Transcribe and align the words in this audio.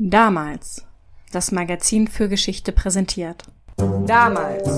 Damals. 0.00 0.84
Das 1.32 1.50
Magazin 1.50 2.06
für 2.06 2.28
Geschichte 2.28 2.70
präsentiert. 2.70 3.42
Damals 4.06 4.68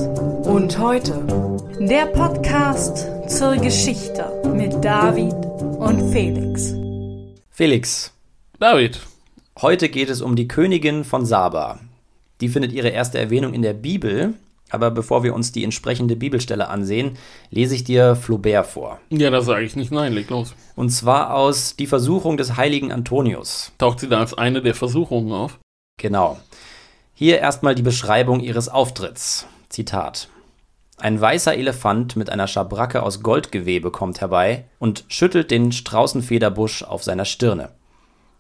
und 0.47 0.79
heute. 0.79 1.67
Der 1.79 2.07
Podcast 2.07 3.07
zur 3.29 3.57
Geschichte 3.57 4.43
mit 4.55 4.83
David 4.83 5.35
und 5.79 6.11
Felix. 6.11 6.75
Felix, 7.51 8.15
David, 8.59 8.99
heute 9.61 9.91
geht 9.91 10.09
es 10.09 10.23
um 10.23 10.37
die 10.37 10.49
Königin 10.49 11.05
von 11.05 11.27
Saba. 11.27 11.81
Die 12.41 12.49
findet 12.49 12.73
ihre 12.73 12.89
erste 12.89 13.19
Erwähnung 13.19 13.53
in 13.53 13.61
der 13.61 13.75
Bibel, 13.75 14.33
aber 14.71 14.91
bevor 14.91 15.23
wir 15.23 15.35
uns 15.35 15.53
die 15.53 15.65
entsprechende 15.65 16.17
Bibelstelle 16.17 16.69
ansehen, 16.69 17.19
lese 17.51 17.75
ich 17.75 17.85
dir 17.85 18.17
Flaubert 18.17 18.67
vor. 18.67 19.01
ja, 19.11 19.31
da 19.31 19.43
sage 19.43 19.65
ich 19.65 19.77
nicht 19.77 19.93
nein, 19.93 20.13
leg 20.13 20.31
los. 20.31 20.55
Und 20.77 20.91
zwar 20.91 21.35
aus 21.35 21.77
Die 21.77 21.87
Versuchung 21.87 22.37
des 22.37 22.57
heiligen 22.57 22.93
Antonius. 22.93 23.73
Taucht 23.79 24.01
sie 24.01 24.09
da 24.09 24.21
als 24.21 24.35
eine 24.35 24.63
der 24.63 24.75
Versuchungen 24.75 25.33
auf? 25.33 25.59
Genau. 25.99 26.39
Hier 27.15 27.39
erstmal 27.39 27.75
die 27.75 27.83
Beschreibung 27.83 28.41
ihres 28.41 28.69
Auftritts. 28.69 29.47
Zitat. 29.69 30.29
Ein 30.97 31.21
weißer 31.21 31.55
Elefant 31.55 32.17
mit 32.17 32.31
einer 32.31 32.47
Schabracke 32.47 33.03
aus 33.03 33.23
Goldgewebe 33.23 33.91
kommt 33.91 34.21
herbei 34.21 34.65
und 34.79 35.05
schüttelt 35.09 35.51
den 35.51 35.73
Straußenfederbusch 35.73 36.83
auf 36.83 37.03
seiner 37.03 37.25
Stirne. 37.25 37.71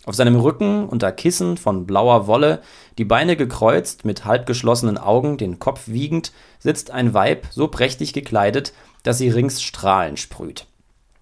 Auf 0.06 0.14
seinem 0.14 0.36
Rücken 0.36 0.88
unter 0.88 1.12
Kissen 1.12 1.58
von 1.58 1.86
blauer 1.86 2.26
Wolle, 2.26 2.62
die 2.96 3.04
Beine 3.04 3.36
gekreuzt, 3.36 4.06
mit 4.06 4.24
halbgeschlossenen 4.24 4.96
Augen, 4.96 5.36
den 5.36 5.58
Kopf 5.58 5.82
wiegend, 5.86 6.32
sitzt 6.58 6.90
ein 6.90 7.12
Weib 7.12 7.46
so 7.50 7.68
prächtig 7.68 8.14
gekleidet, 8.14 8.72
dass 9.02 9.18
sie 9.18 9.28
rings 9.28 9.62
Strahlen 9.62 10.16
sprüht. 10.16 10.66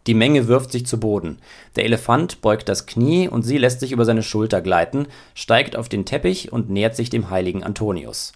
Die 0.07 0.15
Menge 0.15 0.47
wirft 0.49 0.73
sich 0.73 0.87
zu 0.87 0.99
Boden. 0.99 1.39
Der 1.77 1.85
Elefant 1.85 2.41
beugt 2.41 2.69
das 2.69 2.87
Knie 2.87 3.29
und 3.29 3.43
sie 3.43 3.59
lässt 3.59 3.81
sich 3.81 3.93
über 3.93 4.05
seine 4.05 4.23
Schulter 4.23 4.63
gleiten, 4.63 5.07
steigt 5.35 5.77
auf 5.77 5.89
den 5.89 6.05
Teppich 6.07 6.53
und 6.53 6.71
nähert 6.71 6.97
sich 6.97 7.11
dem 7.11 7.31
heiligen 7.31 7.65
Antonius. 7.65 8.33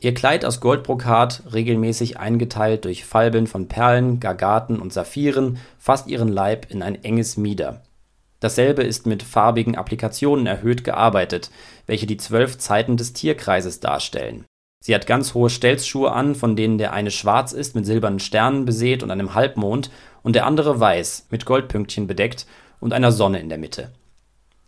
Ihr 0.00 0.14
Kleid 0.14 0.44
aus 0.44 0.60
Goldbrokat, 0.60 1.42
regelmäßig 1.52 2.18
eingeteilt 2.18 2.86
durch 2.86 3.04
Falben 3.04 3.46
von 3.46 3.68
Perlen, 3.68 4.20
Gagaten 4.20 4.80
und 4.80 4.92
Saphiren, 4.92 5.58
fasst 5.78 6.06
ihren 6.06 6.28
Leib 6.28 6.70
in 6.70 6.82
ein 6.82 7.02
enges 7.04 7.36
Mieder. 7.36 7.82
Dasselbe 8.42 8.82
ist 8.82 9.06
mit 9.06 9.22
farbigen 9.22 9.76
Applikationen 9.76 10.46
erhöht 10.46 10.82
gearbeitet, 10.82 11.52
welche 11.86 12.06
die 12.06 12.16
zwölf 12.16 12.58
Zeiten 12.58 12.96
des 12.96 13.12
Tierkreises 13.12 13.78
darstellen. 13.78 14.46
Sie 14.82 14.96
hat 14.96 15.06
ganz 15.06 15.34
hohe 15.34 15.48
Stelzschuhe 15.48 16.10
an, 16.10 16.34
von 16.34 16.56
denen 16.56 16.76
der 16.76 16.92
eine 16.92 17.12
schwarz 17.12 17.52
ist, 17.52 17.76
mit 17.76 17.86
silbernen 17.86 18.18
Sternen 18.18 18.64
besät 18.64 19.04
und 19.04 19.12
einem 19.12 19.34
Halbmond, 19.34 19.92
und 20.24 20.34
der 20.34 20.44
andere 20.44 20.80
weiß, 20.80 21.28
mit 21.30 21.46
Goldpünktchen 21.46 22.08
bedeckt 22.08 22.46
und 22.80 22.92
einer 22.92 23.12
Sonne 23.12 23.38
in 23.38 23.48
der 23.48 23.58
Mitte. 23.58 23.92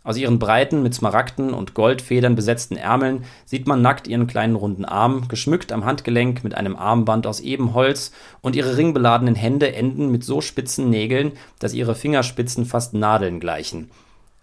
Aus 0.05 0.17
ihren 0.17 0.37
breiten, 0.37 0.83
mit 0.83 0.93
Smaragden 0.93 1.51
und 1.51 1.73
Goldfedern 1.73 2.35
besetzten 2.35 2.77
Ärmeln 2.77 3.25
sieht 3.43 3.65
man 3.65 3.81
nackt 3.81 4.07
ihren 4.07 4.27
kleinen 4.27 4.55
runden 4.55 4.85
Arm, 4.85 5.27
geschmückt 5.27 5.71
am 5.71 5.83
Handgelenk 5.83 6.43
mit 6.43 6.53
einem 6.53 6.75
Armband 6.75 7.25
aus 7.25 7.39
Ebenholz, 7.39 8.11
und 8.41 8.55
ihre 8.55 8.77
ringbeladenen 8.77 9.33
Hände 9.33 9.73
enden 9.73 10.11
mit 10.11 10.23
so 10.23 10.41
spitzen 10.41 10.91
Nägeln, 10.91 11.31
dass 11.57 11.73
ihre 11.73 11.95
Fingerspitzen 11.95 12.65
fast 12.65 12.93
Nadeln 12.93 13.39
gleichen. 13.39 13.89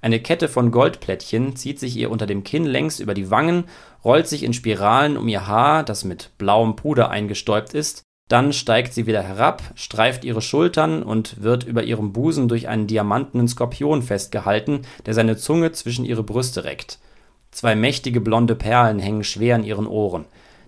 Eine 0.01 0.19
Kette 0.19 0.49
von 0.49 0.73
Goldplättchen 0.73 1.55
zieht 1.55 1.79
sich 1.79 1.97
ihr 1.97 2.11
unter 2.11 2.27
dem 2.27 2.43
Kinn 2.43 2.65
längs 2.65 2.99
über 2.99 3.15
die 3.15 3.31
Wangen, 3.31 3.65
rollt 4.05 4.27
sich 4.27 4.43
in 4.43 4.55
Spiralen 4.55 5.17
um 5.17 5.29
ihr 5.29 5.47
Haar, 5.47 5.85
das 5.85 6.05
mit 6.05 6.31
blauem 6.39 6.75
Puder 6.75 7.09
eingestäubt 7.11 7.73
ist, 7.73 8.03
dann 8.29 8.53
steigt 8.53 8.95
sie 8.95 9.07
wieder 9.07 9.23
herab, 9.23 9.63
streift 9.75 10.25
ihre 10.25 10.41
Schultern 10.41 11.03
und 11.03 11.43
wird 11.43 11.65
über 11.65 11.83
ihrem 11.83 12.13
Busen 12.13 12.49
durch 12.49 12.67
einen 12.67 12.87
diamantenen 12.87 13.47
Skorpion 13.47 14.03
festgehalten, 14.03 14.83
der 15.05 15.13
seine 15.13 15.37
Zunge 15.37 15.73
zwischen 15.73 16.05
ihre 16.05 16.23
Brüste 16.23 16.65
reckt. 16.65 16.99
Zwei 17.51 17.75
mächtige 17.75 18.23
blonde 18.23 18.55
Perlen 18.55 18.99
hängen 18.99 19.25
schwer 19.25 19.57
an 19.57 19.65
ihren 19.65 19.87
Ohren. 19.87 20.25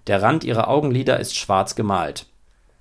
Der 0.06 0.20
Rand 0.20 0.44
ihrer 0.44 0.68
Augenlider 0.68 1.18
ist 1.18 1.36
schwarz 1.36 1.74
gemalt. 1.74 2.26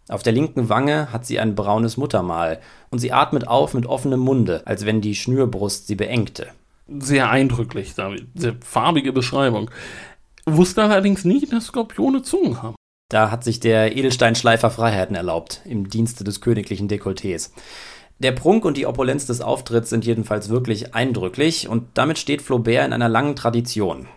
Auf 0.09 0.21
der 0.21 0.33
linken 0.33 0.67
Wange 0.67 1.13
hat 1.13 1.25
sie 1.25 1.39
ein 1.39 1.55
braunes 1.55 1.95
Muttermal 1.95 2.59
und 2.89 2.99
sie 2.99 3.13
atmet 3.13 3.47
auf 3.47 3.73
mit 3.73 3.85
offenem 3.85 4.19
Munde, 4.19 4.63
als 4.65 4.85
wenn 4.85 4.99
die 4.99 5.15
Schnürbrust 5.15 5.87
sie 5.87 5.95
beengte. 5.95 6.47
Sehr 6.99 7.29
eindrücklich, 7.29 7.95
David. 7.95 8.27
Sehr 8.35 8.55
farbige 8.59 9.13
Beschreibung. 9.13 9.71
Wusste 10.45 10.83
allerdings 10.83 11.23
nicht, 11.23 11.53
dass 11.53 11.67
Skorpione 11.67 12.21
Zungen 12.21 12.61
haben. 12.61 12.75
Da 13.13 13.29
hat 13.29 13.43
sich 13.43 13.59
der 13.59 13.95
Edelsteinschleifer 13.95 14.71
Freiheiten 14.71 15.15
erlaubt, 15.15 15.61
im 15.65 15.87
Dienste 15.87 16.23
des 16.23 16.41
königlichen 16.41 16.89
Dekolletés. 16.89 17.51
Der 18.17 18.31
Prunk 18.31 18.65
und 18.65 18.75
die 18.75 18.87
Opulenz 18.87 19.27
des 19.27 19.39
Auftritts 19.39 19.91
sind 19.91 20.03
jedenfalls 20.03 20.49
wirklich 20.49 20.95
eindrücklich 20.95 21.67
und 21.67 21.83
damit 21.93 22.17
steht 22.17 22.41
Flaubert 22.41 22.87
in 22.87 22.91
einer 22.91 23.09
langen 23.09 23.35
Tradition. 23.35 24.07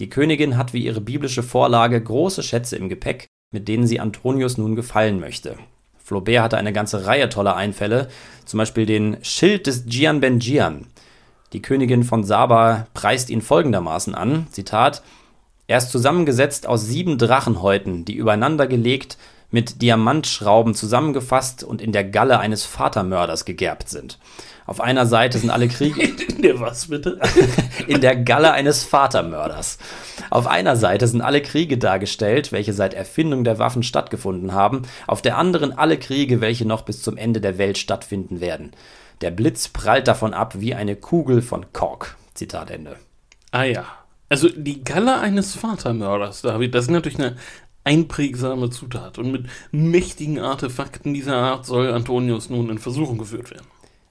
Die 0.00 0.10
Königin 0.10 0.56
hat 0.56 0.72
wie 0.72 0.84
ihre 0.84 1.00
biblische 1.00 1.44
Vorlage 1.44 2.02
große 2.02 2.42
Schätze 2.42 2.74
im 2.74 2.88
Gepäck, 2.88 3.28
mit 3.52 3.68
denen 3.68 3.86
sie 3.86 4.00
Antonius 4.00 4.58
nun 4.58 4.74
gefallen 4.74 5.20
möchte. 5.20 5.54
Flaubert 6.02 6.42
hatte 6.42 6.58
eine 6.58 6.72
ganze 6.72 7.06
Reihe 7.06 7.28
toller 7.28 7.54
Einfälle, 7.54 8.08
zum 8.46 8.58
Beispiel 8.58 8.84
den 8.84 9.18
Schild 9.22 9.68
des 9.68 9.86
Gian 9.86 10.18
Ben 10.18 10.40
Gian. 10.40 10.88
Die 11.52 11.62
Königin 11.62 12.02
von 12.02 12.24
Saba 12.24 12.88
preist 12.94 13.30
ihn 13.30 13.42
folgendermaßen 13.42 14.16
an, 14.16 14.48
Zitat, 14.50 15.04
er 15.70 15.78
ist 15.78 15.92
zusammengesetzt 15.92 16.66
aus 16.66 16.84
sieben 16.84 17.16
Drachenhäuten, 17.16 18.04
die 18.04 18.16
übereinander 18.16 18.66
gelegt, 18.66 19.16
mit 19.52 19.82
Diamantschrauben 19.82 20.74
zusammengefasst 20.74 21.62
und 21.62 21.80
in 21.80 21.92
der 21.92 22.02
Galle 22.02 22.40
eines 22.40 22.64
Vatermörders 22.64 23.44
gegerbt 23.44 23.88
sind. 23.88 24.18
Auf 24.66 24.80
einer 24.80 25.06
Seite 25.06 25.38
sind 25.38 25.50
alle 25.50 25.68
Kriege 25.68 26.02
In 26.28 26.42
der 26.42 26.58
was 26.58 26.88
bitte? 26.88 27.20
in 27.86 28.00
der 28.00 28.16
Galle 28.16 28.50
eines 28.50 28.82
Vatermörders. 28.82 29.78
Auf 30.28 30.48
einer 30.48 30.74
Seite 30.74 31.06
sind 31.06 31.20
alle 31.20 31.40
Kriege 31.40 31.78
dargestellt, 31.78 32.50
welche 32.50 32.72
seit 32.72 32.92
Erfindung 32.92 33.44
der 33.44 33.60
Waffen 33.60 33.84
stattgefunden 33.84 34.52
haben, 34.52 34.82
auf 35.06 35.22
der 35.22 35.38
anderen 35.38 35.70
alle 35.70 35.98
Kriege, 35.98 36.40
welche 36.40 36.66
noch 36.66 36.82
bis 36.82 37.00
zum 37.00 37.16
Ende 37.16 37.40
der 37.40 37.58
Welt 37.58 37.78
stattfinden 37.78 38.40
werden. 38.40 38.72
Der 39.20 39.30
Blitz 39.30 39.68
prallt 39.68 40.08
davon 40.08 40.34
ab 40.34 40.54
wie 40.58 40.74
eine 40.74 40.96
Kugel 40.96 41.42
von 41.42 41.72
Kork. 41.72 42.16
Zitat 42.34 42.72
Ende. 42.72 42.96
Ah 43.52 43.62
ja. 43.62 43.99
Also 44.30 44.48
die 44.48 44.84
Galle 44.84 45.18
eines 45.18 45.56
Vatermörders, 45.56 46.42
David, 46.42 46.74
das 46.74 46.84
ist 46.84 46.90
natürlich 46.90 47.18
eine 47.18 47.36
einprägsame 47.82 48.70
Zutat. 48.70 49.18
Und 49.18 49.32
mit 49.32 49.46
mächtigen 49.72 50.38
Artefakten 50.38 51.12
dieser 51.12 51.36
Art 51.36 51.66
soll 51.66 51.92
Antonius 51.92 52.48
nun 52.48 52.70
in 52.70 52.78
Versuchung 52.78 53.18
geführt 53.18 53.50
werden. 53.50 53.66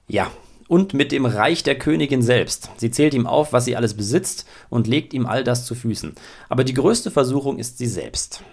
Ja, 0.08 0.30
und 0.68 0.92
mit 0.92 1.10
dem 1.10 1.24
Reich 1.24 1.62
der 1.62 1.78
Königin 1.78 2.20
selbst. 2.20 2.70
Sie 2.76 2.90
zählt 2.90 3.14
ihm 3.14 3.26
auf, 3.26 3.54
was 3.54 3.64
sie 3.64 3.76
alles 3.76 3.94
besitzt 3.94 4.46
und 4.68 4.86
legt 4.86 5.14
ihm 5.14 5.24
all 5.24 5.42
das 5.42 5.64
zu 5.64 5.74
Füßen. 5.74 6.14
Aber 6.50 6.64
die 6.64 6.74
größte 6.74 7.10
Versuchung 7.10 7.58
ist 7.58 7.78
sie 7.78 7.86
selbst. 7.86 8.44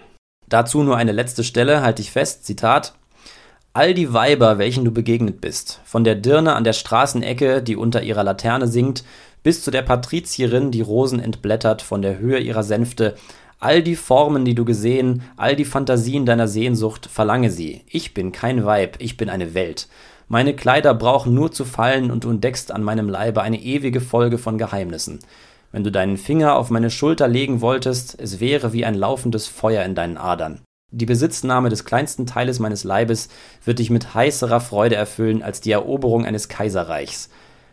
Dazu 0.48 0.82
nur 0.82 0.96
eine 0.96 1.12
letzte 1.12 1.44
Stelle, 1.44 1.82
halte 1.82 2.00
ich 2.00 2.10
fest, 2.10 2.46
Zitat. 2.46 2.94
All 3.74 3.92
die 3.92 4.14
Weiber, 4.14 4.56
welchen 4.56 4.86
du 4.86 4.90
begegnet 4.90 5.42
bist, 5.42 5.80
von 5.84 6.02
der 6.02 6.14
Dirne 6.14 6.54
an 6.54 6.64
der 6.64 6.72
Straßenecke, 6.72 7.62
die 7.62 7.76
unter 7.76 8.02
ihrer 8.02 8.24
Laterne 8.24 8.66
singt, 8.66 9.04
bis 9.42 9.62
zu 9.62 9.70
der 9.70 9.82
Patrizierin, 9.82 10.70
die 10.70 10.80
Rosen 10.80 11.20
entblättert 11.20 11.82
von 11.82 12.02
der 12.02 12.18
Höhe 12.18 12.38
ihrer 12.38 12.62
Sänfte, 12.62 13.14
all 13.60 13.82
die 13.82 13.96
Formen, 13.96 14.44
die 14.44 14.54
du 14.54 14.64
gesehen, 14.64 15.22
all 15.36 15.56
die 15.56 15.64
Fantasien 15.64 16.26
deiner 16.26 16.48
Sehnsucht, 16.48 17.08
verlange 17.10 17.50
sie. 17.50 17.82
Ich 17.88 18.14
bin 18.14 18.32
kein 18.32 18.64
Weib, 18.64 18.96
ich 19.00 19.16
bin 19.16 19.28
eine 19.28 19.54
Welt. 19.54 19.88
Meine 20.28 20.54
Kleider 20.54 20.94
brauchen 20.94 21.34
nur 21.34 21.52
zu 21.52 21.64
fallen 21.64 22.10
und 22.10 22.24
du 22.24 22.30
entdeckst 22.30 22.70
an 22.70 22.82
meinem 22.82 23.08
Leibe 23.08 23.42
eine 23.42 23.60
ewige 23.60 24.00
Folge 24.00 24.38
von 24.38 24.58
Geheimnissen. 24.58 25.20
Wenn 25.72 25.84
du 25.84 25.90
deinen 25.90 26.16
Finger 26.16 26.56
auf 26.56 26.70
meine 26.70 26.90
Schulter 26.90 27.28
legen 27.28 27.60
wolltest, 27.60 28.18
es 28.20 28.40
wäre 28.40 28.72
wie 28.72 28.84
ein 28.84 28.94
laufendes 28.94 29.48
Feuer 29.48 29.84
in 29.84 29.94
deinen 29.94 30.16
Adern. 30.16 30.60
Die 30.90 31.06
Besitznahme 31.06 31.68
des 31.68 31.84
kleinsten 31.84 32.24
Teiles 32.24 32.58
meines 32.58 32.84
Leibes 32.84 33.28
wird 33.64 33.78
dich 33.78 33.90
mit 33.90 34.14
heißerer 34.14 34.60
Freude 34.60 34.96
erfüllen 34.96 35.42
als 35.42 35.60
die 35.60 35.72
Eroberung 35.72 36.24
eines 36.24 36.48
Kaiserreichs. 36.48 37.28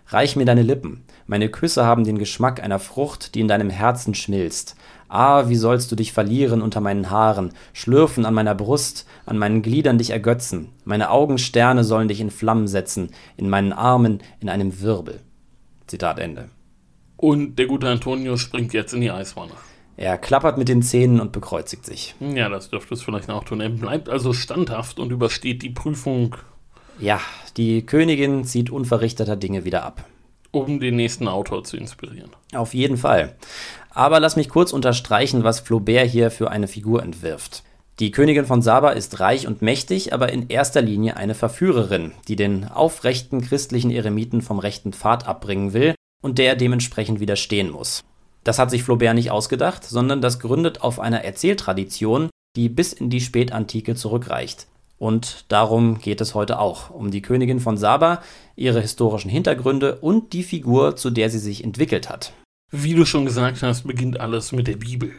Reich 0.07 0.35
mir 0.35 0.45
deine 0.45 0.61
Lippen, 0.61 1.03
meine 1.27 1.49
Küsse 1.49 1.85
haben 1.85 2.03
den 2.03 2.19
Geschmack 2.19 2.61
einer 2.61 2.79
Frucht, 2.79 3.33
die 3.33 3.39
in 3.39 3.47
deinem 3.47 3.69
Herzen 3.69 4.13
schmilzt. 4.13 4.75
Ah, 5.07 5.49
wie 5.49 5.55
sollst 5.55 5.91
du 5.91 5.95
dich 5.95 6.13
verlieren 6.13 6.61
unter 6.61 6.81
meinen 6.81 7.09
Haaren, 7.09 7.51
schlürfen 7.73 8.25
an 8.25 8.33
meiner 8.33 8.55
Brust, 8.55 9.05
an 9.25 9.37
meinen 9.37 9.61
Gliedern 9.61 9.97
dich 9.97 10.11
ergötzen. 10.11 10.69
Meine 10.83 11.09
Augensterne 11.09 11.83
sollen 11.83 12.07
dich 12.07 12.21
in 12.21 12.31
Flammen 12.31 12.67
setzen, 12.67 13.09
in 13.37 13.49
meinen 13.49 13.73
Armen 13.73 14.21
in 14.39 14.49
einem 14.49 14.81
Wirbel. 14.81 15.21
Zitat 15.87 16.19
Ende. 16.19 16.49
Und 17.17 17.57
der 17.57 17.67
gute 17.67 17.87
Antonius 17.89 18.41
springt 18.41 18.73
jetzt 18.73 18.93
in 18.93 19.01
die 19.01 19.11
Eiswanne. 19.11 19.53
Er 19.97 20.17
klappert 20.17 20.57
mit 20.57 20.67
den 20.67 20.81
Zähnen 20.81 21.19
und 21.21 21.31
bekreuzigt 21.31 21.85
sich. 21.85 22.15
Ja, 22.19 22.49
das 22.49 22.69
dürfte 22.69 22.93
es 22.93 23.01
vielleicht 23.01 23.29
auch 23.29 23.45
tun. 23.45 23.61
Er 23.61 23.69
bleibt 23.69 24.09
also 24.09 24.33
standhaft 24.33 24.99
und 24.99 25.11
übersteht 25.11 25.61
die 25.61 25.69
Prüfung, 25.69 26.35
Ja, 26.99 27.19
die 27.57 27.85
Königin 27.85 28.43
zieht 28.43 28.69
unverrichteter 28.69 29.37
Dinge 29.37 29.63
wieder 29.63 29.83
ab. 29.83 30.03
Um 30.55 30.79
den 30.79 30.95
nächsten 30.95 31.27
Autor 31.27 31.63
zu 31.63 31.77
inspirieren. 31.77 32.31
Auf 32.53 32.73
jeden 32.73 32.97
Fall. 32.97 33.35
Aber 33.91 34.19
lass 34.19 34.35
mich 34.35 34.49
kurz 34.49 34.73
unterstreichen, 34.73 35.43
was 35.43 35.59
Flaubert 35.59 36.07
hier 36.07 36.31
für 36.31 36.51
eine 36.51 36.67
Figur 36.67 37.03
entwirft. 37.03 37.63
Die 37.99 38.11
Königin 38.11 38.45
von 38.45 38.61
Saba 38.61 38.89
ist 38.89 39.21
reich 39.21 39.47
und 39.47 39.61
mächtig, 39.61 40.11
aber 40.13 40.33
in 40.33 40.49
erster 40.49 40.81
Linie 40.81 41.15
eine 41.15 41.33
Verführerin, 41.33 42.11
die 42.27 42.35
den 42.35 42.65
aufrechten 42.67 43.41
christlichen 43.41 43.89
Eremiten 43.91 44.41
vom 44.41 44.59
rechten 44.59 44.91
Pfad 44.91 45.27
abbringen 45.27 45.71
will 45.71 45.95
und 46.21 46.37
der 46.37 46.55
dementsprechend 46.55 47.21
widerstehen 47.21 47.69
muss. 47.69 48.03
Das 48.43 48.59
hat 48.59 48.69
sich 48.69 48.83
Flaubert 48.83 49.15
nicht 49.15 49.31
ausgedacht, 49.31 49.85
sondern 49.85 50.21
das 50.21 50.39
gründet 50.39 50.81
auf 50.81 50.99
einer 50.99 51.23
Erzähltradition, 51.23 52.29
die 52.57 52.67
bis 52.67 52.91
in 52.91 53.09
die 53.09 53.21
Spätantike 53.21 53.95
zurückreicht. 53.95 54.67
Und 54.97 55.45
darum 55.49 55.99
geht 55.99 56.21
es 56.21 56.35
heute 56.35 56.59
auch, 56.59 56.89
um 56.89 57.11
die 57.11 57.21
Königin 57.21 57.59
von 57.59 57.77
Saba, 57.77 58.21
ihre 58.55 58.81
historischen 58.81 59.29
Hintergründe 59.29 59.97
und 59.97 60.33
die 60.33 60.43
Figur, 60.43 60.95
zu 60.95 61.09
der 61.09 61.29
sie 61.29 61.39
sich 61.39 61.63
entwickelt 61.63 62.09
hat. 62.09 62.33
Wie 62.71 62.93
du 62.93 63.05
schon 63.05 63.25
gesagt 63.25 63.61
hast, 63.61 63.83
beginnt 63.83 64.19
alles 64.19 64.51
mit 64.51 64.67
der 64.67 64.77
Bibel. 64.77 65.11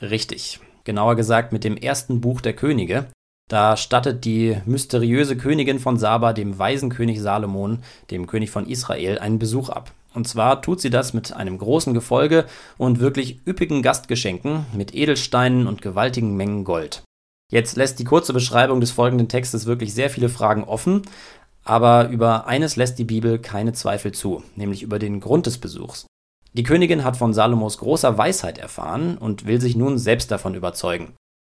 Richtig. 0.00 0.60
Genauer 0.84 1.14
gesagt 1.14 1.52
mit 1.52 1.64
dem 1.64 1.76
ersten 1.76 2.20
Buch 2.20 2.40
der 2.40 2.54
Könige. 2.54 3.06
Da 3.48 3.76
stattet 3.76 4.24
die 4.24 4.56
mysteriöse 4.66 5.36
Königin 5.36 5.78
von 5.78 5.98
Saba 5.98 6.32
dem 6.32 6.58
weisen 6.58 6.90
König 6.90 7.20
Salomon, 7.20 7.82
dem 8.10 8.26
König 8.26 8.50
von 8.50 8.66
Israel, 8.66 9.18
einen 9.18 9.38
Besuch 9.38 9.68
ab. 9.68 9.92
Und 10.14 10.28
zwar 10.28 10.60
tut 10.60 10.80
sie 10.80 10.90
das 10.90 11.14
mit 11.14 11.32
einem 11.32 11.58
großen 11.58 11.94
Gefolge 11.94 12.46
und 12.76 13.00
wirklich 13.00 13.40
üppigen 13.46 13.82
Gastgeschenken 13.82 14.66
mit 14.74 14.94
Edelsteinen 14.94 15.66
und 15.66 15.82
gewaltigen 15.82 16.36
Mengen 16.36 16.64
Gold. 16.64 17.02
Jetzt 17.52 17.76
lässt 17.76 17.98
die 17.98 18.04
kurze 18.04 18.32
Beschreibung 18.32 18.80
des 18.80 18.92
folgenden 18.92 19.28
Textes 19.28 19.66
wirklich 19.66 19.92
sehr 19.92 20.08
viele 20.08 20.30
Fragen 20.30 20.64
offen, 20.64 21.02
aber 21.64 22.08
über 22.08 22.46
eines 22.46 22.76
lässt 22.76 22.98
die 22.98 23.04
Bibel 23.04 23.38
keine 23.38 23.74
Zweifel 23.74 24.12
zu, 24.12 24.42
nämlich 24.56 24.82
über 24.82 24.98
den 24.98 25.20
Grund 25.20 25.44
des 25.44 25.58
Besuchs. 25.58 26.06
Die 26.54 26.62
Königin 26.62 27.04
hat 27.04 27.18
von 27.18 27.34
Salomos 27.34 27.76
großer 27.76 28.16
Weisheit 28.16 28.56
erfahren 28.56 29.18
und 29.18 29.44
will 29.44 29.60
sich 29.60 29.76
nun 29.76 29.98
selbst 29.98 30.30
davon 30.30 30.54
überzeugen. 30.54 31.12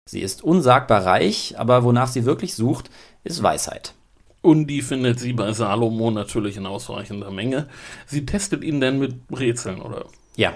Sie 0.07 0.21
ist 0.21 0.43
unsagbar 0.43 1.03
reich, 1.03 1.55
aber 1.57 1.83
wonach 1.83 2.09
sie 2.09 2.25
wirklich 2.25 2.53
sucht, 2.53 2.91
ist 3.23 3.41
Weisheit. 3.41 3.95
Und 4.43 4.67
die 4.67 4.83
findet 4.83 5.19
sie 5.19 5.33
bei 5.33 5.51
Salomo 5.51 6.11
natürlich 6.11 6.57
in 6.57 6.67
ausreichender 6.67 7.31
Menge. 7.31 7.69
Sie 8.05 8.23
testet 8.23 8.63
ihn 8.63 8.79
denn 8.79 8.99
mit 8.99 9.15
Rätseln, 9.31 9.81
oder? 9.81 10.05
Ja. 10.35 10.53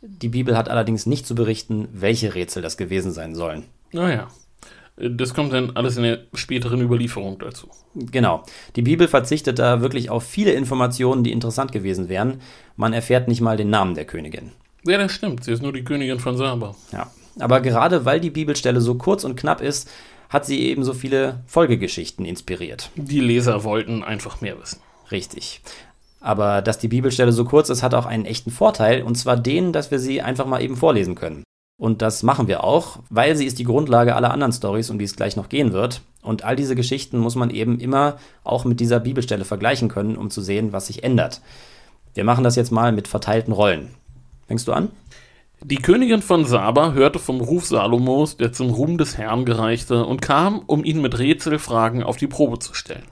Die 0.00 0.28
Bibel 0.28 0.56
hat 0.56 0.68
allerdings 0.68 1.06
nicht 1.06 1.26
zu 1.26 1.34
berichten, 1.34 1.88
welche 1.92 2.36
Rätsel 2.36 2.62
das 2.62 2.76
gewesen 2.76 3.10
sein 3.10 3.34
sollen. 3.34 3.64
Naja. 3.90 4.28
Das 4.96 5.34
kommt 5.34 5.52
dann 5.52 5.76
alles 5.76 5.98
in 5.98 6.04
der 6.04 6.20
späteren 6.32 6.80
Überlieferung 6.80 7.38
dazu. 7.38 7.68
Genau. 7.94 8.44
Die 8.76 8.82
Bibel 8.82 9.08
verzichtet 9.08 9.58
da 9.58 9.82
wirklich 9.82 10.08
auf 10.08 10.24
viele 10.24 10.52
Informationen, 10.52 11.22
die 11.22 11.32
interessant 11.32 11.70
gewesen 11.70 12.08
wären. 12.08 12.40
Man 12.76 12.94
erfährt 12.94 13.28
nicht 13.28 13.42
mal 13.42 13.58
den 13.58 13.68
Namen 13.68 13.94
der 13.94 14.06
Königin. 14.06 14.52
Ja, 14.84 14.96
das 14.96 15.12
stimmt. 15.12 15.44
Sie 15.44 15.52
ist 15.52 15.62
nur 15.62 15.72
die 15.72 15.84
Königin 15.84 16.18
von 16.18 16.36
Saba. 16.36 16.74
Ja. 16.92 17.10
Aber 17.38 17.60
gerade 17.60 18.06
weil 18.06 18.20
die 18.20 18.30
Bibelstelle 18.30 18.80
so 18.80 18.94
kurz 18.94 19.24
und 19.24 19.36
knapp 19.36 19.60
ist, 19.60 19.90
hat 20.30 20.46
sie 20.46 20.60
eben 20.62 20.82
so 20.82 20.94
viele 20.94 21.40
Folgegeschichten 21.46 22.24
inspiriert. 22.24 22.90
Die 22.96 23.20
Leser 23.20 23.64
wollten 23.64 24.02
einfach 24.02 24.40
mehr 24.40 24.58
wissen. 24.60 24.80
Richtig. 25.10 25.60
Aber 26.20 26.62
dass 26.62 26.78
die 26.78 26.88
Bibelstelle 26.88 27.32
so 27.32 27.44
kurz 27.44 27.68
ist, 27.68 27.82
hat 27.82 27.94
auch 27.94 28.06
einen 28.06 28.24
echten 28.24 28.50
Vorteil, 28.50 29.02
und 29.02 29.16
zwar 29.16 29.36
den, 29.36 29.72
dass 29.72 29.90
wir 29.90 29.98
sie 29.98 30.22
einfach 30.22 30.46
mal 30.46 30.62
eben 30.62 30.76
vorlesen 30.76 31.14
können. 31.14 31.44
Und 31.78 32.00
das 32.00 32.22
machen 32.22 32.48
wir 32.48 32.64
auch, 32.64 33.00
weil 33.10 33.36
sie 33.36 33.44
ist 33.44 33.58
die 33.58 33.64
Grundlage 33.64 34.16
aller 34.16 34.30
anderen 34.30 34.52
Stories, 34.52 34.88
um 34.90 34.98
die 34.98 35.04
es 35.04 35.16
gleich 35.16 35.36
noch 35.36 35.48
gehen 35.48 35.72
wird. 35.72 36.00
Und 36.22 36.42
all 36.42 36.56
diese 36.56 36.74
Geschichten 36.74 37.18
muss 37.18 37.36
man 37.36 37.50
eben 37.50 37.78
immer 37.78 38.16
auch 38.44 38.64
mit 38.64 38.80
dieser 38.80 38.98
Bibelstelle 38.98 39.44
vergleichen 39.44 39.88
können, 39.88 40.16
um 40.16 40.30
zu 40.30 40.40
sehen, 40.40 40.72
was 40.72 40.86
sich 40.86 41.04
ändert. 41.04 41.42
Wir 42.14 42.24
machen 42.24 42.44
das 42.44 42.56
jetzt 42.56 42.72
mal 42.72 42.92
mit 42.92 43.08
verteilten 43.08 43.52
Rollen. 43.52 43.90
Fängst 44.46 44.66
du 44.66 44.72
an? 44.72 44.88
Die 45.62 45.76
Königin 45.76 46.22
von 46.22 46.44
Saba 46.44 46.92
hörte 46.92 47.18
vom 47.18 47.40
Ruf 47.40 47.66
Salomos, 47.66 48.36
der 48.36 48.52
zum 48.52 48.70
Ruhm 48.70 48.98
des 48.98 49.18
Herrn 49.18 49.44
gereichte, 49.44 50.04
und 50.04 50.22
kam, 50.22 50.60
um 50.66 50.84
ihn 50.84 51.02
mit 51.02 51.18
Rätselfragen 51.18 52.02
auf 52.02 52.16
die 52.16 52.26
Probe 52.26 52.58
zu 52.58 52.74
stellen. 52.74 53.06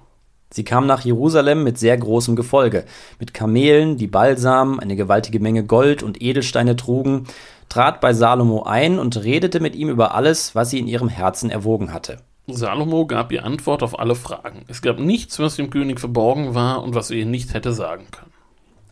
Sie 0.54 0.62
kam 0.62 0.86
nach 0.86 1.00
Jerusalem 1.00 1.64
mit 1.64 1.78
sehr 1.78 1.96
großem 1.96 2.36
Gefolge, 2.36 2.84
mit 3.18 3.34
Kamelen, 3.34 3.96
die 3.96 4.06
Balsam, 4.06 4.78
eine 4.78 4.94
gewaltige 4.94 5.40
Menge 5.40 5.64
Gold 5.64 6.04
und 6.04 6.22
Edelsteine 6.22 6.76
trugen, 6.76 7.24
trat 7.68 8.00
bei 8.00 8.12
Salomo 8.12 8.62
ein 8.62 9.00
und 9.00 9.24
redete 9.24 9.58
mit 9.58 9.74
ihm 9.74 9.88
über 9.88 10.14
alles, 10.14 10.54
was 10.54 10.70
sie 10.70 10.78
in 10.78 10.86
ihrem 10.86 11.08
Herzen 11.08 11.50
erwogen 11.50 11.92
hatte. 11.92 12.18
Salomo 12.46 13.04
gab 13.04 13.32
ihr 13.32 13.44
Antwort 13.44 13.82
auf 13.82 13.98
alle 13.98 14.14
Fragen. 14.14 14.62
Es 14.68 14.80
gab 14.80 15.00
nichts, 15.00 15.40
was 15.40 15.56
dem 15.56 15.70
König 15.70 15.98
verborgen 15.98 16.54
war 16.54 16.84
und 16.84 16.94
was 16.94 17.10
er 17.10 17.16
ihr 17.16 17.26
nicht 17.26 17.52
hätte 17.52 17.72
sagen 17.72 18.06
können. 18.12 18.30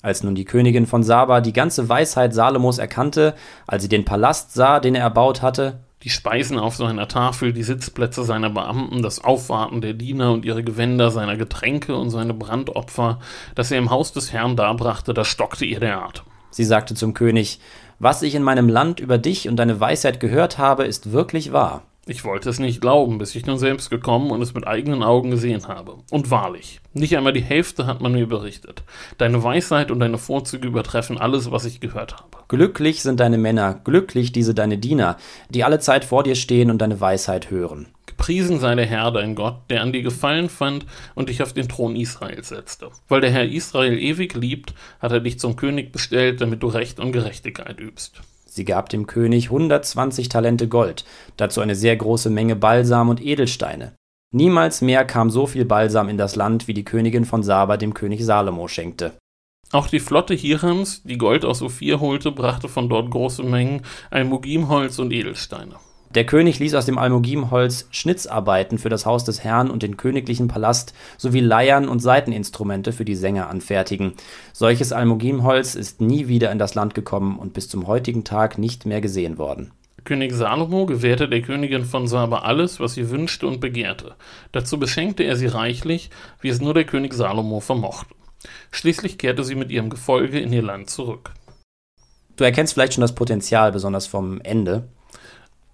Als 0.03 0.25
nun 0.25 0.35
die 0.35 0.45
Königin 0.45 0.89
von 0.89 1.05
Saba 1.05 1.41
die 1.41 1.53
ganze 1.53 1.89
Weisheit 1.89 2.35
Salomos 2.35 2.79
erkannte, 2.79 3.37
als 3.69 3.85
sie 3.85 3.89
den 3.89 4.05
Palast 4.05 4.53
sah, 4.53 4.81
den 4.81 4.97
er 4.97 5.03
erbaut 5.03 5.43
hatte, 5.43 5.79
die 6.03 6.11
Speisen 6.11 6.59
auf 6.59 6.77
seiner 6.77 7.09
Tafel, 7.09 7.53
die 7.53 7.63
Sitzplätze 7.63 8.25
seiner 8.25 8.51
Beamten, 8.51 9.03
das 9.03 9.23
Aufwarten 9.23 9.81
der 9.81 9.95
Diener 9.95 10.33
und 10.33 10.45
ihre 10.45 10.65
Gewänder, 10.65 11.11
seiner 11.11 11.37
Getränke 11.37 11.97
und 11.97 12.11
seine 12.11 12.35
Brandopfer, 12.35 13.21
das 13.55 13.71
er 13.71 13.79
im 13.79 13.91
Haus 13.91 14.13
des 14.13 14.33
Herrn 14.33 14.57
darbrachte, 14.57 15.15
da 15.15 15.25
stockte 15.25 15.65
ihr 15.65 15.81
der 15.81 16.03
Atem. 16.03 16.25
Sie 16.51 16.65
sagte 16.65 16.95
zum 16.95 17.15
König, 17.15 17.61
was 17.99 18.23
ich 18.23 18.35
in 18.35 18.43
meinem 18.43 18.69
Land 18.69 19.01
über 19.01 19.17
dich 19.17 19.49
und 19.49 19.57
deine 19.57 19.79
Weisheit 19.79 20.19
gehört 20.19 20.59
habe, 20.59 20.85
ist 20.85 21.13
wirklich 21.13 21.53
wahr. 21.53 21.83
Ich 22.05 22.25
wollte 22.25 22.51
es 22.51 22.59
nicht 22.59 22.81
glauben, 22.81 23.19
bis 23.19 23.37
ich 23.37 23.47
nun 23.47 23.59
selbst 23.59 23.89
gekommen 23.89 24.33
und 24.33 24.43
es 24.43 24.55
mit 24.55 24.67
eigenen 24.67 25.05
Augen 25.05 25.31
gesehen 25.31 25.69
habe. 25.69 25.99
Und 26.11 26.33
wahrlich, 26.33 26.81
nicht 26.93 27.17
einmal 27.17 27.33
die 27.33 27.45
Hälfte 27.45 27.87
hat 27.87 28.01
man 28.01 28.11
mir 28.11 28.27
berichtet. 28.27 28.83
Deine 29.19 29.45
Weisheit 29.45 29.93
und 29.93 30.01
deine 30.01 30.19
Vorzüge 30.19 30.67
übertreffen 30.67 31.17
alles, 31.17 31.53
was 31.53 31.65
ich 31.65 31.79
gehört 31.79 32.17
habe. 32.17 32.39
Glücklich 32.49 33.03
sind 33.03 33.21
deine 33.21 33.39
Männer, 33.39 33.81
glücklich 33.85 34.33
diese 34.33 34.53
deine 34.53 34.79
Diener, 34.79 35.17
die 35.49 35.63
alle 35.63 35.79
Zeit 35.79 36.05
vor 36.05 36.25
dir 36.25 36.35
stehen 36.35 36.73
und 36.73 36.79
deine 36.79 37.01
Weisheit 37.01 37.53
hören. 37.53 37.87
Gepriesen 38.07 38.59
sei 38.59 38.75
der 38.75 38.87
Herr, 38.87 39.13
dein 39.13 39.37
Gott, 39.37 39.59
der 39.71 39.83
an 39.83 39.93
dir 39.93 40.03
gefallen 40.03 40.49
fand 40.49 40.87
und 41.15 41.29
dich 41.29 41.41
auf 41.41 41.53
den 41.53 41.69
Thron 41.69 41.95
Israels 41.95 42.49
setzte. 42.49 42.91
Weil 43.07 43.21
der 43.21 43.31
Herr 43.31 43.45
Israel 43.45 43.97
ewig 43.97 44.35
liebt, 44.35 44.75
hat 44.99 45.13
er 45.13 45.21
dich 45.21 45.39
zum 45.39 45.55
König 45.55 45.93
bestellt, 45.93 46.41
damit 46.41 46.65
du 46.65 46.67
Recht 46.67 46.99
und 46.99 47.13
Gerechtigkeit 47.13 47.79
übst. 47.79 48.21
Sie 48.55 48.67
gab 48.67 48.91
dem 48.91 49.07
König 49.07 49.47
120 49.47 50.29
Talente 50.29 50.69
Gold, 50.69 51.07
dazu 51.39 51.63
eine 51.63 51.75
sehr 51.75 51.97
große 51.97 52.29
Menge 52.29 52.55
Balsam 52.55 53.09
und 53.09 53.25
Edelsteine. 53.25 53.95
Niemals 54.31 54.83
mehr 54.83 55.07
kam 55.07 55.31
so 55.31 55.47
viel 55.47 55.65
Balsam 55.65 56.11
in 56.11 56.19
das 56.19 56.37
Land, 56.37 56.69
wie 56.69 56.75
die 56.75 56.85
Königin 56.85 57.25
von 57.25 57.43
Saba 57.43 57.79
dem 57.79 57.95
König 57.95 58.23
Salomo 58.23 58.69
schenkte. 58.69 59.13
Auch 59.71 59.87
die 59.87 60.01
Flotte 60.01 60.35
Hirams, 60.35 61.03
die 61.03 61.17
Gold 61.17 61.47
aus 61.47 61.63
Ophir 61.63 62.01
holte, 62.01 62.31
brachte 62.31 62.69
von 62.69 62.91
dort 62.91 63.11
große 63.11 63.43
Mengen 63.43 63.87
Almugimholz 64.11 64.99
und 64.99 65.13
Edelsteine. 65.13 65.77
Der 66.15 66.27
König 66.27 66.59
ließ 66.59 66.75
aus 66.75 66.85
dem 66.85 66.99
Almugimholz 66.99 67.87
Schnitzarbeiten 67.91 68.77
für 68.77 68.91
das 68.91 69.07
Haus 69.07 69.25
des 69.25 69.43
Herrn 69.45 69.71
und 69.71 69.83
den 69.83 69.97
königlichen 69.97 70.47
Palast 70.47 70.93
sowie 71.17 71.41
Leiern 71.41 71.89
und 71.89 72.01
Saiteninstrumente 72.01 72.93
für 72.93 73.07
die 73.07 73.15
Sänger 73.15 73.49
anfertigen. 73.49 74.13
Solches 74.53 74.93
Almugimholz 74.93 75.75
ist 75.75 76.03
nie 76.03 76.29
wieder 76.29 76.53
in 76.53 76.59
das 76.59 76.75
Land 76.75 76.95
gekommen 76.95 77.39
und 77.39 77.55
bis 77.55 77.71
zum 77.71 77.87
heutigen 77.87 78.25
Tag 78.25 78.59
nicht 78.59 78.85
mehr 78.85 79.01
gesehen 79.01 79.39
worden. 79.39 79.73
König 80.05 80.33
Salomo 80.33 80.85
gewährte 80.85 81.29
der 81.29 81.41
Königin 81.41 81.85
von 81.85 82.07
Saba 82.07 82.41
alles, 82.41 82.79
was 82.79 82.95
sie 82.95 83.09
wünschte 83.09 83.47
und 83.47 83.61
begehrte. 83.61 84.17
Dazu 84.51 84.79
beschenkte 84.79 85.23
er 85.23 85.37
sie 85.37 85.47
reichlich, 85.47 86.11
wie 86.41 86.49
es 86.49 86.61
nur 86.61 86.75
der 86.75 86.85
König 86.85 87.15
Salomo 87.15 87.61
vermochte. 87.61 88.15
Schließlich 88.71 89.17
kehrte 89.17 89.45
sie 89.45 89.55
mit 89.55 89.71
ihrem 89.71 89.89
Gefolge 89.89 90.41
in 90.41 90.53
ihr 90.53 90.63
Land 90.63 90.91
zurück. 90.91 91.31
Du 92.37 92.45
erkennst 92.45 92.75
vielleicht 92.75 92.95
schon 92.95 93.03
das 93.03 93.15
Potenzial, 93.15 93.73
besonders 93.73 94.07
vom 94.07 94.41
Ende. 94.41 94.89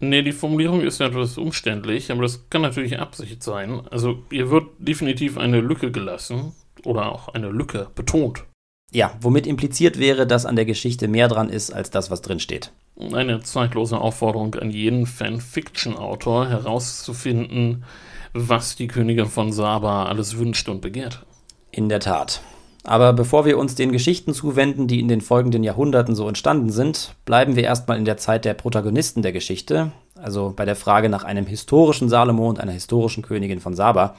Nee, 0.00 0.22
die 0.22 0.32
Formulierung 0.32 0.80
ist 0.80 1.00
etwas 1.00 1.38
umständlich, 1.38 2.12
aber 2.12 2.22
das 2.22 2.48
kann 2.50 2.62
natürlich 2.62 3.00
Absicht 3.00 3.42
sein. 3.42 3.82
Also, 3.90 4.22
ihr 4.30 4.50
wird 4.50 4.66
definitiv 4.78 5.38
eine 5.38 5.60
Lücke 5.60 5.90
gelassen 5.90 6.52
oder 6.84 7.10
auch 7.10 7.28
eine 7.28 7.48
Lücke 7.48 7.88
betont. 7.94 8.44
Ja, 8.90 9.14
womit 9.20 9.46
impliziert 9.46 9.98
wäre, 9.98 10.26
dass 10.26 10.46
an 10.46 10.56
der 10.56 10.64
Geschichte 10.64 11.08
mehr 11.08 11.28
dran 11.28 11.50
ist 11.50 11.72
als 11.72 11.90
das, 11.90 12.10
was 12.10 12.22
drin 12.22 12.40
steht. 12.40 12.72
Eine 13.12 13.40
zeitlose 13.40 14.00
Aufforderung 14.00 14.54
an 14.54 14.70
jeden 14.70 15.06
Fanfiction-Autor 15.06 16.48
herauszufinden, 16.48 17.84
was 18.32 18.76
die 18.76 18.88
Königin 18.88 19.26
von 19.26 19.52
Saba 19.52 20.06
alles 20.06 20.38
wünscht 20.38 20.68
und 20.68 20.80
begehrt. 20.80 21.26
In 21.70 21.88
der 21.88 22.00
Tat. 22.00 22.40
Aber 22.84 23.12
bevor 23.12 23.44
wir 23.44 23.58
uns 23.58 23.74
den 23.74 23.92
Geschichten 23.92 24.32
zuwenden, 24.32 24.86
die 24.86 25.00
in 25.00 25.08
den 25.08 25.20
folgenden 25.20 25.64
Jahrhunderten 25.64 26.14
so 26.14 26.28
entstanden 26.28 26.70
sind, 26.70 27.14
bleiben 27.24 27.56
wir 27.56 27.64
erstmal 27.64 27.98
in 27.98 28.04
der 28.04 28.16
Zeit 28.16 28.44
der 28.44 28.54
Protagonisten 28.54 29.22
der 29.22 29.32
Geschichte, 29.32 29.90
also 30.14 30.52
bei 30.56 30.64
der 30.64 30.76
Frage 30.76 31.08
nach 31.08 31.24
einem 31.24 31.46
historischen 31.46 32.08
Salomo 32.08 32.48
und 32.48 32.60
einer 32.60 32.72
historischen 32.72 33.22
Königin 33.22 33.60
von 33.60 33.74
Saba. 33.74 34.14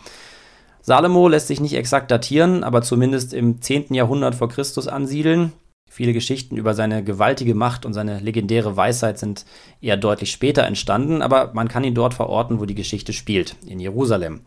Salomo 0.81 1.27
lässt 1.27 1.47
sich 1.47 1.59
nicht 1.59 1.75
exakt 1.75 2.11
datieren, 2.11 2.63
aber 2.63 2.81
zumindest 2.81 3.33
im 3.33 3.61
10. 3.61 3.93
Jahrhundert 3.93 4.35
vor 4.35 4.49
Christus 4.49 4.87
ansiedeln. 4.87 5.53
Viele 5.89 6.13
Geschichten 6.13 6.55
über 6.55 6.75
seine 6.75 7.03
gewaltige 7.03 7.55
Macht 7.55 7.85
und 7.85 7.93
seine 7.93 8.19
legendäre 8.19 8.77
Weisheit 8.77 9.17
sind 9.17 9.45
eher 9.81 9.97
deutlich 9.97 10.31
später 10.31 10.63
entstanden, 10.63 11.21
aber 11.21 11.51
man 11.53 11.67
kann 11.67 11.83
ihn 11.83 11.95
dort 11.95 12.13
verorten, 12.13 12.59
wo 12.59 12.65
die 12.65 12.75
Geschichte 12.75 13.11
spielt, 13.11 13.55
in 13.65 13.79
Jerusalem. 13.79 14.41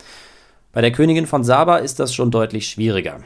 Bei 0.73 0.81
der 0.81 0.93
Königin 0.93 1.27
von 1.27 1.45
Saba 1.45 1.79
ist 1.79 1.99
das 1.99 2.15
schon 2.15 2.31
deutlich 2.31 2.69
schwieriger. 2.69 3.21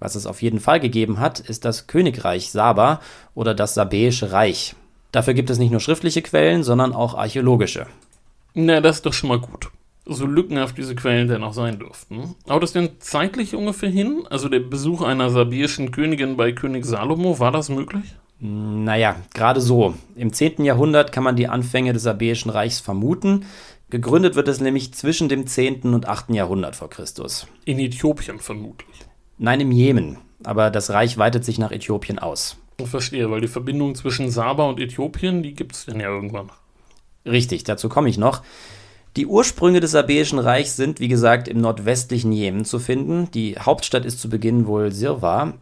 Was 0.00 0.14
es 0.14 0.26
auf 0.26 0.42
jeden 0.42 0.60
Fall 0.60 0.80
gegeben 0.80 1.20
hat, 1.20 1.38
ist 1.40 1.64
das 1.64 1.86
Königreich 1.86 2.50
Saba 2.50 3.00
oder 3.34 3.54
das 3.54 3.74
Sabäische 3.74 4.32
Reich. 4.32 4.74
Dafür 5.12 5.34
gibt 5.34 5.50
es 5.50 5.58
nicht 5.58 5.70
nur 5.70 5.80
schriftliche 5.80 6.22
Quellen, 6.22 6.62
sondern 6.62 6.92
auch 6.92 7.14
archäologische. 7.14 7.86
Na, 8.54 8.80
das 8.80 8.96
ist 8.96 9.06
doch 9.06 9.12
schon 9.12 9.28
mal 9.28 9.38
gut. 9.38 9.70
So 10.06 10.26
lückenhaft 10.26 10.78
diese 10.78 10.94
Quellen 10.94 11.28
denn 11.28 11.44
auch 11.44 11.52
sein 11.52 11.78
dürften. 11.78 12.34
Haut 12.48 12.62
das 12.62 12.72
denn 12.72 12.90
zeitlich 12.98 13.54
ungefähr 13.54 13.90
hin? 13.90 14.24
Also 14.30 14.48
der 14.48 14.60
Besuch 14.60 15.02
einer 15.02 15.30
sabirischen 15.30 15.92
Königin 15.92 16.36
bei 16.36 16.52
König 16.52 16.84
Salomo, 16.84 17.38
war 17.38 17.52
das 17.52 17.68
möglich? 17.68 18.16
Naja, 18.40 19.16
gerade 19.34 19.60
so. 19.60 19.94
Im 20.16 20.32
10. 20.32 20.64
Jahrhundert 20.64 21.12
kann 21.12 21.24
man 21.24 21.36
die 21.36 21.48
Anfänge 21.48 21.92
des 21.92 22.04
Sabäischen 22.04 22.50
Reichs 22.50 22.80
vermuten. 22.80 23.44
Gegründet 23.90 24.34
wird 24.34 24.48
es 24.48 24.60
nämlich 24.60 24.94
zwischen 24.94 25.28
dem 25.28 25.46
10. 25.46 25.82
und 25.94 26.08
8. 26.08 26.30
Jahrhundert 26.30 26.74
vor 26.74 26.88
Christus. 26.88 27.46
In 27.66 27.78
Äthiopien 27.78 28.38
vermutlich. 28.38 29.09
Nein, 29.42 29.60
im 29.60 29.72
Jemen. 29.72 30.18
Aber 30.44 30.68
das 30.68 30.90
Reich 30.90 31.16
weitet 31.16 31.46
sich 31.46 31.58
nach 31.58 31.72
Äthiopien 31.72 32.18
aus. 32.18 32.58
Ich 32.76 32.88
verstehe, 32.88 33.30
weil 33.30 33.40
die 33.40 33.48
Verbindung 33.48 33.94
zwischen 33.94 34.30
Saba 34.30 34.68
und 34.68 34.78
Äthiopien, 34.78 35.42
die 35.42 35.54
gibt 35.54 35.74
es 35.74 35.86
denn 35.86 35.98
ja 35.98 36.08
irgendwann. 36.10 36.50
Richtig, 37.24 37.64
dazu 37.64 37.88
komme 37.88 38.10
ich 38.10 38.18
noch. 38.18 38.42
Die 39.16 39.24
Ursprünge 39.24 39.80
des 39.80 39.92
Sabäischen 39.92 40.38
Reichs 40.38 40.76
sind, 40.76 41.00
wie 41.00 41.08
gesagt, 41.08 41.48
im 41.48 41.58
nordwestlichen 41.58 42.32
Jemen 42.32 42.66
zu 42.66 42.78
finden. 42.78 43.30
Die 43.30 43.56
Hauptstadt 43.58 44.04
ist 44.04 44.20
zu 44.20 44.28
Beginn 44.28 44.66
wohl 44.66 44.92
Sirwa. 44.92 45.54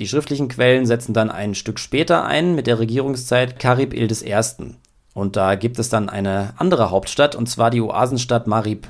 Die 0.00 0.08
schriftlichen 0.08 0.48
Quellen 0.48 0.84
setzen 0.84 1.14
dann 1.14 1.30
ein 1.30 1.54
Stück 1.54 1.78
später 1.78 2.24
ein 2.24 2.56
mit 2.56 2.66
der 2.66 2.80
Regierungszeit 2.80 3.60
Karib 3.60 3.94
Il 3.94 4.10
I. 4.10 4.74
Und 5.14 5.36
da 5.36 5.54
gibt 5.54 5.78
es 5.78 5.88
dann 5.88 6.08
eine 6.08 6.54
andere 6.56 6.90
Hauptstadt, 6.90 7.36
und 7.36 7.48
zwar 7.48 7.70
die 7.70 7.82
Oasenstadt 7.82 8.48
Marib. 8.48 8.88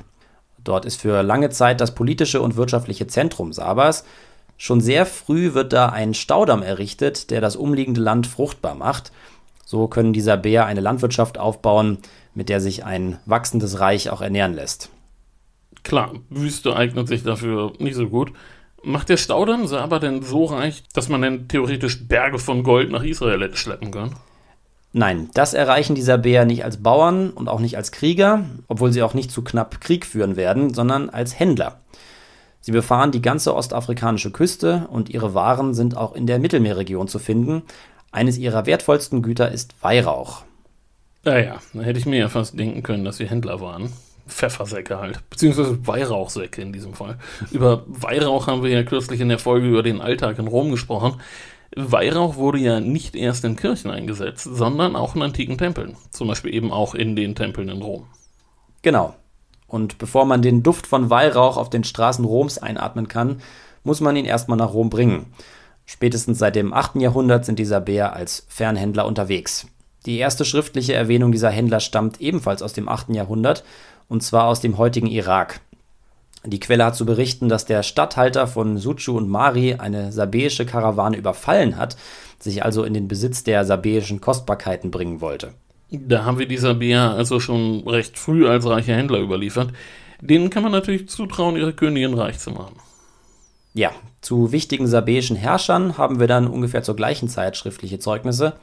Dort 0.63 0.85
ist 0.85 1.01
für 1.01 1.21
lange 1.23 1.49
Zeit 1.49 1.81
das 1.81 1.95
politische 1.95 2.41
und 2.41 2.55
wirtschaftliche 2.55 3.07
Zentrum 3.07 3.53
Sabas. 3.53 4.05
Schon 4.57 4.81
sehr 4.81 5.05
früh 5.05 5.53
wird 5.53 5.73
da 5.73 5.89
ein 5.89 6.13
Staudamm 6.13 6.63
errichtet, 6.63 7.31
der 7.31 7.41
das 7.41 7.55
umliegende 7.55 8.01
Land 8.01 8.27
fruchtbar 8.27 8.75
macht. 8.75 9.11
So 9.65 9.87
können 9.87 10.13
die 10.13 10.21
Sabäer 10.21 10.65
eine 10.65 10.81
Landwirtschaft 10.81 11.37
aufbauen, 11.37 11.97
mit 12.33 12.49
der 12.49 12.61
sich 12.61 12.85
ein 12.85 13.17
wachsendes 13.25 13.79
Reich 13.79 14.09
auch 14.09 14.21
ernähren 14.21 14.53
lässt. 14.53 14.89
Klar, 15.83 16.13
Wüste 16.29 16.75
eignet 16.75 17.07
sich 17.07 17.23
dafür 17.23 17.73
nicht 17.79 17.95
so 17.95 18.07
gut. 18.07 18.31
Macht 18.83 19.09
der 19.09 19.17
Staudamm 19.17 19.67
Saba 19.67 19.99
denn 19.99 20.23
so 20.23 20.45
reich, 20.45 20.83
dass 20.93 21.09
man 21.09 21.21
denn 21.21 21.47
theoretisch 21.47 22.07
Berge 22.07 22.39
von 22.39 22.63
Gold 22.63 22.91
nach 22.91 23.03
Israel 23.03 23.55
schleppen 23.55 23.91
können? 23.91 24.15
Nein, 24.95 25.29
das 25.33 25.55
erreichen 25.55 25.95
die 25.95 26.03
Sabäer 26.03 26.45
nicht 26.45 26.63
als 26.63 26.77
Bauern 26.77 27.31
und 27.31 27.49
auch 27.49 27.59
nicht 27.59 27.77
als 27.77 27.91
Krieger, 27.91 28.45
obwohl 28.67 28.93
sie 28.93 29.01
auch 29.01 29.15
nicht 29.15 29.31
zu 29.31 29.43
knapp 29.43 29.81
Krieg 29.81 30.05
führen 30.05 30.35
werden, 30.35 30.71
sondern 30.71 31.09
als 31.09 31.39
Händler. 31.39 31.79
Sie 32.61 32.71
befahren 32.71 33.11
die 33.11 33.21
ganze 33.21 33.55
ostafrikanische 33.55 34.31
Küste 34.31 34.87
und 34.89 35.09
ihre 35.09 35.33
Waren 35.33 35.73
sind 35.73 35.97
auch 35.97 36.13
in 36.13 36.27
der 36.27 36.37
Mittelmeerregion 36.37 37.07
zu 37.07 37.17
finden. 37.17 37.63
Eines 38.11 38.37
ihrer 38.37 38.67
wertvollsten 38.67 39.23
Güter 39.23 39.51
ist 39.51 39.73
Weihrauch. 39.81 40.43
Naja, 41.25 41.57
da 41.73 41.81
hätte 41.81 41.99
ich 41.99 42.05
mir 42.05 42.19
ja 42.19 42.29
fast 42.29 42.57
denken 42.57 42.83
können, 42.83 43.03
dass 43.03 43.17
sie 43.17 43.27
Händler 43.27 43.59
waren. 43.59 43.91
Pfeffersäcke 44.27 44.99
halt, 44.99 45.27
beziehungsweise 45.29 45.85
Weihrauchsäcke 45.85 46.61
in 46.61 46.71
diesem 46.71 46.93
Fall. 46.93 47.17
Über 47.51 47.83
Weihrauch 47.87 48.47
haben 48.47 48.63
wir 48.63 48.69
ja 48.69 48.83
kürzlich 48.83 49.19
in 49.19 49.29
der 49.29 49.39
Folge 49.39 49.67
über 49.67 49.83
den 49.83 49.99
Alltag 49.99 50.39
in 50.39 50.47
Rom 50.47 50.71
gesprochen. 50.71 51.19
Weihrauch 51.75 52.35
wurde 52.35 52.59
ja 52.59 52.79
nicht 52.79 53.15
erst 53.15 53.43
in 53.43 53.55
Kirchen 53.55 53.91
eingesetzt, 53.91 54.47
sondern 54.51 54.95
auch 54.95 55.15
in 55.15 55.21
antiken 55.21 55.57
Tempeln. 55.57 55.95
Zum 56.11 56.27
Beispiel 56.27 56.53
eben 56.53 56.71
auch 56.71 56.95
in 56.95 57.15
den 57.15 57.35
Tempeln 57.35 57.69
in 57.69 57.81
Rom. 57.81 58.05
Genau. 58.81 59.15
Und 59.67 59.97
bevor 59.97 60.25
man 60.25 60.41
den 60.41 60.61
Duft 60.61 60.85
von 60.85 61.09
Weihrauch 61.09 61.57
auf 61.57 61.69
den 61.69 61.83
Straßen 61.83 62.25
Roms 62.25 62.57
einatmen 62.59 63.07
kann, 63.07 63.41
muss 63.83 64.01
man 64.01 64.15
ihn 64.15 64.25
erstmal 64.25 64.57
nach 64.57 64.73
Rom 64.73 64.89
bringen. 64.89 65.33
Spätestens 65.85 66.39
seit 66.39 66.55
dem 66.55 66.73
8. 66.73 66.97
Jahrhundert 66.97 67.45
sind 67.45 67.59
die 67.59 67.65
Sabäer 67.65 68.13
als 68.13 68.45
Fernhändler 68.49 69.05
unterwegs. 69.05 69.67
Die 70.05 70.17
erste 70.17 70.45
schriftliche 70.45 70.93
Erwähnung 70.93 71.31
dieser 71.31 71.49
Händler 71.49 71.79
stammt 71.79 72.21
ebenfalls 72.21 72.61
aus 72.61 72.73
dem 72.73 72.87
8. 72.87 73.09
Jahrhundert, 73.09 73.63
und 74.07 74.21
zwar 74.21 74.45
aus 74.45 74.61
dem 74.61 74.77
heutigen 74.77 75.07
Irak. 75.07 75.61
Die 76.45 76.59
Quelle 76.59 76.83
hat 76.85 76.95
zu 76.95 77.05
berichten, 77.05 77.47
dass 77.47 77.65
der 77.65 77.83
Statthalter 77.83 78.47
von 78.47 78.77
Suchu 78.77 79.15
und 79.15 79.29
Mari 79.29 79.75
eine 79.75 80.11
sabäische 80.11 80.65
Karawane 80.65 81.15
überfallen 81.15 81.77
hat, 81.77 81.95
sich 82.37 82.65
also 82.65 82.83
in 82.83 82.93
den 82.93 83.07
Besitz 83.07 83.43
der 83.43 83.63
sabäischen 83.63 84.19
Kostbarkeiten 84.19 84.91
bringen 84.91 85.21
wollte. 85.21 85.53
Da 85.89 86.25
haben 86.25 86.39
wir 86.39 86.47
die 86.47 86.57
Sabäer 86.57 87.11
also 87.11 87.39
schon 87.39 87.87
recht 87.87 88.17
früh 88.17 88.47
als 88.47 88.65
reiche 88.65 88.93
Händler 88.93 89.19
überliefert. 89.19 89.69
Denen 90.19 90.49
kann 90.49 90.63
man 90.63 90.71
natürlich 90.71 91.07
zutrauen, 91.07 91.55
ihre 91.55 91.73
Königin 91.73 92.13
reich 92.13 92.39
zu 92.39 92.51
machen. 92.51 92.75
Ja, 93.73 93.91
zu 94.21 94.51
wichtigen 94.51 94.87
sabäischen 94.87 95.35
Herrschern 95.35 95.97
haben 95.97 96.19
wir 96.19 96.27
dann 96.27 96.47
ungefähr 96.47 96.83
zur 96.83 96.95
gleichen 96.95 97.29
Zeit 97.29 97.55
schriftliche 97.55 97.99
Zeugnisse. 97.99 98.53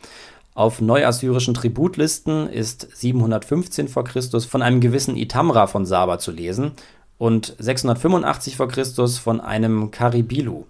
Auf 0.54 0.80
neuassyrischen 0.80 1.54
Tributlisten 1.54 2.48
ist 2.48 2.88
715 2.94 3.88
v. 3.88 4.02
Chr. 4.02 4.40
von 4.40 4.62
einem 4.62 4.80
gewissen 4.80 5.16
Itamra 5.16 5.66
von 5.66 5.86
Saba 5.86 6.18
zu 6.18 6.32
lesen 6.32 6.72
und 7.20 7.54
685 7.58 8.56
v. 8.56 8.66
Chr. 8.66 9.08
von 9.08 9.42
einem 9.42 9.90
Karibilu. 9.90 10.64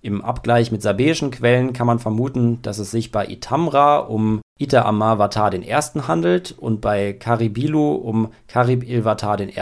Im 0.00 0.24
Abgleich 0.24 0.72
mit 0.72 0.80
sabäischen 0.80 1.30
Quellen 1.30 1.74
kann 1.74 1.86
man 1.86 1.98
vermuten, 1.98 2.62
dass 2.62 2.78
es 2.78 2.90
sich 2.90 3.12
bei 3.12 3.26
Itamra 3.26 3.98
um 3.98 4.40
Ita 4.58 4.86
Amar 4.86 5.18
Vatar 5.18 5.52
I. 5.52 5.74
handelt 6.08 6.54
und 6.56 6.80
bei 6.80 7.12
Karibilu 7.12 7.92
um 7.92 8.32
Karib 8.48 8.88
il-Vatar 8.88 9.38
I. 9.38 9.52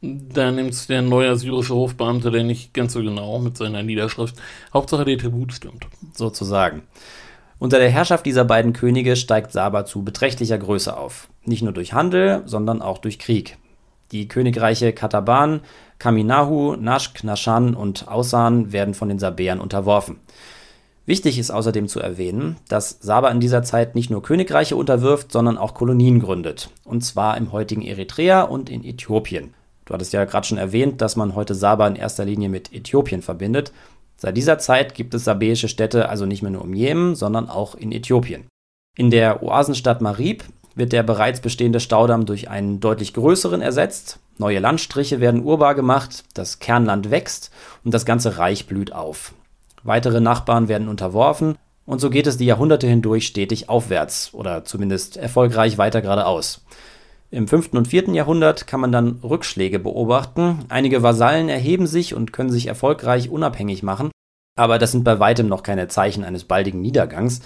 Da 0.00 0.50
nimmt 0.50 0.88
der 0.88 1.02
neue 1.02 1.30
assyrische 1.30 1.74
Hofbeamte 1.74 2.32
der 2.32 2.42
nicht 2.42 2.74
ganz 2.74 2.94
so 2.94 3.00
genau 3.00 3.38
mit 3.38 3.56
seiner 3.56 3.84
Niederschrift. 3.84 4.34
Hauptsache 4.74 5.04
der 5.04 5.18
Tribut 5.18 5.52
stimmt. 5.52 5.86
Sozusagen. 6.14 6.82
Unter 7.60 7.78
der 7.78 7.90
Herrschaft 7.90 8.26
dieser 8.26 8.44
beiden 8.44 8.72
Könige 8.72 9.14
steigt 9.14 9.52
Saba 9.52 9.84
zu 9.84 10.02
beträchtlicher 10.02 10.58
Größe 10.58 10.96
auf. 10.96 11.28
Nicht 11.44 11.62
nur 11.62 11.72
durch 11.72 11.92
Handel, 11.92 12.42
sondern 12.46 12.82
auch 12.82 12.98
durch 12.98 13.20
Krieg. 13.20 13.56
Die 14.12 14.28
Königreiche 14.28 14.92
Kataban, 14.92 15.60
Kaminahu, 15.98 16.76
Nashk, 16.76 17.24
Nashan 17.24 17.74
und 17.74 18.08
Ausan 18.08 18.72
werden 18.72 18.94
von 18.94 19.08
den 19.08 19.18
Sabäern 19.18 19.60
unterworfen. 19.60 20.20
Wichtig 21.04 21.38
ist 21.38 21.50
außerdem 21.50 21.88
zu 21.88 22.00
erwähnen, 22.00 22.56
dass 22.68 22.98
Saba 23.00 23.30
in 23.30 23.40
dieser 23.40 23.62
Zeit 23.62 23.94
nicht 23.94 24.10
nur 24.10 24.22
Königreiche 24.22 24.76
unterwirft, 24.76 25.32
sondern 25.32 25.56
auch 25.56 25.72
Kolonien 25.72 26.20
gründet. 26.20 26.70
Und 26.84 27.02
zwar 27.02 27.38
im 27.38 27.50
heutigen 27.50 27.82
Eritrea 27.82 28.42
und 28.42 28.68
in 28.68 28.84
Äthiopien. 28.84 29.54
Du 29.86 29.94
hattest 29.94 30.12
ja 30.12 30.26
gerade 30.26 30.46
schon 30.46 30.58
erwähnt, 30.58 31.00
dass 31.00 31.16
man 31.16 31.34
heute 31.34 31.54
Saba 31.54 31.88
in 31.88 31.96
erster 31.96 32.26
Linie 32.26 32.50
mit 32.50 32.74
Äthiopien 32.74 33.22
verbindet. 33.22 33.72
Seit 34.18 34.36
dieser 34.36 34.58
Zeit 34.58 34.94
gibt 34.94 35.14
es 35.14 35.24
sabäische 35.24 35.68
Städte 35.68 36.10
also 36.10 36.26
nicht 36.26 36.42
mehr 36.42 36.50
nur 36.50 36.64
im 36.64 36.74
Jemen, 36.74 37.14
sondern 37.14 37.48
auch 37.48 37.74
in 37.74 37.90
Äthiopien. 37.90 38.46
In 38.94 39.10
der 39.10 39.42
Oasenstadt 39.42 40.02
Marib 40.02 40.44
wird 40.78 40.92
der 40.92 41.02
bereits 41.02 41.40
bestehende 41.40 41.80
Staudamm 41.80 42.24
durch 42.24 42.48
einen 42.48 42.80
deutlich 42.80 43.12
größeren 43.12 43.60
ersetzt. 43.60 44.20
Neue 44.38 44.60
Landstriche 44.60 45.20
werden 45.20 45.42
urbar 45.42 45.74
gemacht, 45.74 46.24
das 46.34 46.60
Kernland 46.60 47.10
wächst 47.10 47.50
und 47.84 47.92
das 47.92 48.06
ganze 48.06 48.38
Reich 48.38 48.66
blüht 48.66 48.92
auf. 48.92 49.34
Weitere 49.82 50.20
Nachbarn 50.20 50.68
werden 50.68 50.88
unterworfen 50.88 51.56
und 51.84 52.00
so 52.00 52.10
geht 52.10 52.26
es 52.26 52.36
die 52.36 52.46
Jahrhunderte 52.46 52.86
hindurch 52.86 53.26
stetig 53.26 53.68
aufwärts 53.68 54.30
oder 54.32 54.64
zumindest 54.64 55.16
erfolgreich 55.16 55.78
weiter 55.78 56.00
geradeaus. 56.00 56.64
Im 57.30 57.48
5. 57.48 57.74
und 57.74 57.88
4. 57.88 58.10
Jahrhundert 58.14 58.66
kann 58.66 58.80
man 58.80 58.92
dann 58.92 59.18
Rückschläge 59.22 59.78
beobachten. 59.78 60.64
Einige 60.68 61.02
Vasallen 61.02 61.48
erheben 61.48 61.86
sich 61.86 62.14
und 62.14 62.32
können 62.32 62.50
sich 62.50 62.68
erfolgreich 62.68 63.28
unabhängig 63.28 63.82
machen, 63.82 64.10
aber 64.56 64.78
das 64.78 64.92
sind 64.92 65.04
bei 65.04 65.18
weitem 65.18 65.48
noch 65.48 65.62
keine 65.62 65.88
Zeichen 65.88 66.24
eines 66.24 66.44
baldigen 66.44 66.80
Niedergangs. 66.80 67.40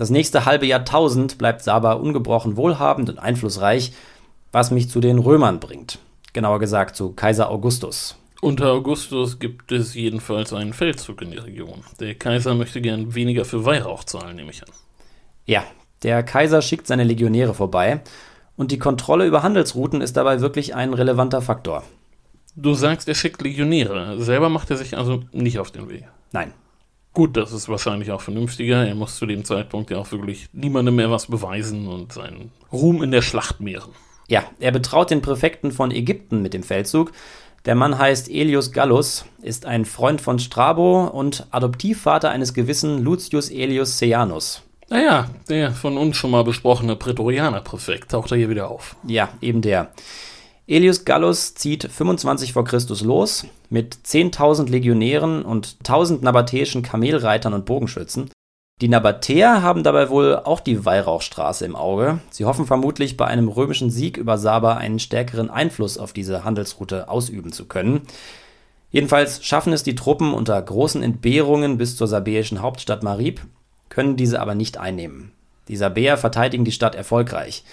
Das 0.00 0.08
nächste 0.08 0.46
halbe 0.46 0.64
Jahrtausend 0.64 1.36
bleibt 1.36 1.60
Saba 1.60 1.92
ungebrochen 1.92 2.56
wohlhabend 2.56 3.10
und 3.10 3.18
einflussreich, 3.18 3.92
was 4.50 4.70
mich 4.70 4.88
zu 4.88 4.98
den 4.98 5.18
Römern 5.18 5.60
bringt. 5.60 5.98
Genauer 6.32 6.58
gesagt 6.58 6.96
zu 6.96 7.12
Kaiser 7.12 7.50
Augustus. 7.50 8.16
Unter 8.40 8.72
Augustus 8.72 9.38
gibt 9.40 9.72
es 9.72 9.92
jedenfalls 9.92 10.54
einen 10.54 10.72
Feldzug 10.72 11.20
in 11.20 11.32
die 11.32 11.36
Region. 11.36 11.84
Der 12.00 12.14
Kaiser 12.14 12.54
möchte 12.54 12.80
gern 12.80 13.14
weniger 13.14 13.44
für 13.44 13.66
Weihrauch 13.66 14.04
zahlen, 14.04 14.36
nehme 14.36 14.52
ich 14.52 14.62
an. 14.62 14.72
Ja, 15.44 15.64
der 16.02 16.22
Kaiser 16.22 16.62
schickt 16.62 16.86
seine 16.86 17.04
Legionäre 17.04 17.52
vorbei 17.52 18.00
und 18.56 18.70
die 18.70 18.78
Kontrolle 18.78 19.26
über 19.26 19.42
Handelsrouten 19.42 20.00
ist 20.00 20.16
dabei 20.16 20.40
wirklich 20.40 20.74
ein 20.74 20.94
relevanter 20.94 21.42
Faktor. 21.42 21.84
Du 22.56 22.72
sagst, 22.72 23.06
er 23.06 23.14
schickt 23.14 23.42
Legionäre. 23.42 24.18
Selber 24.18 24.48
macht 24.48 24.70
er 24.70 24.78
sich 24.78 24.96
also 24.96 25.24
nicht 25.32 25.58
auf 25.58 25.70
den 25.70 25.90
Weg. 25.90 26.04
Nein. 26.32 26.54
Gut, 27.12 27.36
das 27.36 27.52
ist 27.52 27.68
wahrscheinlich 27.68 28.12
auch 28.12 28.20
vernünftiger. 28.20 28.86
Er 28.86 28.94
muss 28.94 29.16
zu 29.16 29.26
dem 29.26 29.44
Zeitpunkt 29.44 29.90
ja 29.90 29.98
auch 29.98 30.12
wirklich 30.12 30.46
niemandem 30.52 30.96
mehr 30.96 31.10
was 31.10 31.26
beweisen 31.26 31.88
und 31.88 32.12
seinen 32.12 32.52
Ruhm 32.72 33.02
in 33.02 33.10
der 33.10 33.22
Schlacht 33.22 33.60
mehren. 33.60 33.90
Ja, 34.28 34.44
er 34.60 34.70
betraut 34.70 35.10
den 35.10 35.22
Präfekten 35.22 35.72
von 35.72 35.90
Ägypten 35.90 36.40
mit 36.40 36.54
dem 36.54 36.62
Feldzug. 36.62 37.10
Der 37.64 37.74
Mann 37.74 37.98
heißt 37.98 38.30
Elius 38.30 38.70
Gallus, 38.72 39.26
ist 39.42 39.66
ein 39.66 39.84
Freund 39.84 40.20
von 40.20 40.38
Strabo 40.38 41.06
und 41.06 41.46
Adoptivvater 41.50 42.30
eines 42.30 42.54
gewissen 42.54 43.02
Lucius 43.02 43.50
Elius 43.50 43.98
Sejanus. 43.98 44.62
Naja, 44.88 45.28
der 45.48 45.72
von 45.72 45.98
uns 45.98 46.16
schon 46.16 46.30
mal 46.30 46.42
besprochene 46.42 46.96
Prätorianer-Präfekt 46.96 48.12
taucht 48.12 48.30
er 48.30 48.38
hier 48.38 48.50
wieder 48.50 48.70
auf. 48.70 48.96
Ja, 49.06 49.28
eben 49.40 49.62
der. 49.62 49.92
Elius 50.70 51.04
Gallus 51.04 51.56
zieht 51.56 51.82
25 51.82 52.52
vor 52.52 52.64
Christus 52.64 53.02
los 53.02 53.44
mit 53.70 53.96
10.000 54.06 54.70
Legionären 54.70 55.44
und 55.44 55.78
1.000 55.82 56.22
nabatäischen 56.22 56.82
Kamelreitern 56.82 57.54
und 57.54 57.64
Bogenschützen. 57.64 58.30
Die 58.80 58.86
Nabatäer 58.86 59.62
haben 59.62 59.82
dabei 59.82 60.10
wohl 60.10 60.36
auch 60.36 60.60
die 60.60 60.84
Weihrauchstraße 60.84 61.64
im 61.64 61.74
Auge. 61.74 62.20
Sie 62.30 62.44
hoffen 62.44 62.66
vermutlich 62.66 63.16
bei 63.16 63.26
einem 63.26 63.48
römischen 63.48 63.90
Sieg 63.90 64.16
über 64.16 64.38
Saba 64.38 64.74
einen 64.74 65.00
stärkeren 65.00 65.50
Einfluss 65.50 65.98
auf 65.98 66.12
diese 66.12 66.44
Handelsroute 66.44 67.08
ausüben 67.08 67.50
zu 67.50 67.64
können. 67.64 68.02
Jedenfalls 68.92 69.44
schaffen 69.44 69.72
es 69.72 69.82
die 69.82 69.96
Truppen 69.96 70.32
unter 70.32 70.62
großen 70.62 71.02
Entbehrungen 71.02 71.78
bis 71.78 71.96
zur 71.96 72.06
sabäischen 72.06 72.62
Hauptstadt 72.62 73.02
Marib 73.02 73.40
können 73.88 74.16
diese 74.16 74.40
aber 74.40 74.54
nicht 74.54 74.78
einnehmen. 74.78 75.32
Die 75.66 75.76
Sabäer 75.76 76.16
verteidigen 76.16 76.64
die 76.64 76.70
Stadt 76.70 76.94
erfolgreich. 76.94 77.64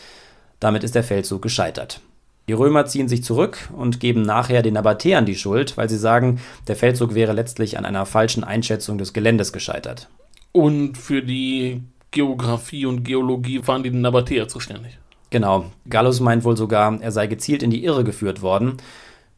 Damit 0.60 0.84
ist 0.84 0.96
der 0.96 1.04
Feldzug 1.04 1.44
gescheitert. 1.44 2.02
Die 2.50 2.54
Römer 2.54 2.86
ziehen 2.86 3.10
sich 3.10 3.26
zurück 3.26 3.70
und 3.76 4.00
geben 4.00 4.22
nachher 4.22 4.62
den 4.62 4.76
Nabatäern 4.76 5.26
die 5.26 5.36
Schuld, 5.36 5.76
weil 5.76 5.90
sie 5.90 5.98
sagen, 5.98 6.40
der 6.70 6.78
Feldzug 6.78 7.14
wäre 7.14 7.34
letztlich 7.34 7.78
an 7.78 7.84
einer 7.86 8.06
falschen 8.06 8.46
Einschätzung 8.46 8.98
des 8.98 9.12
Geländes 9.12 9.52
gescheitert. 9.52 10.08
Und 10.54 10.98
für 10.98 11.22
die 11.22 11.82
Geografie 12.12 12.86
und 12.86 13.04
Geologie 13.04 13.62
waren 13.66 13.84
die 13.84 13.92
Nabatäer 13.92 14.48
zuständig. 14.48 14.98
Genau. 15.30 15.66
Gallus 15.90 16.22
meint 16.22 16.46
wohl 16.46 16.56
sogar, 16.56 17.02
er 17.02 17.12
sei 17.12 17.28
gezielt 17.28 17.64
in 17.64 17.70
die 17.70 17.84
Irre 17.84 18.06
geführt 18.06 18.42
worden. 18.42 18.78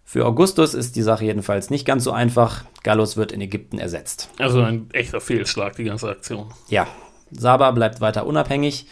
Für 0.06 0.28
Augustus 0.28 0.75
ist 0.75 0.96
die 0.96 1.01
Sache 1.01 1.25
jedenfalls 1.25 1.72
nicht 1.72 1.86
ganz 1.86 2.04
so 2.04 2.12
einfach. 2.12 2.63
Gallus 2.84 3.18
wird 3.18 3.32
in 3.32 3.42
Ägypten 3.42 3.80
ersetzt. 3.80 4.30
Also 4.38 4.62
ein 4.62 4.88
echter 4.94 5.20
Fehlschlag, 5.20 5.75
die 5.75 5.86
ganze 5.86 6.10
Aktion. 6.10 6.54
Ja, 6.68 6.88
Saba 7.32 7.72
bleibt 7.72 8.01
weiter 8.01 8.28
unabhängig 8.28 8.86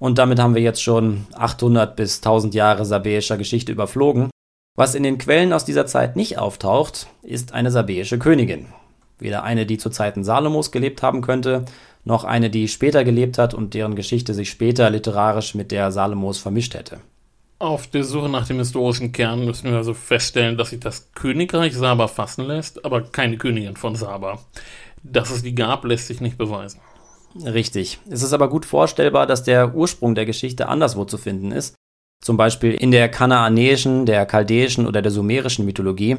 und 0.00 0.18
damit 0.18 0.40
haben 0.40 0.56
wir 0.56 0.62
jetzt 0.62 0.82
schon 0.82 1.26
800 1.34 1.94
bis 1.94 2.16
1000 2.16 2.54
Jahre 2.54 2.84
sabäischer 2.84 3.36
Geschichte 3.36 3.70
überflogen. 3.70 4.30
Was 4.76 4.94
in 4.94 5.02
den 5.02 5.18
Quellen 5.18 5.52
aus 5.52 5.64
dieser 5.64 5.86
Zeit 5.86 6.16
nicht 6.16 6.38
auftaucht, 6.38 7.06
ist 7.22 7.52
eine 7.52 7.70
sabäische 7.70 8.18
Königin. 8.18 8.66
Weder 9.18 9.44
eine, 9.44 9.66
die 9.66 9.76
zu 9.76 9.90
Zeiten 9.90 10.24
Salomos 10.24 10.72
gelebt 10.72 11.02
haben 11.02 11.20
könnte, 11.20 11.66
noch 12.04 12.24
eine, 12.24 12.48
die 12.48 12.66
später 12.66 13.04
gelebt 13.04 13.36
hat 13.36 13.52
und 13.52 13.74
deren 13.74 13.94
Geschichte 13.94 14.32
sich 14.32 14.48
später 14.48 14.88
literarisch 14.88 15.54
mit 15.54 15.70
der 15.70 15.92
Salomos 15.92 16.38
vermischt 16.38 16.74
hätte. 16.74 17.00
Auf 17.58 17.86
der 17.86 18.04
Suche 18.04 18.30
nach 18.30 18.46
dem 18.46 18.56
historischen 18.56 19.12
Kern 19.12 19.44
müssen 19.44 19.70
wir 19.70 19.76
also 19.76 19.92
feststellen, 19.92 20.56
dass 20.56 20.70
sich 20.70 20.80
das 20.80 21.12
Königreich 21.12 21.76
Saba 21.76 22.08
fassen 22.08 22.46
lässt, 22.46 22.86
aber 22.86 23.02
keine 23.02 23.36
Königin 23.36 23.76
von 23.76 23.96
Saba. 23.96 24.38
Dass 25.02 25.30
es 25.30 25.42
die 25.42 25.54
gab, 25.54 25.84
lässt 25.84 26.06
sich 26.06 26.22
nicht 26.22 26.38
beweisen. 26.38 26.80
Richtig. 27.34 27.98
Es 28.08 28.22
ist 28.22 28.32
aber 28.32 28.48
gut 28.48 28.64
vorstellbar, 28.64 29.26
dass 29.26 29.42
der 29.42 29.74
Ursprung 29.74 30.14
der 30.14 30.26
Geschichte 30.26 30.68
anderswo 30.68 31.04
zu 31.04 31.18
finden 31.18 31.52
ist. 31.52 31.74
Zum 32.22 32.36
Beispiel 32.36 32.74
in 32.74 32.90
der 32.90 33.08
kanaanäischen, 33.08 34.04
der 34.04 34.26
chaldäischen 34.26 34.86
oder 34.86 35.00
der 35.00 35.12
sumerischen 35.12 35.64
Mythologie. 35.64 36.18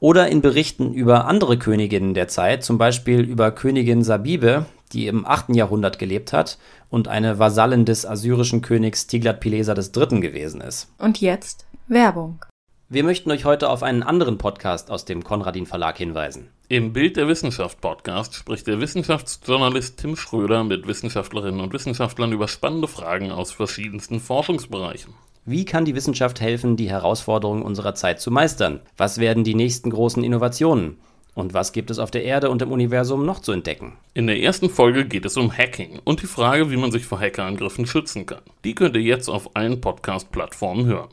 Oder 0.00 0.28
in 0.28 0.40
Berichten 0.40 0.94
über 0.94 1.26
andere 1.26 1.58
Königinnen 1.58 2.14
der 2.14 2.26
Zeit, 2.26 2.64
zum 2.64 2.78
Beispiel 2.78 3.20
über 3.20 3.50
Königin 3.50 4.02
Sabibe, 4.02 4.64
die 4.92 5.06
im 5.06 5.26
8. 5.26 5.54
Jahrhundert 5.54 5.98
gelebt 5.98 6.32
hat 6.32 6.58
und 6.88 7.06
eine 7.06 7.38
Vasallin 7.38 7.84
des 7.84 8.06
assyrischen 8.06 8.62
Königs 8.62 9.06
Tiglat-Pileser 9.06 9.76
III. 9.76 10.20
gewesen 10.20 10.62
ist. 10.62 10.88
Und 10.98 11.20
jetzt 11.20 11.66
Werbung. 11.86 12.44
Wir 12.88 13.04
möchten 13.04 13.30
euch 13.30 13.44
heute 13.44 13.68
auf 13.68 13.82
einen 13.82 14.02
anderen 14.02 14.38
Podcast 14.38 14.90
aus 14.90 15.04
dem 15.04 15.22
Konradin 15.22 15.66
Verlag 15.66 15.98
hinweisen. 15.98 16.48
Im 16.72 16.92
Bild 16.92 17.16
der 17.16 17.26
Wissenschaft 17.26 17.80
Podcast 17.80 18.32
spricht 18.32 18.68
der 18.68 18.80
Wissenschaftsjournalist 18.80 19.98
Tim 19.98 20.14
Schröder 20.14 20.62
mit 20.62 20.86
Wissenschaftlerinnen 20.86 21.58
und 21.58 21.72
Wissenschaftlern 21.72 22.30
über 22.30 22.46
spannende 22.46 22.86
Fragen 22.86 23.32
aus 23.32 23.50
verschiedensten 23.50 24.20
Forschungsbereichen. 24.20 25.12
Wie 25.44 25.64
kann 25.64 25.84
die 25.84 25.96
Wissenschaft 25.96 26.40
helfen, 26.40 26.76
die 26.76 26.88
Herausforderungen 26.88 27.62
unserer 27.64 27.96
Zeit 27.96 28.20
zu 28.20 28.30
meistern? 28.30 28.78
Was 28.96 29.18
werden 29.18 29.42
die 29.42 29.56
nächsten 29.56 29.90
großen 29.90 30.22
Innovationen? 30.22 30.98
Und 31.34 31.54
was 31.54 31.72
gibt 31.72 31.90
es 31.90 31.98
auf 31.98 32.12
der 32.12 32.22
Erde 32.22 32.50
und 32.50 32.62
im 32.62 32.70
Universum 32.70 33.26
noch 33.26 33.40
zu 33.40 33.50
entdecken? 33.50 33.94
In 34.14 34.28
der 34.28 34.40
ersten 34.40 34.70
Folge 34.70 35.06
geht 35.06 35.24
es 35.24 35.36
um 35.36 35.50
Hacking 35.50 35.98
und 36.04 36.22
die 36.22 36.28
Frage, 36.28 36.70
wie 36.70 36.76
man 36.76 36.92
sich 36.92 37.04
vor 37.04 37.18
Hackerangriffen 37.18 37.84
schützen 37.84 38.26
kann. 38.26 38.42
Die 38.62 38.76
könnt 38.76 38.94
ihr 38.94 39.02
jetzt 39.02 39.28
auf 39.28 39.56
allen 39.56 39.80
Podcast-Plattformen 39.80 40.86
hören. 40.86 41.08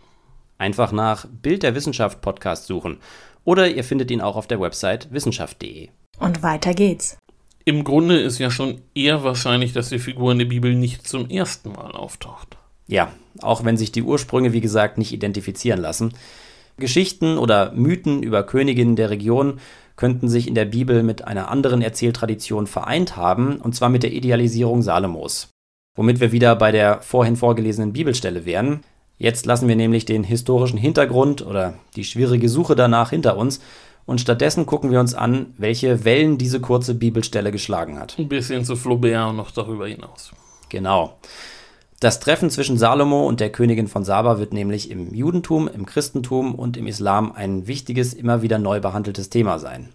Einfach 0.59 0.91
nach 0.91 1.25
Bild 1.27 1.63
der 1.63 1.73
Wissenschaft 1.73 2.21
Podcast 2.21 2.67
suchen 2.67 2.99
oder 3.47 3.69
ihr 3.69 3.85
findet 3.85 4.11
ihn 4.11 4.19
auch 4.19 4.35
auf 4.35 4.45
der 4.45 4.59
Website 4.59 5.07
wissenschaft.de. 5.11 5.87
Und 6.19 6.43
weiter 6.43 6.73
geht's. 6.73 7.17
Im 7.63 7.85
Grunde 7.85 8.19
ist 8.19 8.39
ja 8.39 8.51
schon 8.51 8.81
eher 8.93 9.23
wahrscheinlich, 9.23 9.71
dass 9.71 9.87
die 9.87 9.99
Figur 9.99 10.33
in 10.33 10.39
der 10.39 10.45
Bibel 10.45 10.75
nicht 10.75 11.07
zum 11.07 11.29
ersten 11.29 11.71
Mal 11.71 11.91
auftaucht. 11.91 12.57
Ja, 12.87 13.13
auch 13.41 13.63
wenn 13.63 13.77
sich 13.77 13.93
die 13.93 14.03
Ursprünge, 14.03 14.51
wie 14.51 14.59
gesagt, 14.59 14.97
nicht 14.97 15.13
identifizieren 15.13 15.79
lassen. 15.79 16.13
Geschichten 16.75 17.37
oder 17.37 17.71
Mythen 17.71 18.21
über 18.21 18.43
Königinnen 18.43 18.97
der 18.97 19.09
Region 19.09 19.59
könnten 19.95 20.27
sich 20.27 20.47
in 20.47 20.55
der 20.55 20.65
Bibel 20.65 21.01
mit 21.01 21.23
einer 21.23 21.49
anderen 21.49 21.81
Erzähltradition 21.81 22.67
vereint 22.67 23.15
haben, 23.15 23.61
und 23.61 23.75
zwar 23.75 23.87
mit 23.87 24.03
der 24.03 24.11
Idealisierung 24.11 24.81
Salomos. 24.81 25.49
Womit 25.95 26.19
wir 26.19 26.33
wieder 26.33 26.55
bei 26.57 26.73
der 26.73 27.01
vorhin 27.01 27.37
vorgelesenen 27.37 27.93
Bibelstelle 27.93 28.45
wären. 28.45 28.81
Jetzt 29.17 29.45
lassen 29.45 29.67
wir 29.67 29.75
nämlich 29.75 30.05
den 30.05 30.23
historischen 30.23 30.77
Hintergrund 30.77 31.45
oder 31.45 31.73
die 31.95 32.03
schwierige 32.03 32.49
Suche 32.49 32.75
danach 32.75 33.09
hinter 33.09 33.35
uns 33.35 33.59
und 34.05 34.21
stattdessen 34.21 34.65
gucken 34.65 34.91
wir 34.91 34.99
uns 34.99 35.15
an, 35.15 35.53
welche 35.57 36.05
Wellen 36.05 36.37
diese 36.37 36.61
kurze 36.61 36.93
Bibelstelle 36.93 37.51
geschlagen 37.51 37.99
hat. 37.99 38.17
Ein 38.19 38.29
bisschen 38.29 38.63
zu 38.63 38.75
Flaubert 38.75 39.29
und 39.29 39.37
noch 39.37 39.51
darüber 39.51 39.87
hinaus. 39.87 40.31
Genau. 40.69 41.17
Das 41.99 42.19
Treffen 42.19 42.51
zwischen 42.51 42.77
Salomo 42.77 43.25
und 43.25 43.39
der 43.39 43.51
Königin 43.51 43.87
von 43.87 44.05
Saba 44.05 44.37
wird 44.37 44.53
nämlich 44.53 44.91
im 44.91 45.13
Judentum, 45.15 45.67
im 45.67 45.87
Christentum 45.87 46.53
und 46.53 46.77
im 46.77 46.85
Islam 46.85 47.31
ein 47.31 47.65
wichtiges, 47.65 48.13
immer 48.13 48.43
wieder 48.43 48.59
neu 48.59 48.79
behandeltes 48.79 49.29
Thema 49.31 49.57
sein. 49.57 49.89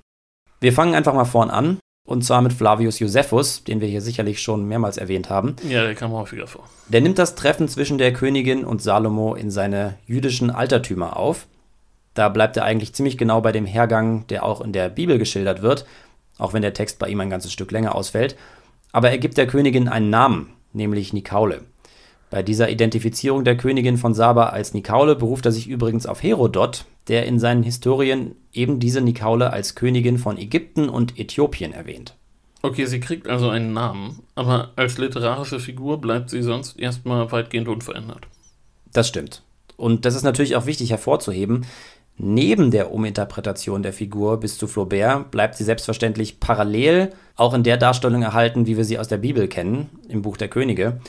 Wir 0.58 0.72
fangen 0.72 0.94
einfach 0.94 1.14
mal 1.14 1.24
vorn 1.24 1.50
an 1.50 1.78
und 2.04 2.24
zwar 2.24 2.42
mit 2.42 2.52
Flavius 2.52 2.98
Josephus, 2.98 3.64
den 3.64 3.80
wir 3.80 3.88
hier 3.88 4.00
sicherlich 4.00 4.42
schon 4.42 4.66
mehrmals 4.66 4.96
erwähnt 4.96 5.30
haben. 5.30 5.56
Ja, 5.68 5.84
der 5.84 5.94
kam 5.94 6.12
häufiger 6.12 6.46
vor. 6.46 6.64
Der 6.88 7.00
nimmt 7.00 7.18
das 7.18 7.34
Treffen 7.34 7.68
zwischen 7.68 7.98
der 7.98 8.12
Königin 8.12 8.64
und 8.64 8.82
Salomo 8.82 9.34
in 9.34 9.50
seine 9.50 9.94
jüdischen 10.06 10.50
Altertümer 10.50 11.16
auf. 11.16 11.46
Da 12.14 12.28
bleibt 12.28 12.56
er 12.56 12.64
eigentlich 12.64 12.92
ziemlich 12.92 13.16
genau 13.16 13.40
bei 13.40 13.52
dem 13.52 13.66
Hergang, 13.66 14.26
der 14.26 14.44
auch 14.44 14.60
in 14.60 14.72
der 14.72 14.88
Bibel 14.88 15.18
geschildert 15.18 15.62
wird, 15.62 15.86
auch 16.38 16.52
wenn 16.52 16.62
der 16.62 16.74
Text 16.74 16.98
bei 16.98 17.08
ihm 17.08 17.20
ein 17.20 17.30
ganzes 17.30 17.52
Stück 17.52 17.70
länger 17.70 17.94
ausfällt. 17.94 18.36
Aber 18.90 19.10
er 19.10 19.18
gibt 19.18 19.38
der 19.38 19.46
Königin 19.46 19.88
einen 19.88 20.10
Namen, 20.10 20.50
nämlich 20.72 21.12
Nikaule. 21.12 21.62
Bei 22.30 22.42
dieser 22.42 22.68
Identifizierung 22.68 23.44
der 23.44 23.56
Königin 23.56 23.96
von 23.96 24.14
Saba 24.14 24.46
als 24.46 24.74
Nikaule 24.74 25.16
beruft 25.16 25.46
er 25.46 25.52
sich 25.52 25.68
übrigens 25.68 26.06
auf 26.06 26.22
Herodot, 26.22 26.86
der 27.08 27.26
in 27.26 27.38
seinen 27.38 27.62
Historien 27.62 28.36
eben 28.52 28.78
diese 28.78 29.00
Nikaule 29.00 29.52
als 29.52 29.74
Königin 29.74 30.18
von 30.18 30.38
Ägypten 30.38 30.88
und 30.88 31.18
Äthiopien 31.18 31.72
erwähnt. 31.72 32.14
Okay, 32.62 32.86
sie 32.86 33.00
kriegt 33.00 33.28
also 33.28 33.48
einen 33.48 33.72
Namen, 33.72 34.20
aber 34.36 34.70
als 34.76 34.96
literarische 34.96 35.58
Figur 35.58 36.00
bleibt 36.00 36.30
sie 36.30 36.42
sonst 36.42 36.78
erstmal 36.78 37.32
weitgehend 37.32 37.66
unverändert. 37.66 38.28
Das 38.92 39.08
stimmt. 39.08 39.42
Und 39.76 40.04
das 40.04 40.14
ist 40.14 40.22
natürlich 40.22 40.54
auch 40.54 40.66
wichtig 40.66 40.90
hervorzuheben. 40.90 41.66
Neben 42.18 42.70
der 42.70 42.92
Uminterpretation 42.92 43.82
der 43.82 43.92
Figur 43.92 44.38
bis 44.38 44.58
zu 44.58 44.68
Flaubert 44.68 45.30
bleibt 45.30 45.56
sie 45.56 45.64
selbstverständlich 45.64 46.38
parallel 46.38 47.12
auch 47.34 47.54
in 47.54 47.64
der 47.64 47.78
Darstellung 47.78 48.22
erhalten, 48.22 48.66
wie 48.66 48.76
wir 48.76 48.84
sie 48.84 48.98
aus 48.98 49.08
der 49.08 49.16
Bibel 49.16 49.48
kennen, 49.48 49.88
im 50.08 50.22
Buch 50.22 50.36
der 50.36 50.48
Könige. 50.48 51.00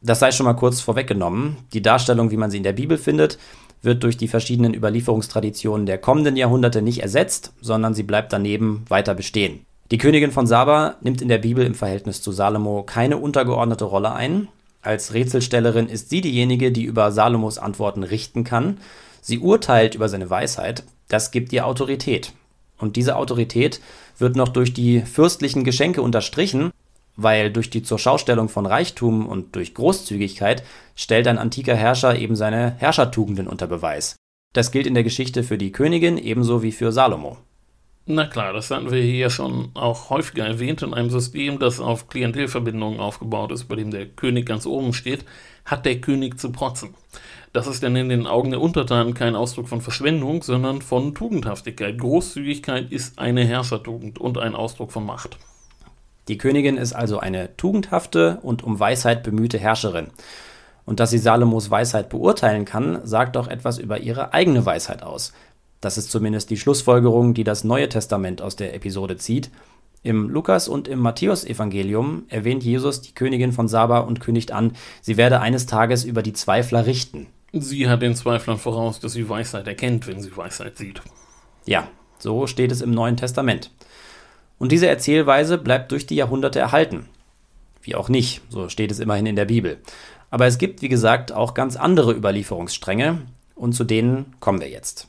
Das 0.00 0.20
sei 0.20 0.30
schon 0.30 0.46
mal 0.46 0.54
kurz 0.54 0.80
vorweggenommen. 0.80 1.56
Die 1.72 1.82
Darstellung, 1.82 2.30
wie 2.30 2.36
man 2.36 2.50
sie 2.50 2.58
in 2.58 2.62
der 2.62 2.72
Bibel 2.72 2.96
findet, 2.96 3.38
wird 3.82 4.02
durch 4.02 4.16
die 4.16 4.28
verschiedenen 4.28 4.74
Überlieferungstraditionen 4.74 5.86
der 5.86 5.98
kommenden 5.98 6.36
Jahrhunderte 6.36 6.82
nicht 6.82 7.02
ersetzt, 7.02 7.52
sondern 7.60 7.94
sie 7.94 8.02
bleibt 8.02 8.32
daneben 8.32 8.84
weiter 8.88 9.14
bestehen. 9.14 9.60
Die 9.90 9.98
Königin 9.98 10.32
von 10.32 10.46
Saba 10.46 10.96
nimmt 11.00 11.22
in 11.22 11.28
der 11.28 11.38
Bibel 11.38 11.64
im 11.64 11.74
Verhältnis 11.74 12.20
zu 12.20 12.32
Salomo 12.32 12.82
keine 12.82 13.18
untergeordnete 13.18 13.84
Rolle 13.84 14.12
ein. 14.12 14.48
Als 14.82 15.14
Rätselstellerin 15.14 15.88
ist 15.88 16.10
sie 16.10 16.20
diejenige, 16.20 16.72
die 16.72 16.84
über 16.84 17.12
Salomos 17.12 17.58
Antworten 17.58 18.02
richten 18.02 18.42
kann. 18.42 18.78
Sie 19.20 19.38
urteilt 19.38 19.94
über 19.94 20.08
seine 20.08 20.28
Weisheit. 20.28 20.84
Das 21.08 21.30
gibt 21.30 21.52
ihr 21.52 21.66
Autorität. 21.66 22.32
Und 22.78 22.96
diese 22.96 23.16
Autorität 23.16 23.80
wird 24.18 24.36
noch 24.36 24.48
durch 24.48 24.72
die 24.72 25.00
fürstlichen 25.00 25.64
Geschenke 25.64 26.02
unterstrichen, 26.02 26.72
weil 27.16 27.50
durch 27.50 27.70
die 27.70 27.82
Zurschaustellung 27.82 28.48
von 28.48 28.66
Reichtum 28.66 29.26
und 29.26 29.56
durch 29.56 29.74
Großzügigkeit 29.74 30.62
stellt 30.94 31.26
ein 31.28 31.38
antiker 31.38 31.74
Herrscher 31.74 32.18
eben 32.18 32.36
seine 32.36 32.74
Herrschertugenden 32.78 33.48
unter 33.48 33.66
Beweis. 33.66 34.16
Das 34.52 34.70
gilt 34.70 34.86
in 34.86 34.94
der 34.94 35.04
Geschichte 35.04 35.42
für 35.42 35.58
die 35.58 35.72
Königin 35.72 36.18
ebenso 36.18 36.62
wie 36.62 36.72
für 36.72 36.92
Salomo. 36.92 37.38
Na 38.08 38.24
klar, 38.24 38.52
das 38.52 38.70
hatten 38.70 38.92
wir 38.92 39.02
hier 39.02 39.30
schon 39.30 39.70
auch 39.74 40.10
häufiger 40.10 40.46
erwähnt. 40.46 40.80
In 40.82 40.94
einem 40.94 41.10
System, 41.10 41.58
das 41.58 41.80
auf 41.80 42.06
Klientelverbindungen 42.08 43.00
aufgebaut 43.00 43.50
ist, 43.50 43.64
bei 43.64 43.74
dem 43.74 43.90
der 43.90 44.06
König 44.06 44.46
ganz 44.46 44.64
oben 44.64 44.92
steht, 44.92 45.24
hat 45.64 45.84
der 45.84 46.00
König 46.00 46.38
zu 46.38 46.52
protzen. 46.52 46.94
Das 47.52 47.66
ist 47.66 47.82
dann 47.82 47.96
in 47.96 48.08
den 48.08 48.28
Augen 48.28 48.50
der 48.50 48.60
Untertanen 48.60 49.12
kein 49.14 49.34
Ausdruck 49.34 49.66
von 49.68 49.80
Verschwendung, 49.80 50.42
sondern 50.42 50.82
von 50.82 51.16
Tugendhaftigkeit. 51.16 51.98
Großzügigkeit 51.98 52.92
ist 52.92 53.18
eine 53.18 53.44
Herrschertugend 53.44 54.20
und 54.20 54.38
ein 54.38 54.54
Ausdruck 54.54 54.92
von 54.92 55.04
Macht. 55.04 55.36
Die 56.28 56.38
Königin 56.38 56.76
ist 56.76 56.92
also 56.92 57.18
eine 57.18 57.56
tugendhafte 57.56 58.38
und 58.42 58.64
um 58.64 58.80
Weisheit 58.80 59.22
bemühte 59.22 59.58
Herrscherin. 59.58 60.08
Und 60.84 61.00
dass 61.00 61.10
sie 61.10 61.18
Salomos 61.18 61.70
Weisheit 61.70 62.08
beurteilen 62.08 62.64
kann, 62.64 63.00
sagt 63.04 63.36
auch 63.36 63.48
etwas 63.48 63.78
über 63.78 63.98
ihre 63.98 64.32
eigene 64.32 64.64
Weisheit 64.66 65.02
aus. 65.02 65.32
Das 65.80 65.98
ist 65.98 66.10
zumindest 66.10 66.50
die 66.50 66.56
Schlussfolgerung, 66.56 67.34
die 67.34 67.44
das 67.44 67.64
Neue 67.64 67.88
Testament 67.88 68.42
aus 68.42 68.56
der 68.56 68.74
Episode 68.74 69.16
zieht. 69.16 69.50
Im 70.02 70.28
Lukas- 70.28 70.68
und 70.68 70.88
im 70.88 71.00
Matthäusevangelium 71.00 72.24
erwähnt 72.28 72.62
Jesus 72.62 73.00
die 73.00 73.14
Königin 73.14 73.52
von 73.52 73.68
Saba 73.68 74.00
und 74.00 74.20
kündigt 74.20 74.52
an, 74.52 74.72
sie 75.00 75.16
werde 75.16 75.40
eines 75.40 75.66
Tages 75.66 76.04
über 76.04 76.22
die 76.22 76.32
Zweifler 76.32 76.86
richten. 76.86 77.26
Sie 77.52 77.88
hat 77.88 78.02
den 78.02 78.14
Zweiflern 78.14 78.58
voraus, 78.58 79.00
dass 79.00 79.12
sie 79.12 79.28
Weisheit 79.28 79.66
erkennt, 79.66 80.06
wenn 80.06 80.20
sie 80.20 80.36
Weisheit 80.36 80.76
sieht. 80.76 81.02
Ja, 81.64 81.88
so 82.18 82.46
steht 82.46 82.72
es 82.72 82.82
im 82.82 82.92
Neuen 82.92 83.16
Testament. 83.16 83.70
Und 84.58 84.72
diese 84.72 84.86
Erzählweise 84.86 85.58
bleibt 85.58 85.92
durch 85.92 86.06
die 86.06 86.16
Jahrhunderte 86.16 86.58
erhalten. 86.58 87.08
Wie 87.82 87.94
auch 87.94 88.08
nicht, 88.08 88.40
so 88.48 88.68
steht 88.68 88.90
es 88.90 89.00
immerhin 89.00 89.26
in 89.26 89.36
der 89.36 89.44
Bibel. 89.44 89.78
Aber 90.30 90.46
es 90.46 90.58
gibt, 90.58 90.82
wie 90.82 90.88
gesagt, 90.88 91.32
auch 91.32 91.54
ganz 91.54 91.76
andere 91.76 92.12
Überlieferungsstränge 92.12 93.22
und 93.54 93.74
zu 93.74 93.84
denen 93.84 94.34
kommen 94.40 94.60
wir 94.60 94.68
jetzt. 94.68 95.08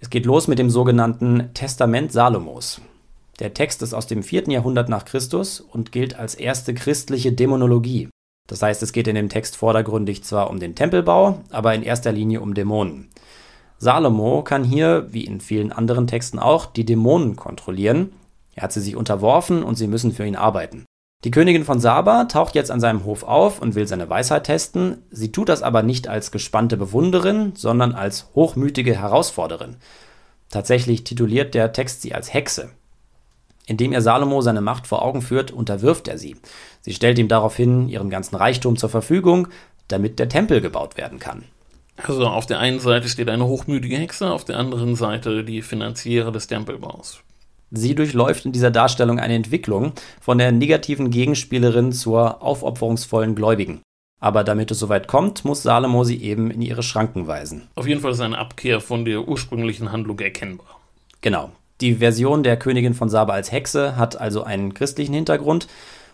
Es 0.00 0.10
geht 0.10 0.26
los 0.26 0.48
mit 0.48 0.58
dem 0.58 0.70
sogenannten 0.70 1.50
Testament 1.54 2.12
Salomos. 2.12 2.80
Der 3.40 3.54
Text 3.54 3.82
ist 3.82 3.94
aus 3.94 4.06
dem 4.06 4.22
4. 4.22 4.44
Jahrhundert 4.48 4.88
nach 4.88 5.04
Christus 5.04 5.60
und 5.60 5.92
gilt 5.92 6.18
als 6.18 6.34
erste 6.34 6.74
christliche 6.74 7.32
Dämonologie. 7.32 8.08
Das 8.48 8.62
heißt, 8.62 8.82
es 8.82 8.92
geht 8.92 9.08
in 9.08 9.14
dem 9.14 9.28
Text 9.28 9.56
vordergründig 9.56 10.22
zwar 10.22 10.50
um 10.50 10.60
den 10.60 10.74
Tempelbau, 10.74 11.40
aber 11.50 11.74
in 11.74 11.82
erster 11.82 12.12
Linie 12.12 12.40
um 12.40 12.54
Dämonen. 12.54 13.08
Salomo 13.78 14.42
kann 14.42 14.62
hier, 14.62 15.08
wie 15.10 15.24
in 15.24 15.40
vielen 15.40 15.72
anderen 15.72 16.06
Texten 16.06 16.38
auch, 16.38 16.66
die 16.66 16.84
Dämonen 16.84 17.36
kontrollieren. 17.36 18.12
Er 18.54 18.62
hat 18.62 18.72
sie 18.72 18.80
sich 18.80 18.96
unterworfen 18.96 19.62
und 19.62 19.76
sie 19.76 19.86
müssen 19.86 20.12
für 20.12 20.26
ihn 20.26 20.36
arbeiten. 20.36 20.84
Die 21.24 21.30
Königin 21.30 21.64
von 21.64 21.80
Saba 21.80 22.24
taucht 22.24 22.54
jetzt 22.54 22.70
an 22.70 22.80
seinem 22.80 23.04
Hof 23.04 23.22
auf 23.22 23.60
und 23.60 23.74
will 23.74 23.86
seine 23.86 24.10
Weisheit 24.10 24.44
testen. 24.44 24.98
Sie 25.10 25.32
tut 25.32 25.48
das 25.48 25.62
aber 25.62 25.82
nicht 25.82 26.06
als 26.06 26.30
gespannte 26.30 26.76
Bewunderin, 26.76 27.52
sondern 27.56 27.94
als 27.94 28.28
hochmütige 28.34 28.94
Herausforderin. 29.00 29.76
Tatsächlich 30.50 31.02
tituliert 31.02 31.54
der 31.54 31.72
Text 31.72 32.02
sie 32.02 32.14
als 32.14 32.32
Hexe. 32.34 32.70
Indem 33.66 33.92
er 33.92 34.02
Salomo 34.02 34.42
seine 34.42 34.60
Macht 34.60 34.86
vor 34.86 35.02
Augen 35.02 35.22
führt, 35.22 35.50
unterwirft 35.50 36.08
er 36.08 36.18
sie. 36.18 36.36
Sie 36.82 36.92
stellt 36.92 37.18
ihm 37.18 37.28
daraufhin 37.28 37.88
ihren 37.88 38.10
ganzen 38.10 38.36
Reichtum 38.36 38.76
zur 38.76 38.90
Verfügung, 38.90 39.48
damit 39.88 40.18
der 40.18 40.28
Tempel 40.28 40.60
gebaut 40.60 40.98
werden 40.98 41.18
kann. 41.18 41.44
Also 41.96 42.26
auf 42.26 42.44
der 42.44 42.58
einen 42.58 42.80
Seite 42.80 43.08
steht 43.08 43.30
eine 43.30 43.46
hochmütige 43.46 43.96
Hexe, 43.96 44.30
auf 44.30 44.44
der 44.44 44.58
anderen 44.58 44.94
Seite 44.96 45.44
die 45.44 45.62
Finanziere 45.62 46.32
des 46.32 46.48
Tempelbaus. 46.48 47.22
Sie 47.76 47.94
durchläuft 47.94 48.46
in 48.46 48.52
dieser 48.52 48.70
Darstellung 48.70 49.18
eine 49.18 49.34
Entwicklung 49.34 49.92
von 50.20 50.38
der 50.38 50.52
negativen 50.52 51.10
Gegenspielerin 51.10 51.92
zur 51.92 52.42
aufopferungsvollen 52.42 53.34
Gläubigen. 53.34 53.82
Aber 54.20 54.44
damit 54.44 54.70
es 54.70 54.78
soweit 54.78 55.06
kommt, 55.06 55.44
muss 55.44 55.62
Salomo 55.62 56.04
sie 56.04 56.22
eben 56.22 56.50
in 56.50 56.62
ihre 56.62 56.82
Schranken 56.82 57.26
weisen. 57.26 57.68
Auf 57.74 57.86
jeden 57.86 58.00
Fall 58.00 58.12
ist 58.12 58.20
eine 58.20 58.38
Abkehr 58.38 58.80
von 58.80 59.04
der 59.04 59.28
ursprünglichen 59.28 59.92
Handlung 59.92 60.18
erkennbar. 60.20 60.80
Genau. 61.20 61.50
Die 61.80 61.96
Version 61.96 62.42
der 62.42 62.56
Königin 62.56 62.94
von 62.94 63.08
Saba 63.08 63.34
als 63.34 63.50
Hexe 63.50 63.96
hat 63.96 64.20
also 64.20 64.44
einen 64.44 64.72
christlichen 64.72 65.12
Hintergrund. 65.12 65.66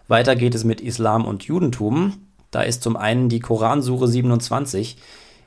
Weiter 0.09 0.35
geht 0.35 0.55
es 0.55 0.64
mit 0.64 0.81
Islam 0.81 1.25
und 1.25 1.44
Judentum. 1.44 2.14
Da 2.51 2.62
ist 2.62 2.83
zum 2.83 2.96
einen 2.96 3.29
die 3.29 3.40
Koransure 3.40 4.09
27, 4.09 4.96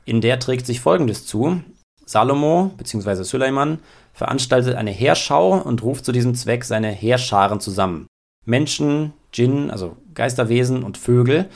in 0.06 0.20
der 0.20 0.38
trägt 0.38 0.64
sich 0.64 0.80
folgendes 0.80 1.26
zu: 1.26 1.60
Salomo 2.06 2.72
bzw. 2.78 3.24
Suleiman 3.24 3.80
veranstaltet 4.14 4.76
eine 4.76 4.92
Heerschau 4.92 5.58
und 5.58 5.82
ruft 5.82 6.04
zu 6.06 6.12
diesem 6.12 6.34
Zweck 6.34 6.64
seine 6.64 6.88
Heerscharen 6.88 7.60
zusammen. 7.60 8.06
Menschen, 8.46 9.12
Djinn, 9.36 9.70
also 9.70 9.96
Geisterwesen 10.14 10.82
und 10.82 10.96
Vögel. 10.96 11.50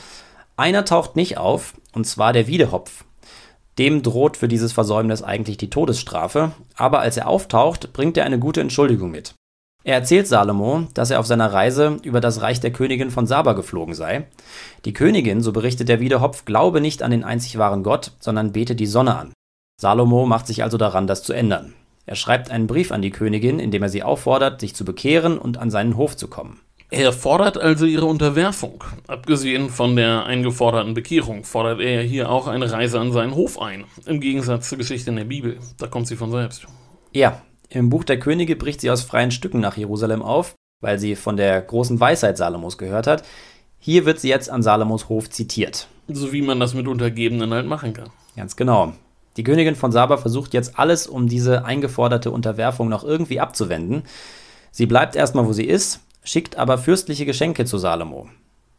Einer 0.56 0.84
taucht 0.84 1.16
nicht 1.16 1.38
auf, 1.38 1.74
und 1.92 2.04
zwar 2.04 2.32
der 2.32 2.48
Wiedehopf. 2.48 3.04
Dem 3.78 4.02
droht 4.02 4.36
für 4.36 4.48
dieses 4.48 4.72
Versäumnis 4.72 5.22
eigentlich 5.22 5.56
die 5.56 5.70
Todesstrafe, 5.70 6.50
aber 6.76 6.98
als 6.98 7.16
er 7.16 7.28
auftaucht, 7.28 7.92
bringt 7.92 8.16
er 8.16 8.24
eine 8.24 8.40
gute 8.40 8.60
Entschuldigung 8.60 9.12
mit. 9.12 9.34
Er 9.84 9.94
erzählt 9.94 10.26
Salomo, 10.26 10.88
dass 10.94 11.10
er 11.10 11.20
auf 11.20 11.26
seiner 11.26 11.52
Reise 11.52 11.98
über 12.02 12.20
das 12.20 12.42
Reich 12.42 12.58
der 12.58 12.72
Königin 12.72 13.12
von 13.12 13.28
Saba 13.28 13.52
geflogen 13.52 13.94
sei. 13.94 14.26
Die 14.84 14.92
Königin, 14.92 15.40
so 15.40 15.52
berichtet 15.52 15.88
der 15.88 16.00
Wiedehopf, 16.00 16.44
glaube 16.44 16.80
nicht 16.80 17.04
an 17.04 17.12
den 17.12 17.22
einzig 17.22 17.56
wahren 17.56 17.84
Gott, 17.84 18.12
sondern 18.18 18.52
bete 18.52 18.74
die 18.74 18.86
Sonne 18.86 19.16
an. 19.16 19.32
Salomo 19.80 20.26
macht 20.26 20.48
sich 20.48 20.64
also 20.64 20.76
daran, 20.76 21.06
das 21.06 21.22
zu 21.22 21.32
ändern. 21.32 21.74
Er 22.08 22.16
schreibt 22.16 22.50
einen 22.50 22.66
Brief 22.66 22.90
an 22.90 23.02
die 23.02 23.10
Königin, 23.10 23.58
in 23.58 23.70
dem 23.70 23.82
er 23.82 23.90
sie 23.90 24.02
auffordert, 24.02 24.62
sich 24.62 24.74
zu 24.74 24.86
bekehren 24.86 25.36
und 25.36 25.58
an 25.58 25.70
seinen 25.70 25.98
Hof 25.98 26.16
zu 26.16 26.26
kommen. 26.26 26.58
Er 26.90 27.12
fordert 27.12 27.58
also 27.58 27.84
ihre 27.84 28.06
Unterwerfung. 28.06 28.82
Abgesehen 29.06 29.68
von 29.68 29.94
der 29.94 30.24
eingeforderten 30.24 30.94
Bekehrung 30.94 31.44
fordert 31.44 31.80
er 31.80 32.02
hier 32.02 32.30
auch 32.30 32.46
eine 32.46 32.72
Reise 32.72 32.98
an 32.98 33.12
seinen 33.12 33.34
Hof 33.34 33.60
ein. 33.60 33.84
Im 34.06 34.20
Gegensatz 34.20 34.70
zur 34.70 34.78
Geschichte 34.78 35.10
in 35.10 35.16
der 35.16 35.24
Bibel. 35.24 35.58
Da 35.76 35.86
kommt 35.86 36.06
sie 36.06 36.16
von 36.16 36.30
selbst. 36.30 36.66
Ja, 37.12 37.42
im 37.68 37.90
Buch 37.90 38.04
der 38.04 38.18
Könige 38.18 38.56
bricht 38.56 38.80
sie 38.80 38.90
aus 38.90 39.02
freien 39.02 39.30
Stücken 39.30 39.60
nach 39.60 39.76
Jerusalem 39.76 40.22
auf, 40.22 40.54
weil 40.80 40.98
sie 40.98 41.14
von 41.14 41.36
der 41.36 41.60
großen 41.60 42.00
Weisheit 42.00 42.38
Salomos 42.38 42.78
gehört 42.78 43.06
hat. 43.06 43.22
Hier 43.78 44.06
wird 44.06 44.18
sie 44.18 44.30
jetzt 44.30 44.48
an 44.48 44.62
Salomos 44.62 45.10
Hof 45.10 45.28
zitiert. 45.28 45.88
So 46.08 46.32
wie 46.32 46.40
man 46.40 46.58
das 46.58 46.72
mit 46.72 46.88
Untergebenen 46.88 47.52
halt 47.52 47.66
machen 47.66 47.92
kann. 47.92 48.08
Ganz 48.34 48.56
genau. 48.56 48.94
Die 49.38 49.44
Königin 49.44 49.76
von 49.76 49.92
Saba 49.92 50.16
versucht 50.16 50.52
jetzt 50.52 50.80
alles, 50.80 51.06
um 51.06 51.28
diese 51.28 51.64
eingeforderte 51.64 52.32
Unterwerfung 52.32 52.88
noch 52.88 53.04
irgendwie 53.04 53.38
abzuwenden. 53.38 54.02
Sie 54.72 54.86
bleibt 54.86 55.14
erstmal, 55.14 55.46
wo 55.46 55.52
sie 55.52 55.64
ist, 55.64 56.00
schickt 56.24 56.56
aber 56.56 56.76
fürstliche 56.76 57.24
Geschenke 57.24 57.64
zu 57.64 57.78
Salomo. 57.78 58.28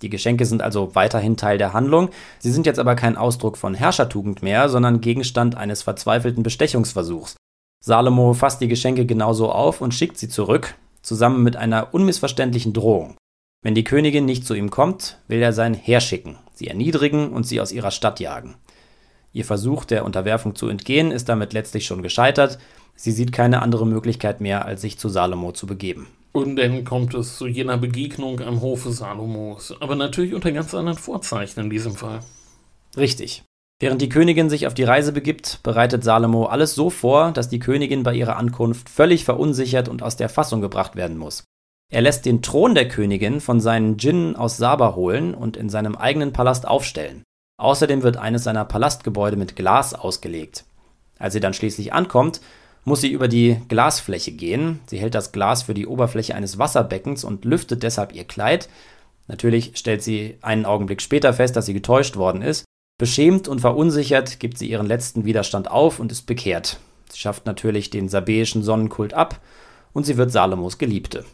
Die 0.01 0.09
Geschenke 0.09 0.45
sind 0.45 0.61
also 0.61 0.95
weiterhin 0.95 1.37
Teil 1.37 1.57
der 1.57 1.71
Handlung, 1.71 2.09
sie 2.39 2.51
sind 2.51 2.65
jetzt 2.65 2.77
aber 2.77 2.95
kein 2.95 3.15
Ausdruck 3.15 3.55
von 3.55 3.73
Herrschertugend 3.73 4.43
mehr, 4.43 4.67
sondern 4.67 4.99
Gegenstand 4.99 5.55
eines 5.55 5.81
verzweifelten 5.81 6.43
Bestechungsversuchs. 6.43 7.37
Salomo 7.81 8.33
fasst 8.33 8.59
die 8.59 8.67
Geschenke 8.67 9.05
genauso 9.05 9.49
auf 9.53 9.79
und 9.79 9.93
schickt 9.93 10.17
sie 10.17 10.27
zurück, 10.27 10.75
zusammen 11.01 11.41
mit 11.41 11.55
einer 11.55 11.93
unmissverständlichen 11.93 12.73
Drohung. 12.73 13.15
Wenn 13.63 13.75
die 13.75 13.85
Königin 13.85 14.25
nicht 14.25 14.45
zu 14.45 14.55
ihm 14.55 14.69
kommt, 14.69 15.19
will 15.29 15.41
er 15.41 15.53
sein 15.53 15.73
Heer 15.73 16.01
schicken, 16.01 16.37
sie 16.53 16.67
erniedrigen 16.67 17.29
und 17.29 17.47
sie 17.47 17.61
aus 17.61 17.71
ihrer 17.71 17.91
Stadt 17.91 18.19
jagen. 18.19 18.55
Ihr 19.31 19.45
Versuch 19.45 19.85
der 19.85 20.05
Unterwerfung 20.05 20.55
zu 20.55 20.67
entgehen 20.67 21.11
ist 21.11 21.29
damit 21.29 21.53
letztlich 21.53 21.85
schon 21.85 22.01
gescheitert. 22.01 22.57
Sie 22.95 23.11
sieht 23.11 23.31
keine 23.31 23.61
andere 23.61 23.85
Möglichkeit 23.85 24.41
mehr, 24.41 24.65
als 24.65 24.81
sich 24.81 24.97
zu 24.97 25.09
Salomo 25.09 25.51
zu 25.51 25.67
begeben. 25.67 26.07
Und 26.31 26.57
dann 26.57 26.83
kommt 26.83 27.13
es 27.13 27.37
zu 27.37 27.47
jener 27.47 27.77
Begegnung 27.77 28.39
am 28.41 28.61
Hofe 28.61 28.91
Salomos, 28.91 29.73
aber 29.79 29.95
natürlich 29.95 30.33
unter 30.33 30.51
ganz 30.51 30.73
anderen 30.73 30.97
Vorzeichen 30.97 31.59
in 31.61 31.69
diesem 31.69 31.95
Fall. 31.95 32.19
Richtig. 32.97 33.43
Während 33.79 34.01
die 34.01 34.09
Königin 34.09 34.49
sich 34.49 34.67
auf 34.67 34.73
die 34.73 34.83
Reise 34.83 35.13
begibt, 35.13 35.61
bereitet 35.63 36.03
Salomo 36.03 36.45
alles 36.45 36.75
so 36.75 36.89
vor, 36.89 37.31
dass 37.31 37.49
die 37.49 37.59
Königin 37.59 38.03
bei 38.03 38.13
ihrer 38.13 38.35
Ankunft 38.35 38.89
völlig 38.89 39.23
verunsichert 39.23 39.87
und 39.87 40.03
aus 40.03 40.17
der 40.17 40.27
Fassung 40.27 40.59
gebracht 40.59 40.95
werden 40.95 41.17
muss. 41.17 41.45
Er 41.91 42.01
lässt 42.01 42.25
den 42.25 42.41
Thron 42.41 42.75
der 42.75 42.87
Königin 42.87 43.41
von 43.41 43.59
seinen 43.61 43.97
Djinnen 43.97 44.35
aus 44.35 44.57
Saba 44.57 44.95
holen 44.95 45.33
und 45.33 45.57
in 45.57 45.69
seinem 45.69 45.95
eigenen 45.95 46.33
Palast 46.33 46.67
aufstellen. 46.67 47.23
Außerdem 47.59 48.03
wird 48.03 48.15
eines 48.15 48.45
seiner 48.45 48.63
Palastgebäude 48.63 49.35
mit 49.35 49.57
Glas 49.57 49.93
ausgelegt. 49.93 50.63
Als 51.17 51.33
sie 51.33 51.41
dann 51.41 51.53
schließlich 51.53 51.91
ankommt, 51.91 52.39
muss 52.85 53.01
sie 53.01 53.11
über 53.11 53.27
die 53.27 53.57
Glasfläche 53.67 54.31
gehen. 54.31 54.79
Sie 54.85 54.97
hält 54.97 55.13
das 55.13 55.33
Glas 55.33 55.63
für 55.63 55.73
die 55.73 55.85
Oberfläche 55.85 56.35
eines 56.35 56.57
Wasserbeckens 56.57 57.25
und 57.25 57.43
lüftet 57.43 57.83
deshalb 57.83 58.15
ihr 58.15 58.23
Kleid. 58.23 58.69
Natürlich 59.27 59.73
stellt 59.75 60.01
sie 60.01 60.37
einen 60.41 60.65
Augenblick 60.65 61.01
später 61.01 61.33
fest, 61.33 61.57
dass 61.57 61.65
sie 61.65 61.73
getäuscht 61.73 62.15
worden 62.15 62.41
ist. 62.41 62.63
Beschämt 62.97 63.49
und 63.49 63.59
verunsichert 63.59 64.39
gibt 64.39 64.57
sie 64.57 64.69
ihren 64.69 64.87
letzten 64.87 65.25
Widerstand 65.25 65.69
auf 65.69 65.99
und 65.99 66.13
ist 66.13 66.27
bekehrt. 66.27 66.77
Sie 67.11 67.19
schafft 67.19 67.45
natürlich 67.45 67.89
den 67.89 68.07
sabäischen 68.07 68.63
Sonnenkult 68.63 69.13
ab 69.13 69.41
und 69.91 70.05
sie 70.05 70.15
wird 70.15 70.31
Salomos 70.31 70.77
Geliebte. 70.77 71.25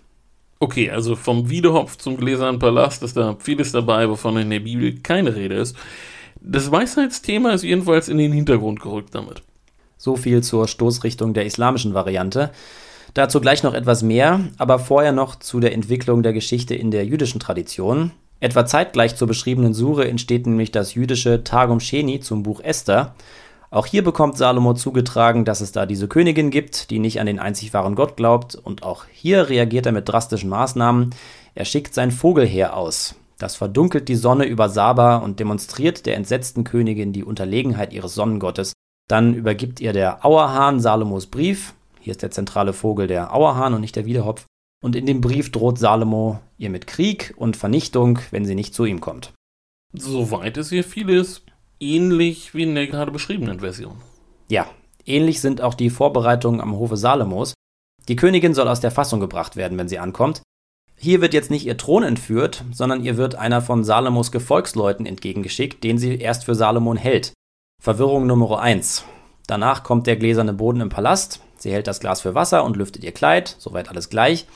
Okay, 0.59 0.89
also 0.89 1.15
vom 1.15 1.51
Wiedehopf 1.51 1.97
zum 1.97 2.17
gläsernen 2.17 2.57
Palast 2.57 3.03
ist 3.03 3.15
da 3.15 3.35
vieles 3.39 3.71
dabei, 3.73 4.09
wovon 4.09 4.38
in 4.38 4.49
der 4.49 4.61
Bibel 4.61 4.99
keine 5.01 5.35
Rede 5.35 5.55
ist. 5.55 5.75
Das 6.47 6.71
Weisheitsthema 6.71 7.53
ist 7.53 7.63
jedenfalls 7.63 8.08
in 8.08 8.19
den 8.19 8.31
Hintergrund 8.31 8.79
gerückt 8.79 9.15
damit. 9.15 9.41
So 9.97 10.15
viel 10.15 10.43
zur 10.43 10.67
Stoßrichtung 10.67 11.34
der 11.34 11.47
islamischen 11.47 11.95
Variante. 11.95 12.51
Dazu 13.15 13.41
gleich 13.41 13.63
noch 13.63 13.73
etwas 13.73 14.03
mehr, 14.03 14.41
aber 14.60 14.77
vorher 14.77 15.12
noch 15.12 15.36
zu 15.38 15.60
der 15.60 15.73
Entwicklung 15.73 16.21
der 16.21 16.34
Geschichte 16.34 16.75
in 16.75 16.91
der 16.91 17.03
jüdischen 17.03 17.39
Tradition. 17.39 18.12
Etwa 18.41 18.67
zeitgleich 18.67 19.15
zur 19.15 19.27
beschriebenen 19.27 19.73
Sure 19.73 20.08
entsteht 20.08 20.45
nämlich 20.45 20.71
das 20.71 20.93
jüdische 20.93 21.43
Targum 21.43 21.79
Sheni 21.79 22.19
zum 22.19 22.43
Buch 22.43 22.60
Esther. 22.62 23.15
Auch 23.71 23.88
hier 23.88 24.03
bekommt 24.03 24.38
Salomo 24.38 24.75
zugetragen, 24.75 25.45
dass 25.45 25.62
es 25.62 25.71
da 25.71 25.88
diese 25.88 26.08
Königin 26.08 26.51
gibt, 26.51 26.91
die 26.91 26.99
nicht 26.99 27.19
an 27.19 27.25
den 27.25 27.39
einzig 27.39 27.73
wahren 27.73 27.95
Gott 27.95 28.17
glaubt, 28.17 28.53
und 28.53 28.84
auch 28.84 29.05
hier 29.12 29.49
reagiert 29.49 29.88
er 29.88 29.93
mit 29.93 30.08
drastischen 30.08 30.51
Maßnahmen. 30.51 31.10
Er 31.55 31.65
schickt 31.65 31.95
sein 31.95 32.12
Vogelheer 32.12 32.77
aus. 32.77 33.15
Das 33.38 33.56
verdunkelt 33.56 34.08
die 34.08 34.15
Sonne 34.15 34.45
über 34.45 34.69
Saba 34.69 35.17
und 35.17 35.39
demonstriert 35.39 36.06
der 36.06 36.15
entsetzten 36.15 36.63
Königin 36.63 37.12
die 37.12 37.24
Unterlegenheit 37.24 37.93
ihres 37.93 38.15
Sonnengottes. 38.15 38.74
Dann 39.08 39.34
übergibt 39.34 39.82
ihr 39.82 39.93
der 39.93 40.26
Auerhahn 40.26 40.80
Salomos 40.80 41.28
Brief. 41.28 41.74
Hier 42.00 42.12
ist 42.12 42.21
der 42.21 42.32
zentrale 42.32 42.74
Vogel 42.74 43.08
der 43.08 43.34
Auerhahn 43.34 43.74
und 43.74 43.82
nicht 43.82 43.95
der 43.95 44.06
Wiedehopf. 44.06 44.45
Und 44.84 44.95
in 44.95 45.06
dem 45.06 45.21
Brief 45.21 45.52
droht 45.52 45.80
Salomo 45.80 46.39
ihr 46.58 46.69
mit 46.69 46.88
Krieg 46.88 47.34
und 47.38 47.58
Vernichtung, 47.58 48.19
wenn 48.32 48.45
sie 48.45 48.56
nicht 48.56 48.74
zu 48.74 48.86
ihm 48.86 49.02
kommt. 49.02 49.34
Soweit 49.93 50.58
ist 50.58 50.69
hier 50.69 50.84
vieles 50.84 51.41
ähnlich 51.80 52.54
wie 52.54 52.63
in 52.63 52.76
der 52.76 52.88
gerade 52.88 53.12
beschriebenen 53.12 53.60
Version. 53.60 53.98
Ja, 54.50 54.67
ähnlich 55.06 55.41
sind 55.41 55.62
auch 55.62 55.74
die 55.74 55.89
Vorbereitungen 55.89 56.62
am 56.62 56.76
Hofe 56.78 56.98
Salomos. 56.98 57.54
Die 58.08 58.15
Königin 58.15 58.54
soll 58.54 58.67
aus 58.67 58.80
der 58.80 58.91
Fassung 58.91 59.19
gebracht 59.19 59.56
werden, 59.56 59.78
wenn 59.78 59.89
sie 59.89 60.00
ankommt. 60.00 60.41
Hier 60.97 61.21
wird 61.21 61.34
jetzt 61.34 61.51
nicht 61.51 61.65
ihr 61.65 61.77
Thron 61.77 62.03
entführt, 62.03 62.63
sondern 62.71 63.03
ihr 63.03 63.17
wird 63.17 63.36
einer 63.36 63.62
von 63.62 63.84
Salomos 63.84 64.31
Gefolgsleuten 64.31 65.05
entgegengeschickt, 65.05 65.84
den 65.84 65.97
sie 65.97 66.15
erst 66.15 66.45
für 66.45 66.55
Salomon 66.55 66.97
hält. 66.97 67.34
Verwirrung 67.81 68.25
Nummer 68.27 68.60
1. 68.60 69.05
Danach 69.47 69.84
kommt 69.84 70.08
der 70.08 70.15
gläserne 70.15 70.53
Boden 70.53 70.81
im 70.81 70.89
Palast. 70.89 71.41
Sie 71.58 71.71
hält 71.71 71.88
das 71.88 71.99
Glas 71.99 72.21
für 72.21 72.36
Wasser 72.36 72.63
und 72.63 72.77
lüftet 72.77 73.03
ihr 73.03 73.12
Kleid, 73.12 73.55
soweit 73.60 73.89
alles 73.89 74.10
gleich. 74.10 74.47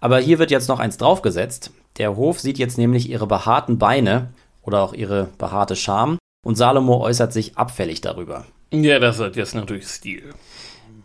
Aber 0.00 0.18
hier 0.18 0.38
wird 0.38 0.50
jetzt 0.50 0.68
noch 0.68 0.78
eins 0.78 0.98
draufgesetzt. 0.98 1.70
Der 1.98 2.16
Hof 2.16 2.40
sieht 2.40 2.58
jetzt 2.58 2.78
nämlich 2.78 3.08
ihre 3.08 3.26
behaarten 3.26 3.78
Beine 3.78 4.28
oder 4.62 4.82
auch 4.82 4.92
ihre 4.92 5.28
behaarte 5.38 5.76
Scham 5.76 6.18
und 6.44 6.56
Salomo 6.56 7.00
äußert 7.00 7.32
sich 7.32 7.56
abfällig 7.56 8.02
darüber. 8.02 8.44
Ja, 8.72 8.98
das 8.98 9.18
hat 9.18 9.36
jetzt 9.36 9.54
natürlich 9.54 9.86
Stil. 9.86 10.34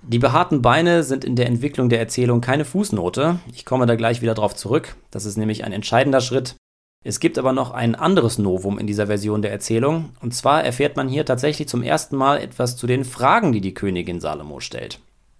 Die 0.04 0.20
behaarten 0.20 0.62
Beine 0.62 1.04
sind 1.04 1.24
in 1.24 1.36
der 1.36 1.46
Entwicklung 1.46 1.90
der 1.90 2.00
Erzählung 2.00 2.42
keine 2.42 2.66
Fußnote. 2.66 3.40
Ich 3.54 3.66
komme 3.66 3.86
da 3.86 3.96
gleich 3.96 4.22
wieder 4.22 4.34
drauf 4.34 4.56
zurück. 4.56 4.96
Das 5.12 5.26
ist 5.26 5.38
nämlich 5.38 5.64
ein 5.64 5.74
entscheidender 5.74 6.22
Schritt. 6.22 6.56
Es 7.04 7.20
gibt 7.20 7.38
aber 7.38 7.54
noch 7.54 7.72
ein 7.72 7.96
anderes 7.96 8.38
Novum 8.38 8.78
in 8.78 8.88
dieser 8.88 9.08
Version 9.08 9.42
der 9.42 9.52
Erzählung. 9.52 10.10
Und 10.20 10.34
zwar 10.36 10.64
erfährt 10.64 10.98
man 10.98 11.08
hier 11.08 11.26
tatsächlich 11.26 11.68
zum 11.68 11.84
ersten 11.84 12.16
Mal 12.16 12.38
etwas 12.42 12.78
zu 12.78 12.88
den 12.88 13.06
Fragen, 13.06 13.52
die 13.52 13.62
die 13.62 13.74
Königin 13.74 14.20
Salomo 14.20 14.60
stellt. 14.60 15.00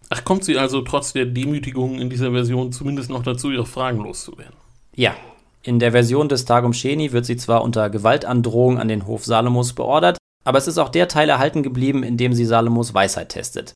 Ach, 0.10 0.24
kommt 0.24 0.44
sie 0.44 0.58
also 0.58 0.82
trotz 0.82 1.14
der 1.14 1.26
Demütigung 1.26 2.00
in 2.00 2.10
dieser 2.10 2.32
Version 2.32 2.72
zumindest 2.72 3.10
noch 3.10 3.24
dazu, 3.24 3.52
ihre 3.52 3.66
Fragen 3.66 4.00
loszuwerden? 4.00 4.56
Ja, 4.96 5.16
in 5.64 5.80
der 5.80 5.92
Version 5.92 6.28
des 6.28 6.46
Targum 6.46 6.74
Sheni 6.74 7.12
wird 7.12 7.26
sie 7.26 7.38
zwar 7.38 7.64
unter 7.64 7.90
Gewaltandrohung 7.90 8.80
an 8.80 8.88
den 8.88 9.06
Hof 9.06 9.26
Salomos 9.26 9.74
beordert, 9.74 10.18
aber 10.44 10.58
es 10.58 10.68
ist 10.68 10.80
auch 10.80 10.90
der 10.90 11.08
Teil 11.08 11.30
erhalten 11.30 11.64
geblieben, 11.64 12.04
in 12.04 12.18
dem 12.18 12.34
sie 12.34 12.46
Salomos 12.46 12.94
Weisheit 12.94 13.30
testet. 13.30 13.74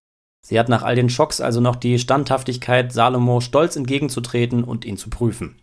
Sie 0.48 0.60
hat 0.60 0.70
nach 0.70 0.84
all 0.84 0.94
den 0.94 1.10
Schocks 1.10 1.42
also 1.42 1.60
noch 1.60 1.76
die 1.76 1.98
Standhaftigkeit, 1.98 2.94
Salomo 2.94 3.42
stolz 3.42 3.76
entgegenzutreten 3.76 4.64
und 4.64 4.86
ihn 4.86 4.96
zu 4.96 5.10
prüfen. 5.10 5.56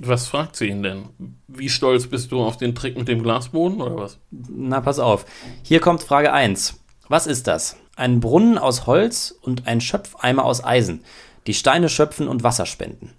Was 0.00 0.26
fragt 0.26 0.56
sie 0.56 0.66
ihn 0.66 0.82
denn? 0.82 1.10
Wie 1.46 1.68
stolz 1.68 2.08
bist 2.08 2.32
du 2.32 2.42
auf 2.42 2.56
den 2.56 2.74
Trick 2.74 2.98
mit 2.98 3.06
dem 3.06 3.22
Glasboden 3.22 3.80
oder 3.80 3.94
was? 3.94 4.18
Na, 4.32 4.80
pass 4.80 4.98
auf. 4.98 5.26
Hier 5.62 5.78
kommt 5.78 6.02
Frage 6.02 6.32
1. 6.32 6.80
Was 7.06 7.28
ist 7.28 7.46
das? 7.46 7.76
Ein 7.94 8.18
Brunnen 8.18 8.58
aus 8.58 8.88
Holz 8.88 9.38
und 9.42 9.68
ein 9.68 9.80
Schöpfeimer 9.80 10.44
aus 10.44 10.64
Eisen, 10.64 11.04
die 11.46 11.54
Steine 11.54 11.88
schöpfen 11.88 12.26
und 12.26 12.42
Wasser 12.42 12.66
spenden. 12.66 13.12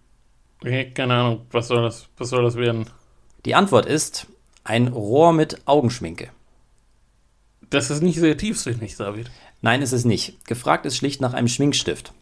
Okay, 0.59 0.91
keine 0.91 1.13
Ahnung, 1.13 1.45
was 1.51 1.69
soll 1.69 1.83
das, 1.83 2.09
was 2.17 2.27
soll 2.27 2.43
das 2.43 2.57
werden? 2.57 2.87
Die 3.45 3.55
Antwort 3.55 3.85
ist 3.85 4.27
ein 4.65 4.89
Rohr 4.89 5.31
mit 5.31 5.61
Augenschminke. 5.63 6.31
Das 7.69 7.89
ist 7.89 8.01
nicht 8.01 8.19
sehr 8.19 8.35
tiefsinnig, 8.35 8.97
David. 8.97 9.31
Nein, 9.61 9.81
ist 9.81 9.93
es 9.93 10.05
nicht. 10.05 10.45
Gefragt 10.47 10.85
ist 10.85 10.97
schlicht 10.97 11.21
nach 11.21 11.33
einem 11.33 11.47
Schminkstift. 11.47 12.13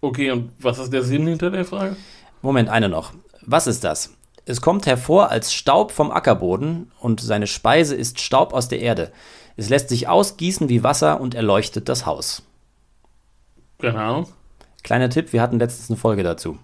Okay, 0.00 0.30
und 0.30 0.50
was 0.58 0.78
ist 0.78 0.92
der 0.92 1.02
Sinn 1.02 1.26
hinter 1.26 1.50
der 1.50 1.64
Frage? 1.64 1.96
Moment, 2.42 2.68
eine 2.68 2.88
noch. 2.88 3.12
Was 3.42 3.66
ist 3.66 3.84
das? 3.84 4.14
Es 4.46 4.60
kommt 4.60 4.86
hervor 4.86 5.30
als 5.30 5.52
Staub 5.52 5.92
vom 5.92 6.10
Ackerboden 6.10 6.90
und 6.98 7.20
seine 7.20 7.46
Speise 7.46 7.94
ist 7.94 8.20
Staub 8.20 8.52
aus 8.52 8.68
der 8.68 8.80
Erde. 8.80 9.12
Es 9.56 9.68
lässt 9.68 9.90
sich 9.90 10.08
ausgießen 10.08 10.68
wie 10.68 10.82
Wasser 10.82 11.20
und 11.20 11.34
erleuchtet 11.34 11.88
das 11.88 12.06
Haus. 12.06 12.42
Keine 13.78 14.00
Ahnung. 14.00 14.28
Kleiner 14.82 15.10
Tipp, 15.10 15.32
wir 15.32 15.42
hatten 15.42 15.58
letztens 15.58 15.90
eine 15.90 15.98
Folge 15.98 16.22
dazu. 16.22 16.58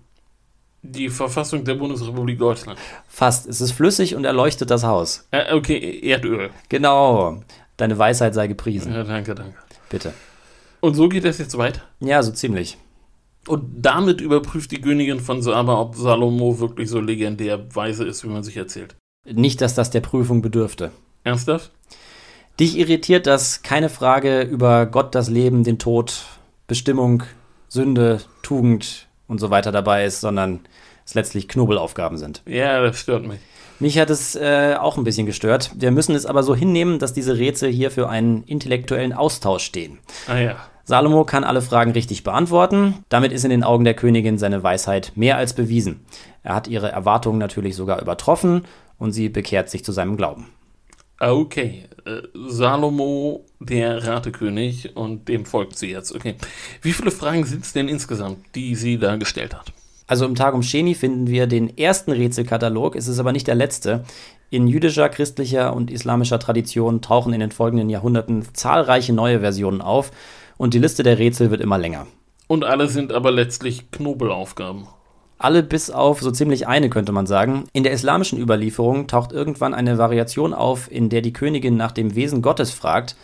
Die 0.82 1.08
Verfassung 1.08 1.64
der 1.64 1.74
Bundesrepublik 1.74 2.38
Deutschland. 2.38 2.78
Fast. 3.08 3.46
Es 3.46 3.60
ist 3.60 3.72
flüssig 3.72 4.14
und 4.14 4.24
erleuchtet 4.24 4.70
das 4.70 4.84
Haus. 4.84 5.26
Äh, 5.30 5.52
okay, 5.54 6.00
Erdöl. 6.02 6.50
Genau. 6.68 7.42
Deine 7.76 7.98
Weisheit 7.98 8.34
sei 8.34 8.46
gepriesen. 8.46 8.92
Ja, 8.94 9.02
danke, 9.02 9.34
danke. 9.34 9.54
Bitte. 9.88 10.12
Und 10.80 10.94
so 10.94 11.08
geht 11.08 11.24
es 11.24 11.38
jetzt 11.38 11.56
weiter. 11.58 11.82
Ja, 12.00 12.22
so 12.22 12.32
ziemlich. 12.32 12.78
Und 13.46 13.64
damit 13.76 14.20
überprüft 14.20 14.72
die 14.72 14.80
Königin 14.80 15.20
von 15.20 15.40
Saba, 15.42 15.80
ob 15.80 15.94
Salomo 15.94 16.58
wirklich 16.58 16.90
so 16.90 17.00
legendär 17.00 17.74
weise 17.74 18.04
ist, 18.04 18.24
wie 18.24 18.28
man 18.28 18.42
sich 18.42 18.56
erzählt. 18.56 18.96
Nicht, 19.24 19.60
dass 19.60 19.74
das 19.74 19.90
der 19.90 20.00
Prüfung 20.00 20.42
bedürfte. 20.42 20.90
Ernsthaft? 21.24 21.70
Dich 22.58 22.78
irritiert, 22.78 23.26
dass 23.26 23.62
keine 23.62 23.88
Frage 23.88 24.42
über 24.42 24.86
Gott, 24.86 25.14
das 25.14 25.28
Leben, 25.28 25.62
den 25.62 25.78
Tod, 25.78 26.24
Bestimmung, 26.66 27.22
Sünde, 27.68 28.20
Tugend 28.42 29.08
und 29.28 29.38
so 29.38 29.50
weiter 29.50 29.72
dabei 29.72 30.04
ist, 30.04 30.20
sondern 30.20 30.60
es 31.04 31.14
letztlich 31.14 31.48
Knobelaufgaben 31.48 32.18
sind. 32.18 32.42
Ja, 32.46 32.80
das 32.80 33.00
stört 33.00 33.26
mich. 33.26 33.40
Mich 33.78 33.98
hat 33.98 34.10
es 34.10 34.34
äh, 34.36 34.76
auch 34.78 34.96
ein 34.96 35.04
bisschen 35.04 35.26
gestört. 35.26 35.70
Wir 35.76 35.90
müssen 35.90 36.14
es 36.14 36.26
aber 36.26 36.42
so 36.42 36.54
hinnehmen, 36.54 36.98
dass 36.98 37.12
diese 37.12 37.36
Rätsel 37.36 37.70
hier 37.70 37.90
für 37.90 38.08
einen 38.08 38.42
intellektuellen 38.44 39.12
Austausch 39.12 39.64
stehen. 39.64 39.98
Ah 40.26 40.38
ja. 40.38 40.56
Salomo 40.84 41.24
kann 41.24 41.44
alle 41.44 41.62
Fragen 41.62 41.90
richtig 41.90 42.22
beantworten. 42.22 43.04
Damit 43.08 43.32
ist 43.32 43.44
in 43.44 43.50
den 43.50 43.64
Augen 43.64 43.84
der 43.84 43.94
Königin 43.94 44.38
seine 44.38 44.62
Weisheit 44.62 45.12
mehr 45.16 45.36
als 45.36 45.52
bewiesen. 45.52 46.06
Er 46.42 46.54
hat 46.54 46.68
ihre 46.68 46.92
Erwartungen 46.92 47.38
natürlich 47.38 47.74
sogar 47.74 48.00
übertroffen 48.00 48.64
und 48.98 49.12
sie 49.12 49.28
bekehrt 49.28 49.68
sich 49.68 49.84
zu 49.84 49.92
seinem 49.92 50.16
Glauben. 50.16 50.46
Okay, 51.18 51.84
äh, 52.04 52.22
Salomo, 52.34 53.46
der 53.58 54.06
Ratekönig, 54.06 54.96
und 54.96 55.28
dem 55.28 55.46
folgt 55.46 55.78
sie 55.78 55.90
jetzt. 55.90 56.14
Okay. 56.14 56.36
Wie 56.82 56.92
viele 56.92 57.10
Fragen 57.10 57.44
sind 57.46 57.64
es 57.64 57.72
denn 57.72 57.88
insgesamt, 57.88 58.38
die 58.54 58.74
sie 58.74 58.98
da 58.98 59.16
gestellt 59.16 59.54
hat? 59.54 59.72
Also 60.06 60.24
im 60.24 60.36
Targum 60.36 60.62
Sheni 60.62 60.94
finden 60.94 61.26
wir 61.26 61.46
den 61.46 61.76
ersten 61.76 62.12
Rätselkatalog, 62.12 62.94
es 62.94 63.08
ist 63.08 63.18
aber 63.18 63.32
nicht 63.32 63.48
der 63.48 63.56
letzte. 63.56 64.04
In 64.50 64.68
jüdischer, 64.68 65.08
christlicher 65.08 65.74
und 65.74 65.90
islamischer 65.90 66.38
Tradition 66.38 67.02
tauchen 67.02 67.32
in 67.32 67.40
den 67.40 67.50
folgenden 67.50 67.90
Jahrhunderten 67.90 68.46
zahlreiche 68.54 69.12
neue 69.12 69.40
Versionen 69.40 69.80
auf 69.80 70.12
und 70.56 70.74
die 70.74 70.78
Liste 70.78 71.02
der 71.02 71.18
Rätsel 71.18 71.50
wird 71.50 71.60
immer 71.60 71.78
länger. 71.78 72.06
Und 72.46 72.64
alle 72.64 72.86
sind 72.86 73.12
aber 73.12 73.32
letztlich 73.32 73.90
Knobelaufgaben. 73.90 74.86
Alle 75.38 75.62
bis 75.62 75.90
auf 75.90 76.22
so 76.22 76.30
ziemlich 76.30 76.66
eine, 76.66 76.88
könnte 76.88 77.12
man 77.12 77.26
sagen. 77.26 77.64
In 77.72 77.82
der 77.82 77.92
islamischen 77.92 78.40
Überlieferung 78.40 79.08
taucht 79.08 79.32
irgendwann 79.32 79.74
eine 79.74 79.98
Variation 79.98 80.54
auf, 80.54 80.90
in 80.90 81.08
der 81.08 81.20
die 81.20 81.32
Königin 81.32 81.76
nach 81.76 81.92
dem 81.92 82.14
Wesen 82.14 82.40
Gottes 82.40 82.70
fragt. 82.70 83.16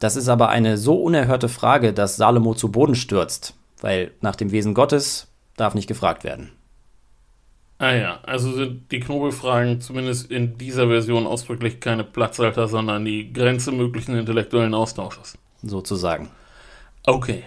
Das 0.00 0.16
ist 0.16 0.28
aber 0.28 0.48
eine 0.48 0.78
so 0.78 0.96
unerhörte 0.96 1.48
Frage, 1.48 1.92
dass 1.92 2.16
Salomo 2.16 2.54
zu 2.54 2.72
Boden 2.72 2.94
stürzt, 2.94 3.54
weil 3.80 4.10
nach 4.22 4.36
dem 4.36 4.50
Wesen 4.50 4.74
Gottes 4.74 5.25
darf 5.56 5.74
nicht 5.74 5.88
gefragt 5.88 6.24
werden. 6.24 6.52
Ah 7.78 7.92
ja, 7.92 8.20
also 8.22 8.52
sind 8.52 8.90
die 8.90 9.00
Knobelfragen 9.00 9.82
zumindest 9.82 10.30
in 10.30 10.56
dieser 10.56 10.88
Version 10.88 11.26
ausdrücklich 11.26 11.78
keine 11.78 12.04
Platzhalter, 12.04 12.68
sondern 12.68 13.04
die 13.04 13.32
Grenze 13.32 13.70
möglichen 13.70 14.16
intellektuellen 14.16 14.72
Austausches. 14.72 15.36
Sozusagen. 15.62 16.30
Okay. 17.04 17.44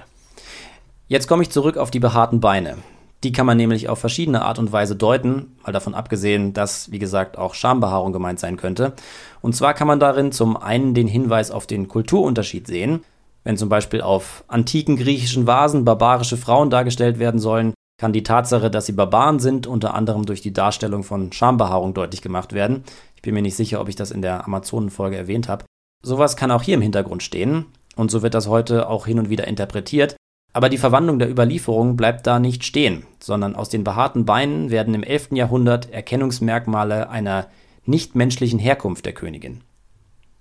Jetzt 1.08 1.28
komme 1.28 1.42
ich 1.42 1.50
zurück 1.50 1.78
auf 1.78 1.90
die 1.90 2.00
behaarten 2.00 2.40
Beine. 2.40 2.78
Die 3.24 3.32
kann 3.32 3.48
man 3.48 3.58
nämlich 3.58 3.90
auf 3.90 4.00
verschiedene 4.00 4.44
Art 4.44 4.60
und 4.60 4.72
Weise 4.72 4.96
deuten, 4.96 5.58
mal 5.66 5.74
davon 5.74 5.96
abgesehen, 5.96 6.54
dass, 6.54 6.92
wie 6.92 7.00
gesagt, 7.00 7.38
auch 7.38 7.54
Schambehaarung 7.54 8.14
gemeint 8.14 8.40
sein 8.40 8.56
könnte. 8.56 8.94
Und 9.42 9.56
zwar 9.56 9.74
kann 9.74 9.88
man 9.88 10.00
darin 10.00 10.32
zum 10.32 10.56
einen 10.56 10.94
den 10.94 11.08
Hinweis 11.08 11.50
auf 11.52 11.68
den 11.68 11.88
Kulturunterschied 11.88 12.68
sehen. 12.68 13.04
Wenn 13.44 13.58
zum 13.58 13.68
Beispiel 13.68 14.02
auf 14.02 14.44
antiken 14.48 14.96
griechischen 14.96 15.48
Vasen 15.48 15.84
barbarische 15.84 16.38
Frauen 16.38 16.70
dargestellt 16.70 17.20
werden 17.20 17.40
sollen, 17.40 17.74
kann 18.00 18.14
die 18.14 18.24
Tatsache, 18.24 18.72
dass 18.72 18.86
sie 18.86 18.94
Barbaren 18.94 19.40
sind, 19.40 19.68
unter 19.68 19.94
anderem 19.94 20.26
durch 20.26 20.42
die 20.42 20.54
Darstellung 20.54 21.04
von 21.04 21.32
Schambehaarung 21.32 21.94
deutlich 21.94 22.22
gemacht 22.22 22.54
werden. 22.54 22.84
Ich 23.16 23.22
bin 23.22 23.34
mir 23.34 23.42
nicht 23.42 23.58
sicher, 23.58 23.82
ob 23.82 23.90
ich 23.90 23.96
das 23.96 24.10
in 24.10 24.22
der 24.22 24.46
Amazonen-Folge 24.46 25.18
erwähnt 25.18 25.50
habe. 25.50 25.66
Sowas 26.02 26.38
kann 26.38 26.50
auch 26.50 26.64
hier 26.64 26.76
im 26.76 26.82
Hintergrund 26.82 27.22
stehen, 27.22 27.66
und 27.98 28.10
so 28.10 28.22
wird 28.22 28.34
das 28.34 28.48
heute 28.48 28.88
auch 28.88 29.06
hin 29.06 29.20
und 29.20 29.30
wieder 29.30 29.46
interpretiert. 29.48 30.16
Aber 30.54 30.70
die 30.70 30.78
Verwandlung 30.78 31.20
der 31.20 31.30
Überlieferung 31.30 31.98
bleibt 31.98 32.26
da 32.26 32.40
nicht 32.40 32.64
stehen, 32.64 33.06
sondern 33.20 33.56
aus 33.56 33.68
den 33.68 33.84
behaarten 33.84 34.24
Beinen 34.24 34.72
werden 34.72 34.94
im 34.94 35.04
11. 35.04 35.34
Jahrhundert 35.34 35.92
Erkennungsmerkmale 35.92 37.10
einer 37.10 37.48
nichtmenschlichen 37.86 38.60
Herkunft 38.60 39.06
der 39.06 39.14
Königin. 39.14 39.62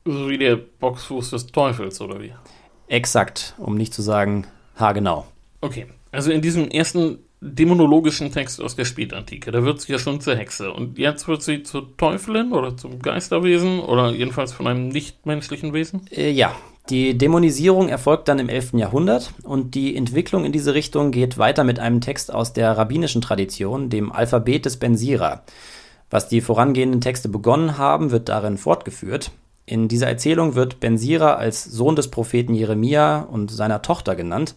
So 0.05 0.29
wie 0.29 0.39
der 0.39 0.57
Boxfuß 0.57 1.31
des 1.31 1.49
Teufels, 1.49 2.01
oder 2.01 2.21
wie? 2.23 2.33
Exakt, 2.87 3.55
um 3.59 3.77
nicht 3.77 3.93
zu 3.93 4.01
sagen 4.01 4.47
haargenau. 4.77 5.27
Okay, 5.61 5.87
also 6.13 6.31
in 6.31 6.41
diesem 6.41 6.69
ersten 6.69 7.19
dämonologischen 7.41 8.33
Text 8.33 8.61
aus 8.61 8.77
der 8.77 8.85
Spätantike. 8.85 9.51
Da 9.51 9.65
wird 9.65 9.81
sie 9.81 9.93
ja 9.93 9.99
schon 9.99 10.21
zur 10.21 10.37
Hexe. 10.37 10.73
Und 10.73 10.99
jetzt 10.99 11.29
wird 11.29 11.43
sie 11.43 11.63
zur 11.63 11.97
Teufelin 11.97 12.53
oder 12.53 12.77
zum 12.77 13.01
Geisterwesen 13.01 13.81
oder 13.81 14.11
jedenfalls 14.11 14.53
von 14.53 14.67
einem 14.67 14.89
nichtmenschlichen 14.89 15.73
Wesen? 15.73 16.07
Äh, 16.11 16.31
ja, 16.31 16.55
die 16.91 17.19
Dämonisierung 17.19 17.89
erfolgt 17.89 18.29
dann 18.29 18.39
im 18.39 18.49
11. 18.49 18.73
Jahrhundert 18.75 19.35
und 19.43 19.75
die 19.75 19.95
Entwicklung 19.95 20.45
in 20.45 20.53
diese 20.53 20.75
Richtung 20.75 21.11
geht 21.11 21.37
weiter 21.37 21.63
mit 21.63 21.79
einem 21.79 22.01
Text 22.01 22.33
aus 22.33 22.55
der 22.55 22.77
rabbinischen 22.79 23.21
Tradition, 23.21 23.91
dem 23.91 24.11
Alphabet 24.11 24.65
des 24.65 24.79
Ben 24.79 24.97
Sira. 24.97 25.43
Was 26.11 26.29
die 26.29 26.41
vorangehenden 26.41 27.03
Texte 27.03 27.29
begonnen 27.29 27.77
haben, 27.77 28.11
wird 28.11 28.31
darin 28.31 28.57
fortgeführt. 28.57 29.31
In 29.67 29.89
dieser 29.89 30.09
Erzählung 30.09 30.55
wird 30.55 30.81
Ben 30.81 30.97
Sira 30.97 31.35
als 31.35 31.65
Sohn 31.65 31.95
des 31.95 32.09
Propheten 32.09 32.55
Jeremia 32.55 33.21
und 33.21 33.51
seiner 33.51 33.83
Tochter 33.83 34.17
genannt. 34.17 34.55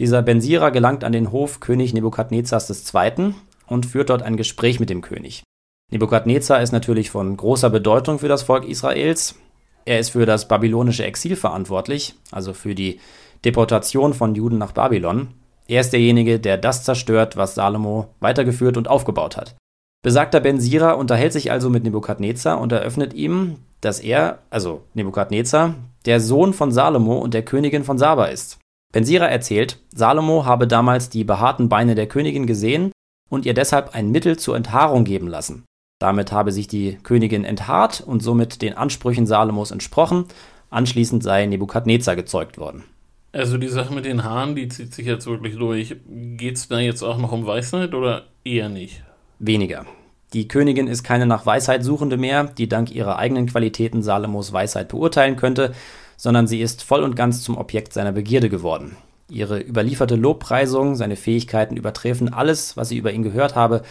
Dieser 0.00 0.22
Ben 0.22 0.40
Sira 0.40 0.70
gelangt 0.70 1.04
an 1.04 1.12
den 1.12 1.30
Hof 1.30 1.60
König 1.60 1.94
Nebukadnezars 1.94 2.92
II. 2.92 3.34
und 3.68 3.86
führt 3.86 4.10
dort 4.10 4.22
ein 4.22 4.36
Gespräch 4.36 4.80
mit 4.80 4.90
dem 4.90 5.02
König. 5.02 5.44
Nebukadnezar 5.92 6.60
ist 6.60 6.72
natürlich 6.72 7.10
von 7.10 7.36
großer 7.36 7.70
Bedeutung 7.70 8.18
für 8.18 8.26
das 8.26 8.42
Volk 8.42 8.66
Israels. 8.66 9.36
Er 9.84 10.00
ist 10.00 10.10
für 10.10 10.26
das 10.26 10.48
babylonische 10.48 11.04
Exil 11.04 11.36
verantwortlich, 11.36 12.16
also 12.32 12.54
für 12.54 12.74
die 12.74 12.98
Deportation 13.44 14.14
von 14.14 14.34
Juden 14.34 14.58
nach 14.58 14.72
Babylon. 14.72 15.28
Er 15.68 15.82
ist 15.82 15.92
derjenige, 15.92 16.40
der 16.40 16.58
das 16.58 16.82
zerstört, 16.82 17.36
was 17.36 17.54
Salomo 17.54 18.08
weitergeführt 18.18 18.76
und 18.76 18.88
aufgebaut 18.88 19.36
hat. 19.36 19.54
Besagter 20.02 20.40
Ben 20.40 20.58
Sira 20.60 20.92
unterhält 20.92 21.32
sich 21.32 21.52
also 21.52 21.70
mit 21.70 21.84
Nebukadnezar 21.84 22.60
und 22.60 22.72
eröffnet 22.72 23.14
ihm, 23.14 23.58
dass 23.80 24.00
er, 24.00 24.40
also 24.50 24.82
Nebukadnezar, 24.94 25.76
der 26.04 26.20
Sohn 26.20 26.52
von 26.52 26.72
Salomo 26.72 27.18
und 27.18 27.32
der 27.32 27.44
Königin 27.44 27.84
von 27.84 27.96
Saba 27.96 28.26
ist. 28.26 28.58
Ben 28.94 29.04
Sira 29.04 29.26
erzählt, 29.26 29.80
Salomo 29.92 30.44
habe 30.44 30.68
damals 30.68 31.10
die 31.10 31.24
behaarten 31.24 31.68
Beine 31.68 31.96
der 31.96 32.06
Königin 32.06 32.46
gesehen 32.46 32.92
und 33.28 33.44
ihr 33.44 33.52
deshalb 33.52 33.92
ein 33.96 34.12
Mittel 34.12 34.38
zur 34.38 34.54
Enthaarung 34.54 35.02
geben 35.02 35.26
lassen. 35.26 35.64
Damit 35.98 36.30
habe 36.30 36.52
sich 36.52 36.68
die 36.68 36.98
Königin 37.02 37.44
enthaart 37.44 38.00
und 38.00 38.22
somit 38.22 38.62
den 38.62 38.74
Ansprüchen 38.74 39.26
Salomos 39.26 39.72
entsprochen. 39.72 40.26
Anschließend 40.70 41.24
sei 41.24 41.44
Nebukadnezar 41.46 42.14
gezeugt 42.14 42.56
worden. 42.56 42.84
Also 43.32 43.58
die 43.58 43.66
Sache 43.66 43.92
mit 43.92 44.04
den 44.04 44.22
Haaren, 44.22 44.54
die 44.54 44.68
zieht 44.68 44.94
sich 44.94 45.06
jetzt 45.06 45.26
wirklich 45.26 45.56
durch. 45.56 45.96
Geht 46.06 46.54
es 46.54 46.68
da 46.68 46.78
jetzt 46.78 47.02
auch 47.02 47.18
noch 47.18 47.32
um 47.32 47.46
Weisheit 47.46 47.94
oder 47.94 48.26
eher 48.44 48.68
nicht? 48.68 49.02
Weniger. 49.40 49.86
Die 50.34 50.46
Königin 50.46 50.86
ist 50.86 51.02
keine 51.02 51.26
nach 51.26 51.46
Weisheit 51.46 51.82
Suchende 51.82 52.16
mehr, 52.16 52.44
die 52.44 52.68
dank 52.68 52.92
ihrer 52.92 53.18
eigenen 53.18 53.46
Qualitäten 53.46 54.04
Salomos 54.04 54.52
Weisheit 54.52 54.86
beurteilen 54.86 55.34
könnte, 55.34 55.74
sondern 56.16 56.46
sie 56.46 56.60
ist 56.60 56.82
voll 56.82 57.02
und 57.02 57.16
ganz 57.16 57.42
zum 57.42 57.56
Objekt 57.56 57.92
seiner 57.92 58.12
Begierde 58.12 58.48
geworden. 58.48 58.96
Ihre 59.28 59.58
überlieferte 59.60 60.16
Lobpreisung, 60.16 60.96
seine 60.96 61.16
Fähigkeiten 61.16 61.76
übertreffen 61.76 62.32
alles, 62.32 62.76
was 62.76 62.90
sie 62.90 62.98
über 62.98 63.12
ihn 63.12 63.22
gehört 63.22 63.54
habe, 63.54 63.82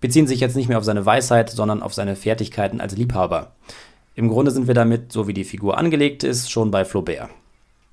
beziehen 0.00 0.26
sich 0.26 0.40
jetzt 0.40 0.56
nicht 0.56 0.68
mehr 0.68 0.78
auf 0.78 0.84
seine 0.84 1.06
Weisheit, 1.06 1.50
sondern 1.50 1.82
auf 1.82 1.94
seine 1.94 2.16
Fertigkeiten 2.16 2.80
als 2.80 2.96
Liebhaber. 2.96 3.52
Im 4.14 4.28
Grunde 4.28 4.50
sind 4.50 4.66
wir 4.66 4.74
damit, 4.74 5.12
so 5.12 5.26
wie 5.28 5.34
die 5.34 5.44
Figur 5.44 5.78
angelegt 5.78 6.24
ist, 6.24 6.50
schon 6.50 6.70
bei 6.70 6.84
Flaubert. 6.84 7.30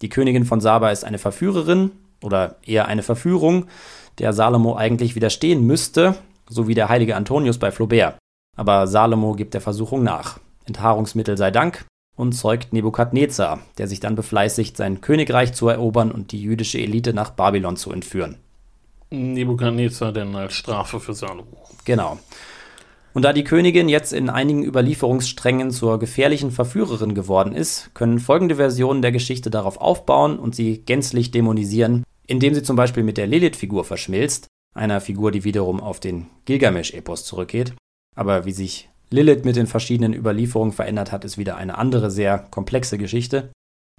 Die 0.01 0.09
Königin 0.09 0.45
von 0.45 0.61
Saba 0.61 0.91
ist 0.91 1.05
eine 1.05 1.17
Verführerin 1.17 1.91
oder 2.21 2.55
eher 2.65 2.87
eine 2.87 3.03
Verführung, 3.03 3.65
der 4.17 4.33
Salomo 4.33 4.75
eigentlich 4.75 5.15
widerstehen 5.15 5.65
müsste, 5.65 6.15
so 6.49 6.67
wie 6.67 6.73
der 6.73 6.89
heilige 6.89 7.15
Antonius 7.15 7.57
bei 7.57 7.71
Flaubert. 7.71 8.17
Aber 8.57 8.87
Salomo 8.87 9.33
gibt 9.33 9.53
der 9.53 9.61
Versuchung 9.61 10.03
nach. 10.03 10.39
Enthaarungsmittel 10.65 11.37
sei 11.37 11.51
Dank, 11.51 11.85
und 12.19 12.33
zeugt 12.33 12.73
Nebukadnezar, 12.73 13.61
der 13.77 13.87
sich 13.87 14.01
dann 14.01 14.17
befleißigt, 14.17 14.75
sein 14.75 14.99
Königreich 14.99 15.53
zu 15.53 15.69
erobern 15.69 16.11
und 16.11 16.33
die 16.33 16.41
jüdische 16.41 16.77
Elite 16.77 17.13
nach 17.13 17.29
Babylon 17.29 17.77
zu 17.77 17.93
entführen. 17.93 18.35
Nebukadnezar 19.09 20.11
denn 20.11 20.35
als 20.35 20.53
Strafe 20.53 20.99
für 20.99 21.13
Salomo. 21.13 21.63
Genau. 21.85 22.19
Und 23.13 23.23
da 23.23 23.31
die 23.31 23.45
Königin 23.45 23.87
jetzt 23.87 24.11
in 24.11 24.29
einigen 24.29 24.65
Überlieferungssträngen 24.65 25.71
zur 25.71 25.97
gefährlichen 25.97 26.51
Verführerin 26.51 27.15
geworden 27.15 27.55
ist, 27.55 27.91
können 27.93 28.19
folgende 28.19 28.57
Versionen 28.57 29.01
der 29.01 29.13
Geschichte 29.13 29.49
darauf 29.49 29.77
aufbauen 29.77 30.39
und 30.39 30.53
sie 30.53 30.83
gänzlich 30.85 31.31
dämonisieren, 31.31 32.03
indem 32.27 32.53
sie 32.53 32.63
zum 32.63 32.75
Beispiel 32.75 33.03
mit 33.03 33.17
der 33.17 33.27
Lilith-Figur 33.27 33.85
verschmilzt, 33.85 34.47
einer 34.75 34.99
Figur, 34.99 35.31
die 35.31 35.45
wiederum 35.45 35.79
auf 35.79 36.01
den 36.01 36.27
Gilgamesch-Epos 36.43 37.23
zurückgeht. 37.23 37.73
Aber 38.13 38.43
wie 38.43 38.51
sich 38.51 38.89
Lilith 39.09 39.43
mit 39.43 39.55
den 39.55 39.67
verschiedenen 39.67 40.13
Überlieferungen 40.13 40.73
verändert 40.73 41.11
hat, 41.11 41.25
ist 41.25 41.37
wieder 41.37 41.57
eine 41.57 41.77
andere 41.77 42.11
sehr 42.11 42.45
komplexe 42.51 42.97
Geschichte. 42.97 43.49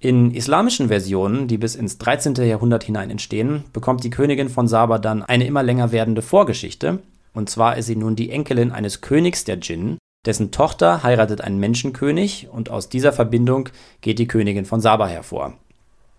In 0.01 0.31
islamischen 0.31 0.87
Versionen, 0.87 1.47
die 1.47 1.57
bis 1.57 1.75
ins 1.75 1.97
13. 1.99 2.35
Jahrhundert 2.35 2.83
hinein 2.83 3.11
entstehen, 3.11 3.65
bekommt 3.71 4.03
die 4.03 4.09
Königin 4.09 4.49
von 4.49 4.67
Saba 4.67 4.97
dann 4.97 5.21
eine 5.21 5.45
immer 5.45 5.61
länger 5.61 5.91
werdende 5.91 6.21
Vorgeschichte. 6.21 6.99
Und 7.33 7.49
zwar 7.49 7.77
ist 7.77 7.85
sie 7.85 7.95
nun 7.95 8.15
die 8.15 8.31
Enkelin 8.31 8.71
eines 8.71 9.01
Königs 9.01 9.43
der 9.43 9.57
Djinn, 9.57 9.97
dessen 10.25 10.51
Tochter 10.51 11.03
heiratet 11.03 11.41
einen 11.41 11.59
Menschenkönig 11.59 12.49
und 12.51 12.69
aus 12.69 12.89
dieser 12.89 13.13
Verbindung 13.13 13.69
geht 14.01 14.19
die 14.19 14.27
Königin 14.27 14.65
von 14.65 14.81
Saba 14.81 15.07
hervor. 15.07 15.53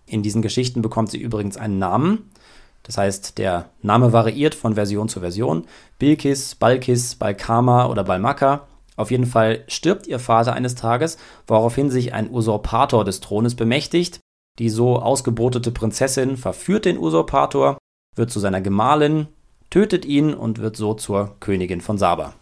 In 0.06 0.22
diesen 0.22 0.42
Geschichten 0.42 0.82
bekommt 0.82 1.10
sie 1.10 1.18
übrigens 1.18 1.56
einen 1.56 1.78
Namen. 1.78 2.30
Das 2.82 2.98
heißt, 2.98 3.38
der 3.38 3.70
Name 3.80 4.12
variiert 4.12 4.54
von 4.54 4.74
Version 4.74 5.08
zu 5.08 5.20
Version. 5.20 5.64
Bilkis, 5.98 6.56
Balkis, 6.56 7.14
Balkama 7.14 7.86
oder 7.86 8.02
Balmaka. 8.02 8.66
Auf 8.96 9.10
jeden 9.10 9.26
Fall 9.26 9.64
stirbt 9.68 10.06
ihr 10.06 10.18
Vater 10.18 10.52
eines 10.52 10.74
Tages, 10.74 11.18
woraufhin 11.46 11.90
sich 11.90 12.12
ein 12.12 12.30
Usurpator 12.30 13.04
des 13.04 13.20
Thrones 13.20 13.54
bemächtigt. 13.54 14.20
Die 14.58 14.68
so 14.68 14.98
ausgebotete 14.98 15.70
Prinzessin 15.70 16.36
verführt 16.36 16.84
den 16.84 16.98
Usurpator, 16.98 17.78
wird 18.14 18.30
zu 18.30 18.38
seiner 18.38 18.60
Gemahlin, 18.60 19.28
tötet 19.70 20.04
ihn 20.04 20.34
und 20.34 20.58
wird 20.58 20.76
so 20.76 20.92
zur 20.94 21.36
Königin 21.40 21.80
von 21.80 21.96
Saba. 21.96 22.34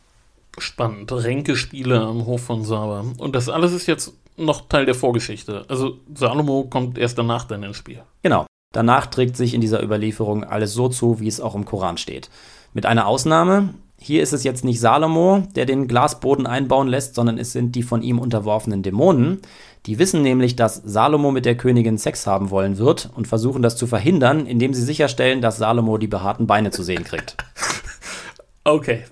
Spannend. 0.59 1.13
Ränkespiele 1.13 2.01
am 2.01 2.27
Hof 2.27 2.43
von 2.43 2.65
Saba. 2.65 3.05
Und 3.19 3.37
das 3.37 3.49
alles 3.49 3.73
ist 3.73 3.87
jetzt 3.87 4.13
noch 4.37 4.69
Teil 4.69 4.87
der 4.87 4.97
Vorgeschichte. 4.97 5.65
Also 5.69 5.99
Salomo 6.13 6.65
kommt 6.65 6.99
erst 6.99 7.19
danach 7.19 7.45
dann 7.45 7.63
ins 7.63 7.77
Spiel. 7.77 8.03
Genau. 8.23 8.47
Danach 8.73 9.07
trägt 9.07 9.37
sich 9.37 9.55
in 9.55 9.61
dieser 9.61 9.83
Überlieferung 9.83 10.45
alles 10.45 10.75
so 10.75 10.89
zu, 10.89 11.21
wie 11.21 11.29
es 11.29 11.41
auch 11.41 11.55
im 11.55 11.65
Koran 11.65 11.99
steht. 11.99 12.31
Mit 12.73 12.87
einer 12.87 13.07
Ausnahme, 13.07 13.75
hier 14.03 14.23
ist 14.23 14.33
es 14.33 14.45
jetzt 14.45 14.65
nicht 14.65 14.81
Salomo, 14.81 15.43
der 15.55 15.67
den 15.67 15.87
Glasboden 15.87 16.47
einbauen 16.47 16.89
lässt, 16.89 17.15
sondern 17.15 17.37
es 17.37 17.53
sind 17.53 17.77
die 17.77 17.83
von 17.83 18.03
ihm 18.03 18.19
unterworfenen 18.19 18.83
Dämonen. 18.83 19.43
Die 19.85 19.99
wissen 19.99 20.23
nämlich, 20.23 20.57
dass 20.57 20.77
Salomo 20.77 21.31
mit 21.31 21.45
der 21.45 21.57
Königin 21.57 21.99
Sex 21.99 22.27
haben 22.27 22.49
wollen 22.51 22.79
wird 22.79 23.11
und 23.15 23.29
versuchen 23.29 23.61
das 23.61 23.77
zu 23.77 23.87
verhindern, 23.87 24.47
indem 24.47 24.73
sie 24.73 24.83
sicherstellen, 24.83 25.43
dass 25.43 25.59
Salomo 25.59 25.99
die 25.99 26.07
behaarten 26.07 26.47
Beine 26.47 26.71
zu 26.71 26.83
sehen 26.83 27.05
kriegt. 27.05 27.37
Okay. 28.63 29.05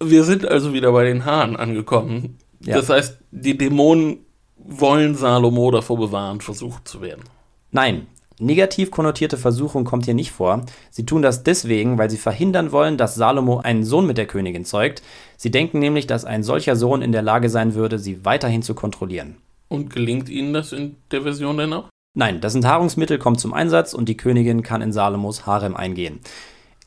Wir 0.00 0.22
sind 0.22 0.46
also 0.46 0.72
wieder 0.72 0.92
bei 0.92 1.04
den 1.04 1.24
Haaren 1.24 1.56
angekommen. 1.56 2.38
Ja. 2.60 2.76
Das 2.76 2.88
heißt, 2.88 3.18
die 3.32 3.58
Dämonen 3.58 4.18
wollen 4.56 5.16
Salomo 5.16 5.72
davor 5.72 5.98
bewahren, 5.98 6.40
versucht 6.40 6.86
zu 6.86 7.02
werden. 7.02 7.24
Nein, 7.72 8.06
Negativ 8.38 8.90
konnotierte 8.90 9.38
Versuchung 9.38 9.84
kommt 9.84 10.04
hier 10.04 10.14
nicht 10.14 10.30
vor. 10.30 10.62
Sie 10.90 11.06
tun 11.06 11.22
das 11.22 11.42
deswegen, 11.42 11.96
weil 11.96 12.10
sie 12.10 12.18
verhindern 12.18 12.70
wollen, 12.70 12.98
dass 12.98 13.14
Salomo 13.14 13.60
einen 13.60 13.84
Sohn 13.84 14.06
mit 14.06 14.18
der 14.18 14.26
Königin 14.26 14.66
zeugt. 14.66 15.02
Sie 15.38 15.50
denken 15.50 15.78
nämlich, 15.78 16.06
dass 16.06 16.26
ein 16.26 16.42
solcher 16.42 16.76
Sohn 16.76 17.00
in 17.00 17.12
der 17.12 17.22
Lage 17.22 17.48
sein 17.48 17.74
würde, 17.74 17.98
sie 17.98 18.24
weiterhin 18.26 18.62
zu 18.62 18.74
kontrollieren. 18.74 19.36
Und 19.68 19.90
gelingt 19.90 20.28
ihnen 20.28 20.52
das 20.52 20.72
in 20.72 20.96
der 21.10 21.22
Version 21.22 21.56
denn 21.56 21.72
auch? 21.72 21.88
Nein, 22.14 22.40
das 22.40 22.54
Enthaarungsmittel 22.54 23.18
kommt 23.18 23.40
zum 23.40 23.54
Einsatz 23.54 23.94
und 23.94 24.08
die 24.08 24.16
Königin 24.16 24.62
kann 24.62 24.82
in 24.82 24.92
Salomos 24.92 25.46
Harem 25.46 25.76
eingehen. 25.76 26.20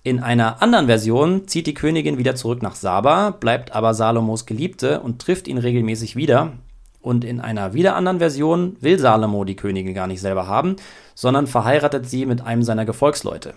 In 0.03 0.19
einer 0.19 0.62
anderen 0.62 0.85
Version 0.85 1.47
zieht 1.47 1.67
die 1.67 1.73
Königin 1.73 2.17
wieder 2.17 2.35
zurück 2.35 2.62
nach 2.63 2.75
Saba, 2.75 3.31
bleibt 3.31 3.75
aber 3.75 3.93
Salomos 3.93 4.45
Geliebte 4.45 5.01
und 5.01 5.21
trifft 5.21 5.47
ihn 5.47 5.57
regelmäßig 5.57 6.15
wieder. 6.15 6.53
Und 7.01 7.23
in 7.23 7.39
einer 7.39 7.73
wieder 7.73 7.95
anderen 7.95 8.19
Version 8.19 8.75
will 8.81 8.99
Salomo 8.99 9.45
die 9.45 9.55
Königin 9.55 9.93
gar 9.93 10.07
nicht 10.07 10.21
selber 10.21 10.47
haben, 10.47 10.75
sondern 11.15 11.47
verheiratet 11.47 12.09
sie 12.09 12.25
mit 12.25 12.41
einem 12.41 12.63
seiner 12.63 12.85
Gefolgsleute. 12.85 13.53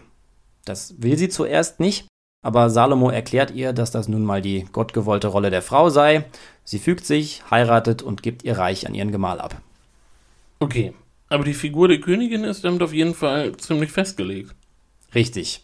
Das 0.64 0.94
will 0.98 1.18
sie 1.18 1.28
zuerst 1.28 1.81
nicht, 1.81 2.07
aber 2.42 2.70
Salomo 2.70 3.11
erklärt 3.11 3.50
ihr, 3.50 3.72
dass 3.72 3.90
das 3.90 4.09
nun 4.09 4.24
mal 4.24 4.42
die 4.42 4.66
gottgewollte 4.72 5.28
Rolle 5.28 5.50
der 5.50 5.62
Frau 5.62 5.90
sei. 5.90 6.24
Sie 6.64 6.78
fügt 6.78 7.05
sich, 7.05 7.42
heiratet 7.50 8.02
und 8.02 8.22
gibt 8.22 8.44
ihr 8.44 8.59
Reich 8.59 8.87
an 8.87 8.94
ihren 8.94 9.12
Gemahl 9.12 9.40
ab. 9.40 9.61
Okay, 10.61 10.94
aber 11.28 11.44
die 11.44 11.55
Figur 11.55 11.88
der 11.88 12.00
Königin 12.00 12.44
ist 12.44 12.64
damit 12.64 12.83
auf 12.83 12.92
jeden 12.92 13.14
Fall 13.14 13.57
ziemlich 13.57 13.90
festgelegt. 13.90 14.55
Richtig. 15.14 15.62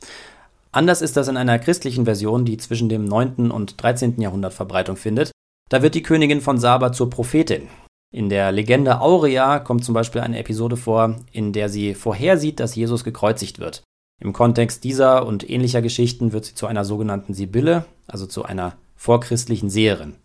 Anders 0.72 1.02
ist 1.02 1.16
das 1.16 1.28
in 1.28 1.36
einer 1.36 1.58
christlichen 1.58 2.04
Version, 2.04 2.44
die 2.44 2.56
zwischen 2.56 2.88
dem 2.88 3.04
9. 3.04 3.50
und 3.50 3.82
13. 3.82 4.20
Jahrhundert 4.20 4.52
Verbreitung 4.52 4.96
findet. 4.96 5.30
Da 5.68 5.82
wird 5.82 5.94
die 5.94 6.02
Königin 6.02 6.40
von 6.40 6.58
Saba 6.58 6.92
zur 6.92 7.10
Prophetin. 7.10 7.68
In 8.10 8.30
der 8.30 8.52
Legende 8.52 9.00
Aurea 9.00 9.58
kommt 9.58 9.84
zum 9.84 9.94
Beispiel 9.94 10.22
eine 10.22 10.38
Episode 10.38 10.78
vor, 10.78 11.16
in 11.30 11.52
der 11.52 11.68
sie 11.68 11.94
vorhersieht, 11.94 12.58
dass 12.58 12.74
Jesus 12.74 13.04
gekreuzigt 13.04 13.58
wird. 13.58 13.82
Im 14.20 14.32
Kontext 14.32 14.82
dieser 14.82 15.26
und 15.26 15.48
ähnlicher 15.48 15.82
Geschichten 15.82 16.32
wird 16.32 16.46
sie 16.46 16.54
zu 16.54 16.66
einer 16.66 16.84
sogenannten 16.84 17.34
Sibylle, 17.34 17.84
also 18.06 18.26
zu 18.26 18.44
einer 18.44 18.76
vorchristlichen 18.96 19.68
Seherin. 19.68 20.16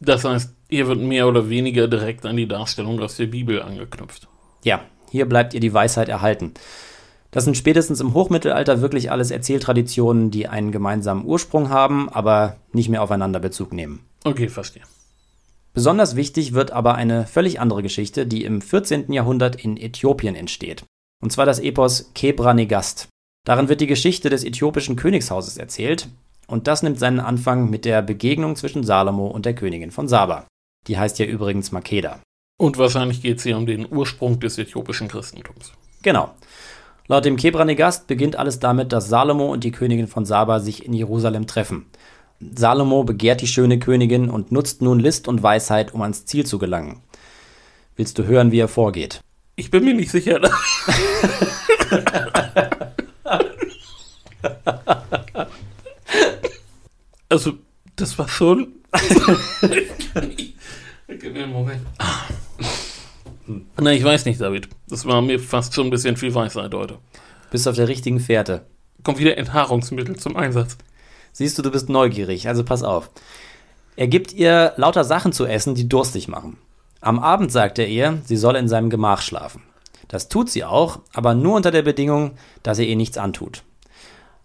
Das 0.00 0.24
heißt, 0.24 0.54
ihr 0.70 0.88
wird 0.88 0.98
mehr 0.98 1.28
oder 1.28 1.50
weniger 1.50 1.86
direkt 1.86 2.24
an 2.24 2.36
die 2.36 2.48
Darstellung 2.48 3.00
aus 3.00 3.16
der 3.16 3.26
Bibel 3.26 3.62
angeknüpft. 3.62 4.28
Ja, 4.64 4.80
hier 5.10 5.28
bleibt 5.28 5.52
ihr 5.52 5.60
die 5.60 5.74
Weisheit 5.74 6.08
erhalten. 6.08 6.54
Das 7.30 7.44
sind 7.44 7.56
spätestens 7.56 8.00
im 8.00 8.14
Hochmittelalter 8.14 8.80
wirklich 8.80 9.10
alles 9.10 9.30
Erzähltraditionen, 9.30 10.30
die 10.30 10.48
einen 10.48 10.72
gemeinsamen 10.72 11.24
Ursprung 11.24 11.68
haben, 11.68 12.08
aber 12.08 12.56
nicht 12.72 12.88
mehr 12.88 13.02
aufeinander 13.02 13.38
Bezug 13.38 13.72
nehmen. 13.72 14.00
Okay, 14.24 14.48
verstehe. 14.48 14.82
Besonders 15.72 16.16
wichtig 16.16 16.52
wird 16.52 16.72
aber 16.72 16.96
eine 16.96 17.26
völlig 17.26 17.60
andere 17.60 17.82
Geschichte, 17.82 18.26
die 18.26 18.44
im 18.44 18.60
14. 18.60 19.12
Jahrhundert 19.12 19.56
in 19.56 19.76
Äthiopien 19.76 20.34
entsteht. 20.34 20.84
Und 21.22 21.30
zwar 21.30 21.46
das 21.46 21.60
Epos 21.60 22.10
Kebra 22.14 22.54
Negast. 22.54 23.08
Darin 23.46 23.68
wird 23.68 23.80
die 23.80 23.86
Geschichte 23.86 24.30
des 24.30 24.44
äthiopischen 24.44 24.96
Königshauses 24.96 25.56
erzählt, 25.56 26.08
und 26.46 26.66
das 26.66 26.82
nimmt 26.82 26.98
seinen 26.98 27.20
Anfang 27.20 27.70
mit 27.70 27.84
der 27.84 28.02
Begegnung 28.02 28.56
zwischen 28.56 28.82
Salomo 28.82 29.28
und 29.28 29.46
der 29.46 29.54
Königin 29.54 29.92
von 29.92 30.08
Saba. 30.08 30.48
Die 30.88 30.98
heißt 30.98 31.20
ja 31.20 31.26
übrigens 31.26 31.70
Makeda. 31.70 32.20
Und 32.58 32.76
wahrscheinlich 32.76 33.22
geht 33.22 33.38
es 33.38 33.44
hier 33.44 33.56
um 33.56 33.66
den 33.66 33.86
Ursprung 33.90 34.40
des 34.40 34.58
äthiopischen 34.58 35.06
Christentums. 35.06 35.72
Genau. 36.02 36.34
Laut 37.10 37.24
dem 37.24 37.34
Kebra 37.36 37.64
Negast 37.64 38.06
beginnt 38.06 38.36
alles 38.36 38.60
damit, 38.60 38.92
dass 38.92 39.08
Salomo 39.08 39.52
und 39.52 39.64
die 39.64 39.72
Königin 39.72 40.06
von 40.06 40.24
Saba 40.24 40.60
sich 40.60 40.86
in 40.86 40.92
Jerusalem 40.92 41.48
treffen. 41.48 41.86
Salomo 42.38 43.02
begehrt 43.02 43.40
die 43.40 43.48
schöne 43.48 43.80
Königin 43.80 44.30
und 44.30 44.52
nutzt 44.52 44.80
nun 44.80 45.00
List 45.00 45.26
und 45.26 45.42
Weisheit, 45.42 45.92
um 45.92 46.02
ans 46.02 46.24
Ziel 46.24 46.46
zu 46.46 46.60
gelangen. 46.60 47.00
Willst 47.96 48.16
du 48.16 48.26
hören, 48.26 48.52
wie 48.52 48.60
er 48.60 48.68
vorgeht? 48.68 49.24
Ich 49.56 49.72
bin 49.72 49.84
mir 49.84 49.94
nicht 49.94 50.12
sicher. 50.12 50.40
also, 57.28 57.54
das 57.96 58.16
war 58.20 58.28
schon. 58.28 58.68
Gib 61.08 61.32
mir 61.32 61.42
einen 61.42 61.52
Moment. 61.52 61.80
Na, 63.78 63.92
ich 63.92 64.04
weiß 64.04 64.24
nicht, 64.24 64.40
David. 64.40 64.68
Das 64.88 65.06
war 65.06 65.22
mir 65.22 65.38
fast 65.38 65.74
schon 65.74 65.86
ein 65.88 65.90
bisschen 65.90 66.16
viel 66.16 66.34
Weisheit 66.34 66.74
heute. 66.74 66.98
Bist 67.50 67.66
auf 67.66 67.76
der 67.76 67.88
richtigen 67.88 68.20
Fährte. 68.20 68.66
Kommt 69.02 69.18
wieder 69.18 69.38
Enthaarungsmittel 69.38 70.16
zum 70.16 70.36
Einsatz. 70.36 70.76
Siehst 71.32 71.58
du, 71.58 71.62
du 71.62 71.70
bist 71.70 71.88
neugierig, 71.88 72.48
also 72.48 72.64
pass 72.64 72.82
auf. 72.82 73.10
Er 73.96 74.08
gibt 74.08 74.32
ihr 74.32 74.72
lauter 74.76 75.04
Sachen 75.04 75.32
zu 75.32 75.46
essen, 75.46 75.74
die 75.74 75.88
durstig 75.88 76.28
machen. 76.28 76.58
Am 77.00 77.18
Abend 77.18 77.50
sagt 77.50 77.78
er 77.78 77.88
ihr, 77.88 78.20
sie 78.24 78.36
soll 78.36 78.56
in 78.56 78.68
seinem 78.68 78.90
Gemach 78.90 79.22
schlafen. 79.22 79.62
Das 80.08 80.28
tut 80.28 80.50
sie 80.50 80.64
auch, 80.64 81.00
aber 81.12 81.34
nur 81.34 81.56
unter 81.56 81.70
der 81.70 81.82
Bedingung, 81.82 82.32
dass 82.62 82.78
er 82.78 82.86
ihr 82.86 82.96
nichts 82.96 83.16
antut. 83.16 83.62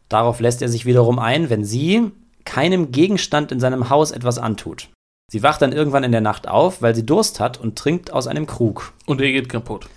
Darauf 0.09 0.39
lässt 0.39 0.61
er 0.61 0.69
sich 0.69 0.85
wiederum 0.85 1.19
ein, 1.19 1.49
wenn 1.49 1.65
sie 1.65 2.11
keinem 2.45 2.91
Gegenstand 2.91 3.51
in 3.51 3.59
seinem 3.59 3.89
Haus 3.89 4.11
etwas 4.11 4.37
antut. 4.37 4.89
Sie 5.31 5.43
wacht 5.43 5.61
dann 5.61 5.71
irgendwann 5.71 6.03
in 6.03 6.11
der 6.11 6.21
Nacht 6.21 6.47
auf, 6.47 6.81
weil 6.81 6.95
sie 6.95 7.05
Durst 7.05 7.39
hat 7.39 7.59
und 7.59 7.77
trinkt 7.77 8.13
aus 8.13 8.27
einem 8.27 8.45
Krug. 8.45 8.93
Und 9.05 9.21
er 9.21 9.31
geht 9.31 9.49
kaputt. 9.49 9.87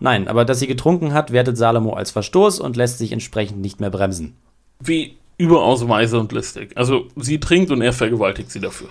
Nein, 0.00 0.28
aber 0.28 0.44
dass 0.44 0.60
sie 0.60 0.68
getrunken 0.68 1.12
hat, 1.12 1.32
wertet 1.32 1.56
Salomo 1.56 1.94
als 1.94 2.12
Verstoß 2.12 2.60
und 2.60 2.76
lässt 2.76 2.98
sich 2.98 3.12
entsprechend 3.12 3.60
nicht 3.60 3.80
mehr 3.80 3.90
bremsen. 3.90 4.36
Wie 4.78 5.16
überaus 5.36 5.88
weise 5.88 6.18
und 6.18 6.32
listig. 6.32 6.76
Also 6.76 7.06
sie 7.16 7.40
trinkt 7.40 7.70
und 7.70 7.82
er 7.82 7.92
vergewaltigt 7.92 8.50
sie 8.50 8.60
dafür. 8.60 8.88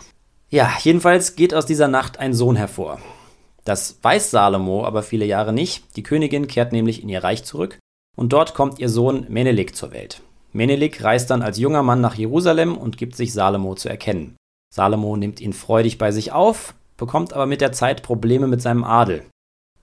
Ja, 0.49 0.71
jedenfalls 0.81 1.35
geht 1.35 1.53
aus 1.53 1.65
dieser 1.65 1.87
Nacht 1.87 2.19
ein 2.19 2.33
Sohn 2.33 2.55
hervor. 2.55 2.99
Das 3.63 3.97
weiß 4.01 4.31
Salomo 4.31 4.85
aber 4.85 5.03
viele 5.03 5.25
Jahre 5.25 5.53
nicht. 5.53 5.95
Die 5.95 6.03
Königin 6.03 6.47
kehrt 6.47 6.71
nämlich 6.71 7.03
in 7.03 7.09
ihr 7.09 7.23
Reich 7.23 7.43
zurück 7.43 7.79
und 8.15 8.33
dort 8.33 8.53
kommt 8.53 8.79
ihr 8.79 8.89
Sohn 8.89 9.25
Menelik 9.29 9.75
zur 9.75 9.91
Welt. 9.91 10.21
Menelik 10.53 11.03
reist 11.03 11.29
dann 11.29 11.41
als 11.41 11.57
junger 11.57 11.83
Mann 11.83 12.01
nach 12.01 12.15
Jerusalem 12.15 12.77
und 12.77 12.97
gibt 12.97 13.15
sich 13.15 13.33
Salomo 13.33 13.75
zu 13.75 13.89
erkennen. 13.89 14.35
Salomo 14.69 15.15
nimmt 15.17 15.41
ihn 15.41 15.53
freudig 15.53 15.97
bei 15.97 16.11
sich 16.11 16.31
auf, 16.31 16.73
bekommt 16.97 17.33
aber 17.33 17.45
mit 17.45 17.61
der 17.61 17.71
Zeit 17.71 18.03
Probleme 18.03 18.47
mit 18.47 18.61
seinem 18.61 18.83
Adel. 18.83 19.23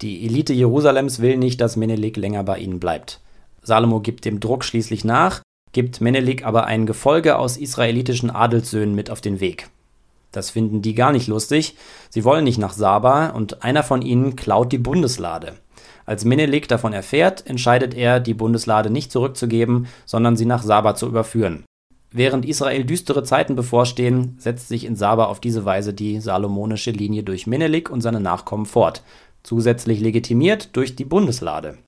Die 0.02 0.26
Elite 0.26 0.52
Jerusalems 0.52 1.20
will 1.20 1.36
nicht, 1.36 1.60
dass 1.60 1.76
Menelik 1.76 2.16
länger 2.16 2.44
bei 2.44 2.58
ihnen 2.58 2.80
bleibt. 2.80 3.20
Salomo 3.62 4.00
gibt 4.00 4.24
dem 4.24 4.40
Druck 4.40 4.64
schließlich 4.64 5.04
nach, 5.04 5.40
gibt 5.72 6.00
Menelik 6.00 6.44
aber 6.44 6.66
ein 6.66 6.86
Gefolge 6.86 7.38
aus 7.38 7.56
israelitischen 7.56 8.30
Adelssöhnen 8.30 8.94
mit 8.94 9.10
auf 9.10 9.20
den 9.20 9.40
Weg. 9.40 9.68
Das 10.32 10.50
finden 10.50 10.82
die 10.82 10.94
gar 10.94 11.12
nicht 11.12 11.28
lustig. 11.28 11.76
Sie 12.10 12.24
wollen 12.24 12.44
nicht 12.44 12.58
nach 12.58 12.72
Saba 12.72 13.28
und 13.28 13.62
einer 13.62 13.82
von 13.82 14.02
ihnen 14.02 14.36
klaut 14.36 14.72
die 14.72 14.78
Bundeslade. 14.78 15.54
Als 16.06 16.24
Menelik 16.24 16.68
davon 16.68 16.92
erfährt, 16.92 17.46
entscheidet 17.46 17.94
er, 17.94 18.20
die 18.20 18.34
Bundeslade 18.34 18.90
nicht 18.90 19.10
zurückzugeben, 19.12 19.86
sondern 20.04 20.36
sie 20.36 20.44
nach 20.44 20.62
Saba 20.62 20.94
zu 20.96 21.06
überführen. 21.06 21.64
Während 22.16 22.46
Israel 22.46 22.84
düstere 22.84 23.24
Zeiten 23.24 23.56
bevorstehen, 23.56 24.36
setzt 24.38 24.68
sich 24.68 24.84
in 24.84 24.94
Saba 24.94 25.24
auf 25.24 25.40
diese 25.40 25.64
Weise 25.64 25.92
die 25.92 26.20
salomonische 26.20 26.92
Linie 26.92 27.24
durch 27.24 27.48
Menelik 27.48 27.90
und 27.90 28.02
seine 28.02 28.20
Nachkommen 28.20 28.66
fort, 28.66 29.02
zusätzlich 29.42 29.98
legitimiert 29.98 30.76
durch 30.76 30.94
die 30.94 31.04
Bundeslade. 31.04 31.78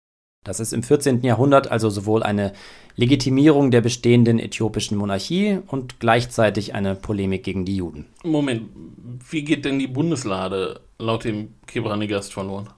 Das 0.44 0.58
ist 0.58 0.72
im 0.72 0.82
14. 0.82 1.22
Jahrhundert 1.22 1.70
also 1.70 1.90
sowohl 1.90 2.24
eine 2.24 2.54
Legitimierung 2.96 3.70
der 3.70 3.82
bestehenden 3.82 4.40
äthiopischen 4.40 4.96
Monarchie 4.96 5.60
und 5.68 6.00
gleichzeitig 6.00 6.74
eine 6.74 6.96
Polemik 6.96 7.44
gegen 7.44 7.64
die 7.64 7.76
Juden. 7.76 8.06
Moment, 8.24 8.62
wie 9.30 9.44
geht 9.44 9.64
denn 9.64 9.78
die 9.78 9.86
Bundeslade 9.86 10.80
laut 10.98 11.22
dem 11.22 11.54
Kebranigast 11.68 12.32
verloren? 12.32 12.68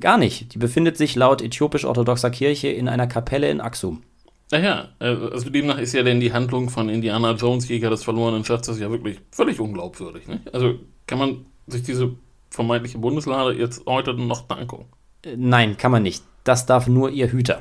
Gar 0.00 0.18
nicht. 0.18 0.52
Die 0.52 0.58
befindet 0.58 0.96
sich 0.96 1.14
laut 1.14 1.42
äthiopisch-orthodoxer 1.42 2.30
Kirche 2.30 2.68
in 2.68 2.88
einer 2.88 3.06
Kapelle 3.06 3.48
in 3.50 3.60
Axum. 3.60 4.02
Naja, 4.50 4.88
äh, 4.98 5.06
also 5.06 5.50
demnach 5.50 5.78
ist 5.78 5.92
ja 5.92 6.02
denn 6.02 6.20
die 6.20 6.32
Handlung 6.32 6.70
von 6.70 6.88
Indiana 6.88 7.32
Jones, 7.32 7.68
Jäger 7.68 7.90
des 7.90 8.04
verlorenen 8.04 8.44
Schatzes, 8.44 8.78
ja 8.78 8.90
wirklich 8.90 9.20
völlig 9.30 9.60
unglaubwürdig. 9.60 10.26
Nicht? 10.26 10.54
Also 10.54 10.78
kann 11.06 11.18
man 11.18 11.46
sich 11.66 11.82
diese 11.82 12.14
vermeintliche 12.50 12.98
Bundeslade 12.98 13.52
jetzt 13.58 13.84
heute 13.86 14.14
noch 14.14 14.48
angucken? 14.48 14.86
Äh, 15.24 15.36
nein, 15.36 15.76
kann 15.76 15.92
man 15.92 16.02
nicht. 16.02 16.24
Das 16.44 16.66
darf 16.66 16.86
nur 16.86 17.10
ihr 17.10 17.30
Hüter. 17.30 17.60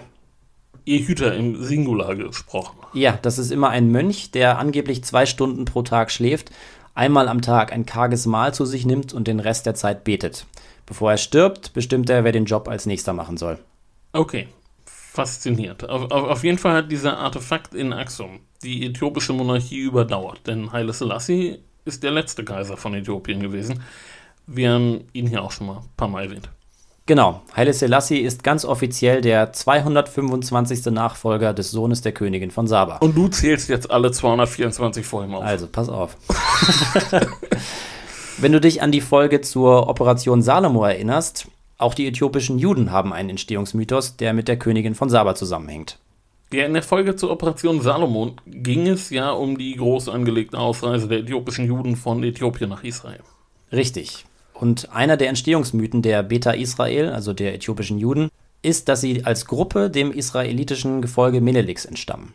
Ihr 0.85 0.99
Hüter 0.99 1.35
im 1.35 1.61
Singular 1.61 2.15
gesprochen. 2.15 2.77
Ja, 2.93 3.19
das 3.21 3.38
ist 3.38 3.51
immer 3.51 3.69
ein 3.69 3.91
Mönch, 3.91 4.31
der 4.31 4.57
angeblich 4.57 5.03
zwei 5.03 5.25
Stunden 5.25 5.65
pro 5.65 5.81
Tag 5.81 6.11
schläft, 6.11 6.51
einmal 6.95 7.27
am 7.27 7.41
Tag 7.41 7.73
ein 7.73 7.85
karges 7.85 8.25
Mahl 8.25 8.53
zu 8.53 8.63
sich 8.63 8.85
nimmt 8.85 9.13
und 9.13 9.27
den 9.27 9.41
Rest 9.41 9.65
der 9.65 9.75
Zeit 9.75 10.05
betet. 10.05 10.45
Bevor 10.85 11.11
er 11.11 11.17
stirbt, 11.17 11.73
bestimmt 11.73 12.09
er, 12.09 12.23
wer 12.23 12.31
den 12.31 12.45
Job 12.45 12.69
als 12.69 12.85
nächster 12.85 13.11
machen 13.11 13.35
soll. 13.35 13.59
Okay, 14.13 14.47
fasziniert. 15.18 15.89
Auf, 15.89 16.11
auf, 16.11 16.30
auf 16.30 16.43
jeden 16.43 16.59
Fall 16.59 16.74
hat 16.74 16.91
dieser 16.91 17.18
Artefakt 17.18 17.74
in 17.74 17.91
Axum 17.91 18.39
die 18.63 18.86
äthiopische 18.86 19.34
Monarchie 19.34 19.80
überdauert, 19.80 20.45
denn 20.45 20.72
Haile 20.72 20.93
Selassie 20.93 21.59
ist 21.86 22.03
der 22.03 22.11
letzte 22.11 22.43
Kaiser 22.43 22.78
von 22.78 22.93
Äthiopien 22.93 23.39
gewesen. 23.39 23.82
Wir 24.45 24.74
haben 24.74 25.05
ihn 25.13 25.28
hier 25.28 25.41
auch 25.41 25.51
schon 25.51 25.68
mal 25.68 25.78
ein 25.78 25.89
paar 25.97 26.07
Mal 26.07 26.26
erwähnt. 26.26 26.49
Genau, 27.07 27.41
Haile 27.55 27.74
Selassie 27.74 28.20
ist 28.20 28.43
ganz 28.43 28.63
offiziell 28.63 29.22
der 29.22 29.53
225. 29.53 30.86
Nachfolger 30.88 31.53
des 31.53 31.72
Sohnes 31.72 32.01
der 32.01 32.11
Königin 32.11 32.51
von 32.51 32.68
Saba. 32.68 32.97
Und 32.97 33.18
du 33.18 33.28
zählst 33.30 33.70
jetzt 33.70 33.89
alle 33.89 34.11
224 34.11 35.05
vor 35.05 35.24
ihm 35.24 35.34
auf. 35.34 35.43
Also, 35.43 35.68
pass 35.68 35.89
auf. 35.89 36.15
Wenn 38.38 38.51
du 38.51 38.61
dich 38.61 38.84
an 38.84 38.91
die 38.91 39.01
Folge 39.01 39.41
zur 39.41 39.88
Operation 39.88 40.43
Salomo 40.43 40.86
erinnerst, 40.86 41.47
auch 41.78 41.93
die 41.93 42.07
äthiopischen 42.07 42.59
Juden 42.59 42.91
haben 42.91 43.13
einen 43.13 43.32
Entstehungsmythos, 43.32 44.17
der 44.17 44.34
mit 44.34 44.47
der 44.47 44.57
Königin 44.57 44.95
von 44.95 45.09
Saba 45.09 45.36
zusammenhängt. 45.36 45.99
Ja, 46.51 46.65
in 46.65 46.73
der 46.73 46.84
Folge 46.84 47.15
zur 47.15 47.30
Operation 47.30 47.82
Salomon 47.82 48.39
ging 48.45 48.88
es 48.88 49.09
ja 49.09 49.32
um 49.32 49.57
die 49.57 49.75
groß 49.75 50.09
angelegte 50.09 50.57
Ausreise 50.57 51.07
der 51.07 51.19
äthiopischen 51.19 51.65
Juden 51.65 51.95
von 51.95 52.23
Äthiopien 52.23 52.69
nach 52.69 52.84
Israel. 52.84 53.19
Richtig. 53.71 54.25
Und 54.53 54.91
einer 54.91 55.17
der 55.17 55.30
Entstehungsmythen 55.30 56.01
der 56.01 56.23
Beta 56.23 56.51
Israel, 56.51 57.09
also 57.09 57.34
der 57.34 57.53
äthiopischen 57.53 57.99
Juden, 57.99 58.30
ist, 58.61 58.88
dass 58.89 59.01
sie 59.01 59.25
als 59.25 59.45
Gruppe 59.45 59.89
dem 59.89 60.11
israelitischen 60.11 61.01
Gefolge 61.01 61.41
Meneliks 61.41 61.86
entstammen. 61.86 62.34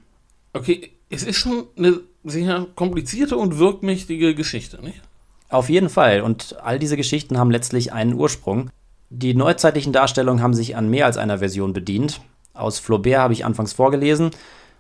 Okay, 0.52 0.90
es 1.08 1.22
ist 1.22 1.36
schon 1.36 1.64
eine 1.76 2.00
sehr 2.24 2.66
komplizierte 2.74 3.36
und 3.36 3.58
wirkmächtige 3.58 4.34
Geschichte, 4.34 4.82
nicht? 4.82 5.00
Auf 5.48 5.68
jeden 5.68 5.88
Fall. 5.88 6.20
Und 6.20 6.56
all 6.62 6.78
diese 6.78 6.96
Geschichten 6.96 7.38
haben 7.38 7.50
letztlich 7.50 7.92
einen 7.92 8.14
Ursprung. 8.14 8.70
Die 9.14 9.34
neuzeitlichen 9.34 9.92
Darstellungen 9.92 10.42
haben 10.42 10.54
sich 10.54 10.74
an 10.74 10.88
mehr 10.88 11.04
als 11.04 11.18
einer 11.18 11.36
Version 11.36 11.74
bedient. 11.74 12.22
Aus 12.54 12.78
Flaubert 12.78 13.18
habe 13.18 13.34
ich 13.34 13.44
anfangs 13.44 13.74
vorgelesen. 13.74 14.30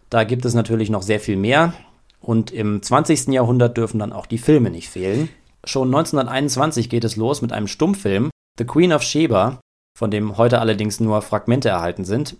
Da 0.08 0.24
gibt 0.24 0.46
es 0.46 0.54
natürlich 0.54 0.88
noch 0.88 1.02
sehr 1.02 1.20
viel 1.20 1.36
mehr. 1.36 1.74
Und 2.18 2.50
im 2.50 2.80
20. 2.80 3.28
Jahrhundert 3.28 3.76
dürfen 3.76 3.98
dann 3.98 4.14
auch 4.14 4.24
die 4.24 4.38
Filme 4.38 4.70
nicht 4.70 4.88
fehlen. 4.88 5.28
Schon 5.64 5.88
1921 5.88 6.88
geht 6.88 7.04
es 7.04 7.16
los 7.16 7.42
mit 7.42 7.52
einem 7.52 7.66
Stummfilm, 7.66 8.30
The 8.56 8.64
Queen 8.64 8.94
of 8.94 9.02
Sheba, 9.02 9.60
von 9.98 10.10
dem 10.10 10.38
heute 10.38 10.60
allerdings 10.60 10.98
nur 10.98 11.20
Fragmente 11.20 11.68
erhalten 11.68 12.06
sind. 12.06 12.36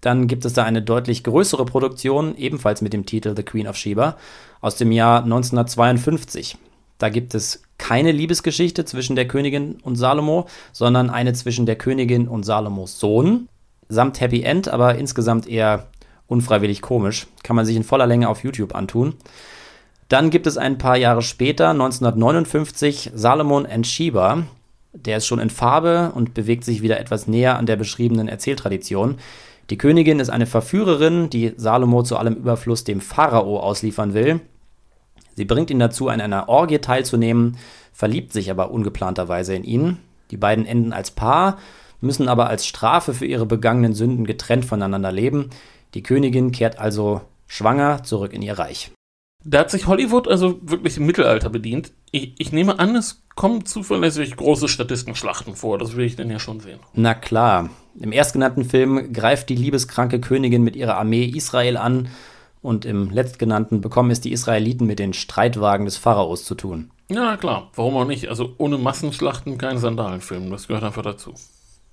Dann 0.00 0.26
gibt 0.26 0.44
es 0.44 0.54
da 0.54 0.64
eine 0.64 0.82
deutlich 0.82 1.22
größere 1.22 1.64
Produktion, 1.64 2.36
ebenfalls 2.36 2.82
mit 2.82 2.92
dem 2.92 3.06
Titel 3.06 3.36
The 3.36 3.44
Queen 3.44 3.68
of 3.68 3.76
Sheba, 3.76 4.16
aus 4.60 4.74
dem 4.74 4.90
Jahr 4.90 5.22
1952. 5.22 6.58
Da 6.98 7.08
gibt 7.08 7.34
es 7.34 7.62
keine 7.78 8.12
Liebesgeschichte 8.12 8.84
zwischen 8.84 9.16
der 9.16 9.28
Königin 9.28 9.78
und 9.82 9.96
Salomo, 9.96 10.46
sondern 10.72 11.10
eine 11.10 11.32
zwischen 11.32 11.64
der 11.64 11.76
Königin 11.76 12.28
und 12.28 12.44
Salomos 12.44 12.98
Sohn, 12.98 13.48
samt 13.88 14.20
Happy 14.20 14.42
End, 14.42 14.68
aber 14.68 14.96
insgesamt 14.96 15.48
eher 15.48 15.86
unfreiwillig 16.26 16.82
komisch. 16.82 17.26
Kann 17.42 17.56
man 17.56 17.64
sich 17.64 17.76
in 17.76 17.84
voller 17.84 18.06
Länge 18.06 18.28
auf 18.28 18.42
YouTube 18.42 18.74
antun. 18.74 19.14
Dann 20.08 20.30
gibt 20.30 20.46
es 20.46 20.58
ein 20.58 20.78
paar 20.78 20.96
Jahre 20.96 21.22
später, 21.22 21.70
1959, 21.70 23.12
Salomon 23.14 23.66
and 23.66 23.86
Sheba. 23.86 24.44
Der 24.92 25.18
ist 25.18 25.26
schon 25.26 25.38
in 25.38 25.50
Farbe 25.50 26.12
und 26.14 26.34
bewegt 26.34 26.64
sich 26.64 26.82
wieder 26.82 26.98
etwas 26.98 27.26
näher 27.28 27.58
an 27.58 27.66
der 27.66 27.76
beschriebenen 27.76 28.26
Erzähltradition. 28.26 29.16
Die 29.70 29.76
Königin 29.76 30.18
ist 30.18 30.30
eine 30.30 30.46
Verführerin, 30.46 31.28
die 31.28 31.52
Salomo 31.56 32.02
zu 32.02 32.16
allem 32.16 32.34
Überfluss 32.34 32.84
dem 32.84 33.02
Pharao 33.02 33.60
ausliefern 33.60 34.14
will. 34.14 34.40
Sie 35.38 35.44
bringt 35.44 35.70
ihn 35.70 35.78
dazu, 35.78 36.08
an 36.08 36.20
einer 36.20 36.48
Orgie 36.48 36.80
teilzunehmen, 36.80 37.58
verliebt 37.92 38.32
sich 38.32 38.50
aber 38.50 38.72
ungeplanterweise 38.72 39.54
in 39.54 39.62
ihn. 39.62 39.98
Die 40.32 40.36
beiden 40.36 40.66
enden 40.66 40.92
als 40.92 41.12
Paar, 41.12 41.58
müssen 42.00 42.26
aber 42.26 42.48
als 42.48 42.66
Strafe 42.66 43.14
für 43.14 43.24
ihre 43.24 43.46
begangenen 43.46 43.94
Sünden 43.94 44.26
getrennt 44.26 44.64
voneinander 44.64 45.12
leben. 45.12 45.50
Die 45.94 46.02
Königin 46.02 46.50
kehrt 46.50 46.80
also 46.80 47.20
schwanger 47.46 48.02
zurück 48.02 48.32
in 48.32 48.42
ihr 48.42 48.58
Reich. 48.58 48.90
Da 49.44 49.60
hat 49.60 49.70
sich 49.70 49.86
Hollywood 49.86 50.26
also 50.26 50.58
wirklich 50.60 50.96
im 50.96 51.06
Mittelalter 51.06 51.50
bedient. 51.50 51.92
Ich, 52.10 52.32
ich 52.38 52.50
nehme 52.50 52.80
an, 52.80 52.96
es 52.96 53.22
kommen 53.36 53.64
zuverlässig 53.64 54.34
große 54.34 54.66
Statistenschlachten 54.66 55.54
vor. 55.54 55.78
Das 55.78 55.94
will 55.94 56.04
ich 56.04 56.16
denn 56.16 56.32
ja 56.32 56.40
schon 56.40 56.58
sehen. 56.58 56.80
Na 56.94 57.14
klar. 57.14 57.70
Im 57.96 58.10
erstgenannten 58.10 58.64
Film 58.64 59.12
greift 59.12 59.50
die 59.50 59.54
liebeskranke 59.54 60.18
Königin 60.20 60.64
mit 60.64 60.74
ihrer 60.74 60.96
Armee 60.96 61.26
Israel 61.26 61.76
an 61.76 62.08
und 62.60 62.84
im 62.84 63.10
letztgenannten 63.10 63.80
bekommen 63.80 64.10
es 64.10 64.20
die 64.20 64.32
Israeliten 64.32 64.86
mit 64.86 64.98
den 64.98 65.12
Streitwagen 65.12 65.84
des 65.84 65.96
Pharaos 65.96 66.44
zu 66.44 66.54
tun. 66.54 66.90
Ja, 67.10 67.36
klar. 67.36 67.70
Warum 67.74 67.96
auch 67.96 68.04
nicht? 68.04 68.28
Also 68.28 68.54
ohne 68.58 68.78
Massenschlachten 68.78 69.58
kein 69.58 69.78
Sandalenfilm. 69.78 70.50
Das 70.50 70.68
gehört 70.68 70.84
einfach 70.84 71.02
dazu. 71.02 71.34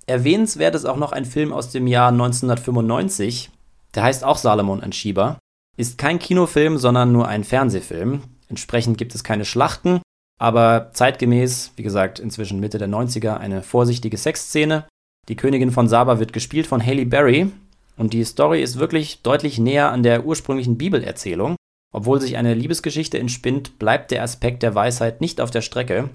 Erwähnenswert 0.06 0.74
ist 0.74 0.84
auch 0.84 0.96
noch 0.96 1.12
ein 1.12 1.24
Film 1.24 1.52
aus 1.52 1.70
dem 1.70 1.86
Jahr 1.86 2.08
1995. 2.08 3.50
Der 3.94 4.02
heißt 4.02 4.24
auch 4.24 4.36
Salomon 4.36 4.82
and 4.82 4.94
Sheba. 4.94 5.38
Ist 5.76 5.98
kein 5.98 6.18
Kinofilm, 6.18 6.78
sondern 6.78 7.12
nur 7.12 7.28
ein 7.28 7.44
Fernsehfilm. 7.44 8.22
Entsprechend 8.48 8.98
gibt 8.98 9.14
es 9.14 9.24
keine 9.24 9.44
Schlachten, 9.44 10.00
aber 10.38 10.90
zeitgemäß, 10.92 11.72
wie 11.76 11.82
gesagt, 11.82 12.18
inzwischen 12.18 12.60
Mitte 12.60 12.78
der 12.78 12.88
90er, 12.88 13.36
eine 13.36 13.62
vorsichtige 13.62 14.16
Sexszene. 14.16 14.84
Die 15.28 15.36
Königin 15.36 15.72
von 15.72 15.88
Saba 15.88 16.20
wird 16.20 16.32
gespielt 16.32 16.66
von 16.66 16.84
Haley 16.84 17.04
Berry 17.04 17.50
und 17.96 18.12
die 18.12 18.24
Story 18.24 18.62
ist 18.62 18.78
wirklich 18.78 19.22
deutlich 19.22 19.58
näher 19.58 19.90
an 19.90 20.02
der 20.02 20.24
ursprünglichen 20.24 20.76
Bibelerzählung. 20.76 21.56
Obwohl 21.94 22.20
sich 22.20 22.36
eine 22.36 22.54
Liebesgeschichte 22.54 23.18
entspinnt, 23.18 23.78
bleibt 23.78 24.10
der 24.10 24.22
Aspekt 24.22 24.62
der 24.62 24.74
Weisheit 24.74 25.20
nicht 25.20 25.40
auf 25.40 25.50
der 25.50 25.62
Strecke. 25.62 26.10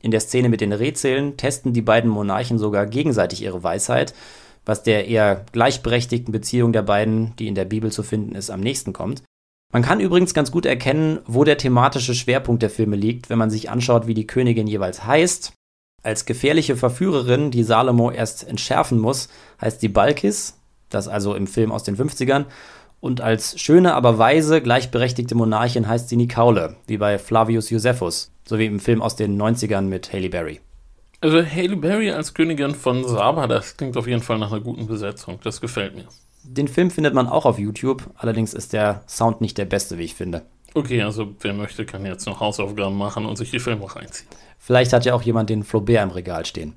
In 0.00 0.10
der 0.10 0.20
Szene 0.20 0.48
mit 0.48 0.60
den 0.60 0.72
Rätseln 0.72 1.36
testen 1.36 1.72
die 1.72 1.82
beiden 1.82 2.10
Monarchen 2.10 2.58
sogar 2.58 2.86
gegenseitig 2.86 3.42
ihre 3.42 3.62
Weisheit, 3.62 4.14
was 4.64 4.82
der 4.82 5.08
eher 5.08 5.44
gleichberechtigten 5.52 6.32
Beziehung 6.32 6.72
der 6.72 6.82
beiden, 6.82 7.34
die 7.36 7.48
in 7.48 7.54
der 7.54 7.64
Bibel 7.64 7.92
zu 7.92 8.02
finden 8.02 8.34
ist, 8.34 8.50
am 8.50 8.60
nächsten 8.60 8.92
kommt. 8.92 9.22
Man 9.72 9.82
kann 9.82 10.00
übrigens 10.00 10.32
ganz 10.32 10.50
gut 10.50 10.64
erkennen, 10.64 11.18
wo 11.26 11.44
der 11.44 11.58
thematische 11.58 12.14
Schwerpunkt 12.14 12.62
der 12.62 12.70
Filme 12.70 12.96
liegt, 12.96 13.28
wenn 13.28 13.38
man 13.38 13.50
sich 13.50 13.68
anschaut, 13.68 14.06
wie 14.06 14.14
die 14.14 14.26
Königin 14.26 14.66
jeweils 14.66 15.04
heißt. 15.04 15.52
Als 16.02 16.24
gefährliche 16.24 16.76
Verführerin, 16.76 17.50
die 17.50 17.64
Salomo 17.64 18.10
erst 18.10 18.46
entschärfen 18.46 18.98
muss, 18.98 19.28
heißt 19.60 19.80
sie 19.80 19.88
Balkis, 19.88 20.55
das 20.90 21.08
also 21.08 21.34
im 21.34 21.46
Film 21.46 21.72
aus 21.72 21.84
den 21.84 21.96
50ern, 21.96 22.46
und 23.00 23.20
als 23.20 23.60
schöne, 23.60 23.94
aber 23.94 24.18
weise, 24.18 24.60
gleichberechtigte 24.60 25.34
Monarchin 25.34 25.86
heißt 25.86 26.08
sie 26.08 26.16
Nikaule, 26.16 26.76
wie 26.86 26.96
bei 26.96 27.18
Flavius 27.18 27.70
Josephus, 27.70 28.32
sowie 28.44 28.66
im 28.66 28.80
Film 28.80 29.02
aus 29.02 29.16
den 29.16 29.40
90ern 29.40 29.82
mit 29.82 30.12
Haley 30.12 30.28
Berry. 30.28 30.60
Also 31.20 31.44
Haley 31.44 31.76
Berry 31.76 32.10
als 32.10 32.34
Königin 32.34 32.74
von 32.74 33.06
Saba, 33.06 33.46
das 33.46 33.76
klingt 33.76 33.96
auf 33.96 34.06
jeden 34.06 34.22
Fall 34.22 34.38
nach 34.38 34.50
einer 34.50 34.60
guten 34.60 34.86
Besetzung. 34.86 35.38
Das 35.42 35.60
gefällt 35.60 35.94
mir. 35.94 36.04
Den 36.42 36.68
Film 36.68 36.90
findet 36.90 37.12
man 37.12 37.28
auch 37.28 37.44
auf 37.44 37.58
YouTube, 37.58 38.04
allerdings 38.16 38.54
ist 38.54 38.72
der 38.72 39.02
Sound 39.08 39.40
nicht 39.40 39.58
der 39.58 39.64
beste, 39.64 39.98
wie 39.98 40.04
ich 40.04 40.14
finde. 40.14 40.42
Okay, 40.74 41.02
also 41.02 41.34
wer 41.40 41.54
möchte, 41.54 41.86
kann 41.86 42.04
jetzt 42.04 42.26
noch 42.26 42.40
Hausaufgaben 42.40 42.96
machen 42.96 43.24
und 43.24 43.36
sich 43.36 43.50
die 43.50 43.58
Filme 43.58 43.84
reinziehen. 43.94 44.28
Vielleicht 44.58 44.92
hat 44.92 45.04
ja 45.04 45.14
auch 45.14 45.22
jemand 45.22 45.48
den 45.48 45.64
Flaubert 45.64 46.02
im 46.02 46.10
Regal 46.10 46.44
stehen. 46.44 46.74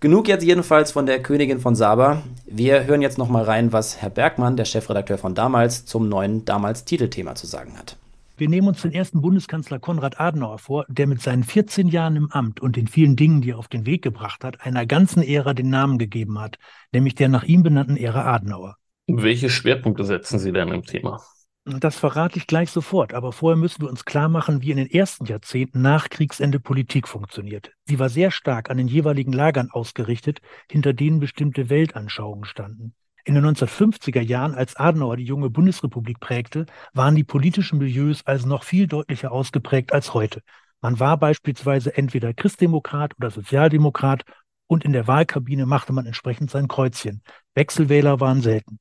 Genug 0.00 0.28
jetzt 0.28 0.44
jedenfalls 0.44 0.92
von 0.92 1.06
der 1.06 1.20
Königin 1.20 1.58
von 1.58 1.74
Saba. 1.74 2.22
Wir 2.46 2.86
hören 2.86 3.02
jetzt 3.02 3.18
noch 3.18 3.28
mal 3.28 3.42
rein, 3.42 3.72
was 3.72 4.00
Herr 4.00 4.10
Bergmann, 4.10 4.56
der 4.56 4.64
Chefredakteur 4.64 5.18
von 5.18 5.34
damals, 5.34 5.86
zum 5.86 6.08
neuen 6.08 6.44
damals 6.44 6.84
Titelthema 6.84 7.34
zu 7.34 7.48
sagen 7.48 7.76
hat. 7.76 7.96
Wir 8.36 8.48
nehmen 8.48 8.68
uns 8.68 8.80
den 8.82 8.92
ersten 8.92 9.20
Bundeskanzler 9.20 9.80
Konrad 9.80 10.20
Adenauer 10.20 10.60
vor, 10.60 10.86
der 10.88 11.08
mit 11.08 11.20
seinen 11.20 11.42
14 11.42 11.88
Jahren 11.88 12.14
im 12.14 12.30
Amt 12.30 12.60
und 12.60 12.76
den 12.76 12.86
vielen 12.86 13.16
Dingen, 13.16 13.40
die 13.40 13.50
er 13.50 13.58
auf 13.58 13.66
den 13.66 13.86
Weg 13.86 14.02
gebracht 14.02 14.44
hat, 14.44 14.64
einer 14.64 14.86
ganzen 14.86 15.20
Ära 15.20 15.52
den 15.52 15.68
Namen 15.68 15.98
gegeben 15.98 16.38
hat, 16.38 16.58
nämlich 16.92 17.16
der 17.16 17.28
nach 17.28 17.42
ihm 17.42 17.64
benannten 17.64 17.96
Ära 17.96 18.32
Adenauer. 18.32 18.76
Welche 19.08 19.50
Schwerpunkte 19.50 20.04
setzen 20.04 20.38
Sie 20.38 20.52
denn 20.52 20.68
im 20.68 20.84
Thema? 20.84 21.20
Das 21.68 21.96
verrate 21.96 22.38
ich 22.38 22.46
gleich 22.46 22.70
sofort, 22.70 23.12
aber 23.12 23.30
vorher 23.30 23.58
müssen 23.58 23.82
wir 23.82 23.90
uns 23.90 24.06
klar 24.06 24.30
machen, 24.30 24.62
wie 24.62 24.70
in 24.70 24.78
den 24.78 24.90
ersten 24.90 25.26
Jahrzehnten 25.26 25.82
nach 25.82 26.08
Kriegsende 26.08 26.60
Politik 26.60 27.06
funktioniert. 27.06 27.72
Sie 27.84 27.98
war 27.98 28.08
sehr 28.08 28.30
stark 28.30 28.70
an 28.70 28.78
den 28.78 28.88
jeweiligen 28.88 29.34
Lagern 29.34 29.70
ausgerichtet, 29.70 30.40
hinter 30.70 30.94
denen 30.94 31.20
bestimmte 31.20 31.68
Weltanschauungen 31.68 32.46
standen. 32.46 32.94
In 33.24 33.34
den 33.34 33.44
1950er 33.44 34.22
Jahren, 34.22 34.54
als 34.54 34.76
Adenauer 34.76 35.18
die 35.18 35.24
junge 35.24 35.50
Bundesrepublik 35.50 36.20
prägte, 36.20 36.64
waren 36.94 37.14
die 37.14 37.24
politischen 37.24 37.78
Milieus 37.78 38.24
also 38.24 38.48
noch 38.48 38.64
viel 38.64 38.86
deutlicher 38.86 39.30
ausgeprägt 39.30 39.92
als 39.92 40.14
heute. 40.14 40.40
Man 40.80 40.98
war 40.98 41.18
beispielsweise 41.18 41.94
entweder 41.94 42.32
Christdemokrat 42.32 43.12
oder 43.18 43.30
Sozialdemokrat 43.30 44.22
und 44.68 44.86
in 44.86 44.94
der 44.94 45.06
Wahlkabine 45.06 45.66
machte 45.66 45.92
man 45.92 46.06
entsprechend 46.06 46.50
sein 46.50 46.66
Kreuzchen. 46.66 47.22
Wechselwähler 47.54 48.20
waren 48.20 48.40
selten. 48.40 48.78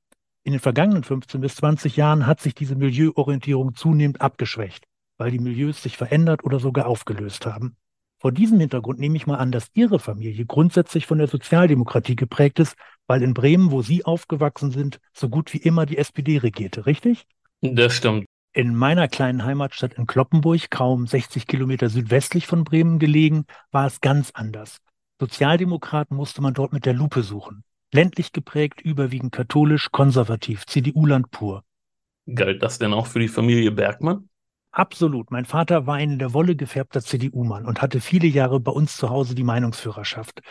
In 0.48 0.54
den 0.54 0.62
vergangenen 0.62 1.04
15 1.04 1.42
bis 1.42 1.56
20 1.58 1.98
Jahren 1.98 2.26
hat 2.26 2.40
sich 2.40 2.56
diese 2.56 2.78
Milieuorientierung 2.78 3.76
zunehmend 3.76 4.22
abgeschwächt, 4.22 4.86
weil 5.18 5.30
die 5.30 5.40
Milieus 5.40 5.84
sich 5.84 5.98
verändert 5.98 6.46
oder 6.46 6.62
sogar 6.62 6.88
aufgelöst 6.88 7.46
haben. 7.46 7.76
Vor 8.18 8.32
diesem 8.32 8.58
Hintergrund 8.62 8.98
nehme 8.98 9.18
ich 9.18 9.28
mal 9.28 9.36
an, 9.36 9.52
dass 9.52 9.68
Ihre 9.74 10.00
Familie 10.00 10.46
grundsätzlich 10.46 11.06
von 11.06 11.18
der 11.18 11.28
Sozialdemokratie 11.28 12.16
geprägt 12.16 12.60
ist, 12.60 12.78
weil 13.08 13.24
in 13.24 13.34
Bremen, 13.34 13.72
wo 13.72 13.82
Sie 13.82 14.06
aufgewachsen 14.06 14.72
sind, 14.72 15.02
so 15.14 15.28
gut 15.28 15.54
wie 15.54 15.58
immer 15.58 15.86
die 15.86 15.98
SPD 15.98 16.38
regierte, 16.38 16.86
richtig? 16.86 17.26
Das 17.60 17.94
stimmt. 17.94 18.26
In 18.54 18.74
meiner 18.74 19.10
kleinen 19.10 19.44
Heimatstadt 19.44 19.96
in 19.96 20.08
Kloppenburg, 20.08 20.72
kaum 20.72 21.08
60 21.08 21.48
Kilometer 21.48 21.90
südwestlich 21.90 22.48
von 22.48 22.64
Bremen 22.64 23.00
gelegen, 23.00 23.48
war 23.72 23.86
es 23.86 24.00
ganz 24.00 24.32
anders. 24.34 24.78
Sozialdemokraten 25.20 26.16
musste 26.16 26.42
man 26.42 26.54
dort 26.54 26.72
mit 26.72 26.86
der 26.86 26.94
Lupe 26.94 27.22
suchen. 27.22 27.66
Ländlich 27.94 28.34
geprägt, 28.34 28.82
überwiegend 28.82 29.32
katholisch, 29.32 29.92
konservativ, 29.92 30.66
CDU-Land 30.66 31.32
pur. 31.32 31.64
Galt 32.34 32.62
das 32.62 32.80
denn 32.80 32.94
auch 32.94 33.08
für 33.08 33.20
die 33.20 33.30
Familie 33.30 33.72
Bergmann? 33.72 34.30
Absolut. 34.72 35.32
Mein 35.32 35.46
Vater 35.46 35.88
war 35.88 35.96
ein 35.96 36.12
in 36.12 36.20
der 36.20 36.34
Wolle 36.34 36.56
gefärbter 36.56 37.02
CDU-Mann 37.02 37.66
und 37.66 37.82
hatte 37.82 38.02
viele 38.02 38.28
Jahre 38.28 38.60
bei 38.60 38.72
uns 38.72 38.98
zu 38.98 39.10
Hause 39.10 39.34
die 39.34 39.44
Meinungsführerschaft. 39.44 40.42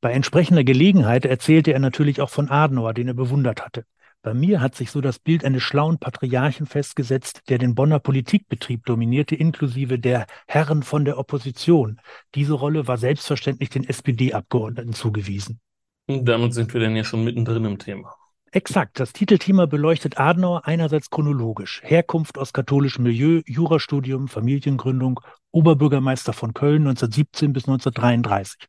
Bei 0.00 0.12
entsprechender 0.12 0.64
Gelegenheit 0.64 1.24
erzählte 1.24 1.72
er 1.72 1.80
natürlich 1.80 2.20
auch 2.20 2.30
von 2.30 2.48
Adenauer, 2.48 2.94
den 2.94 3.08
er 3.08 3.14
bewundert 3.14 3.64
hatte. 3.64 3.84
Bei 4.22 4.32
mir 4.32 4.62
hat 4.62 4.74
sich 4.74 4.90
so 4.90 5.02
das 5.02 5.18
Bild 5.18 5.44
eines 5.44 5.62
schlauen 5.62 5.98
Patriarchen 5.98 6.66
festgesetzt, 6.66 7.42
der 7.50 7.58
den 7.58 7.74
Bonner 7.74 7.98
Politikbetrieb 7.98 8.86
dominierte, 8.86 9.34
inklusive 9.34 9.98
der 9.98 10.26
Herren 10.46 10.82
von 10.82 11.04
der 11.04 11.18
Opposition. 11.18 12.00
Diese 12.34 12.54
Rolle 12.54 12.86
war 12.86 12.96
selbstverständlich 12.96 13.68
den 13.68 13.84
SPD-Abgeordneten 13.84 14.94
zugewiesen. 14.94 15.60
Damit 16.06 16.52
sind 16.52 16.72
wir 16.74 16.80
denn 16.80 16.96
ja 16.96 17.04
schon 17.04 17.24
mittendrin 17.24 17.64
im 17.64 17.78
Thema. 17.78 18.14
Exakt. 18.50 19.00
Das 19.00 19.12
Titelthema 19.12 19.66
beleuchtet 19.66 20.20
Adenauer 20.20 20.66
einerseits 20.66 21.10
chronologisch. 21.10 21.80
Herkunft 21.82 22.38
aus 22.38 22.52
katholischem 22.52 23.02
Milieu, 23.02 23.40
Jurastudium, 23.46 24.28
Familiengründung, 24.28 25.20
Oberbürgermeister 25.50 26.32
von 26.32 26.54
Köln 26.54 26.86
1917 26.86 27.52
bis 27.52 27.64
1933. 27.64 28.68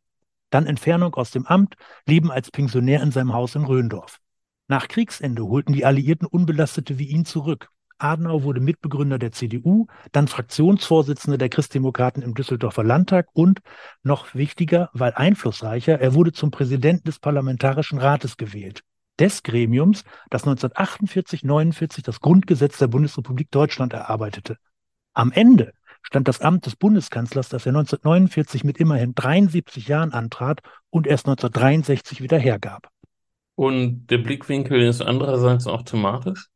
Dann 0.50 0.66
Entfernung 0.66 1.14
aus 1.14 1.30
dem 1.30 1.46
Amt, 1.46 1.76
Leben 2.06 2.32
als 2.32 2.50
Pensionär 2.50 3.02
in 3.02 3.12
seinem 3.12 3.32
Haus 3.32 3.54
in 3.54 3.64
Röndorf. 3.64 4.18
Nach 4.66 4.88
Kriegsende 4.88 5.46
holten 5.46 5.72
die 5.72 5.84
Alliierten 5.84 6.26
Unbelastete 6.26 6.98
wie 6.98 7.06
ihn 7.06 7.24
zurück. 7.24 7.68
Adenauer 7.98 8.42
wurde 8.42 8.60
Mitbegründer 8.60 9.18
der 9.18 9.32
CDU, 9.32 9.86
dann 10.12 10.28
Fraktionsvorsitzender 10.28 11.38
der 11.38 11.48
Christdemokraten 11.48 12.22
im 12.22 12.34
Düsseldorfer 12.34 12.84
Landtag 12.84 13.28
und, 13.32 13.60
noch 14.02 14.34
wichtiger, 14.34 14.90
weil 14.92 15.12
einflussreicher, 15.14 16.00
er 16.00 16.14
wurde 16.14 16.32
zum 16.32 16.50
Präsidenten 16.50 17.04
des 17.04 17.18
Parlamentarischen 17.18 17.98
Rates 17.98 18.36
gewählt. 18.36 18.82
Des 19.18 19.42
Gremiums, 19.42 20.04
das 20.28 20.44
1948-49 20.44 22.04
das 22.04 22.20
Grundgesetz 22.20 22.78
der 22.78 22.88
Bundesrepublik 22.88 23.50
Deutschland 23.50 23.94
erarbeitete. 23.94 24.56
Am 25.14 25.32
Ende 25.32 25.72
stand 26.02 26.28
das 26.28 26.40
Amt 26.40 26.66
des 26.66 26.76
Bundeskanzlers, 26.76 27.48
das 27.48 27.64
er 27.64 27.70
1949 27.70 28.62
mit 28.62 28.78
immerhin 28.78 29.14
73 29.14 29.88
Jahren 29.88 30.12
antrat 30.12 30.60
und 30.90 31.06
erst 31.06 31.26
1963 31.26 32.20
wieder 32.20 32.38
hergab. 32.38 32.88
Und 33.54 34.06
der 34.08 34.18
Blickwinkel 34.18 34.82
ist 34.82 35.00
andererseits 35.00 35.66
auch 35.66 35.82
thematisch? 35.82 36.50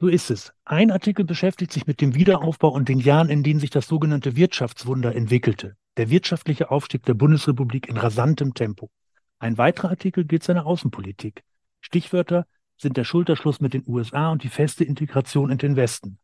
So 0.00 0.08
ist 0.08 0.30
es. 0.30 0.52
Ein 0.64 0.90
Artikel 0.90 1.24
beschäftigt 1.24 1.72
sich 1.72 1.86
mit 1.86 2.00
dem 2.00 2.16
Wiederaufbau 2.16 2.68
und 2.68 2.88
den 2.88 2.98
Jahren, 2.98 3.28
in 3.28 3.44
denen 3.44 3.60
sich 3.60 3.70
das 3.70 3.86
sogenannte 3.86 4.34
Wirtschaftswunder 4.34 5.14
entwickelte. 5.14 5.76
Der 5.96 6.10
wirtschaftliche 6.10 6.72
Aufstieg 6.72 7.04
der 7.04 7.14
Bundesrepublik 7.14 7.88
in 7.88 7.96
rasantem 7.96 8.54
Tempo. 8.54 8.90
Ein 9.38 9.56
weiterer 9.56 9.90
Artikel 9.90 10.24
gilt 10.24 10.42
seiner 10.42 10.66
Außenpolitik. 10.66 11.44
Stichwörter 11.80 12.46
sind 12.76 12.96
der 12.96 13.04
Schulterschluss 13.04 13.60
mit 13.60 13.72
den 13.72 13.84
USA 13.86 14.32
und 14.32 14.42
die 14.42 14.48
feste 14.48 14.82
Integration 14.82 15.50
in 15.50 15.58
den 15.58 15.76
Westen. 15.76 16.18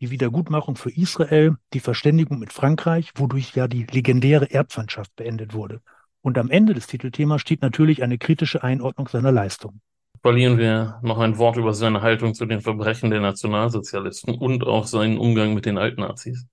Die 0.00 0.10
Wiedergutmachung 0.10 0.76
für 0.76 0.90
Israel, 0.90 1.56
die 1.72 1.80
Verständigung 1.80 2.38
mit 2.38 2.52
Frankreich, 2.52 3.10
wodurch 3.16 3.56
ja 3.56 3.66
die 3.66 3.84
legendäre 3.84 4.52
Erbfeindschaft 4.52 5.16
beendet 5.16 5.52
wurde. 5.52 5.80
Und 6.20 6.38
am 6.38 6.48
Ende 6.48 6.74
des 6.74 6.86
Titelthemas 6.86 7.40
steht 7.40 7.62
natürlich 7.62 8.04
eine 8.04 8.18
kritische 8.18 8.62
Einordnung 8.62 9.08
seiner 9.08 9.32
Leistung 9.32 9.80
verlieren 10.26 10.58
wir 10.58 10.98
noch 11.02 11.20
ein 11.20 11.38
Wort 11.38 11.56
über 11.56 11.72
seine 11.72 12.02
Haltung 12.02 12.34
zu 12.34 12.46
den 12.46 12.60
Verbrechen 12.60 13.10
der 13.10 13.20
Nationalsozialisten 13.20 14.34
und 14.34 14.64
auch 14.64 14.84
seinen 14.84 15.18
Umgang 15.18 15.54
mit 15.54 15.66
den 15.66 15.78
Altnazis. 15.78 16.48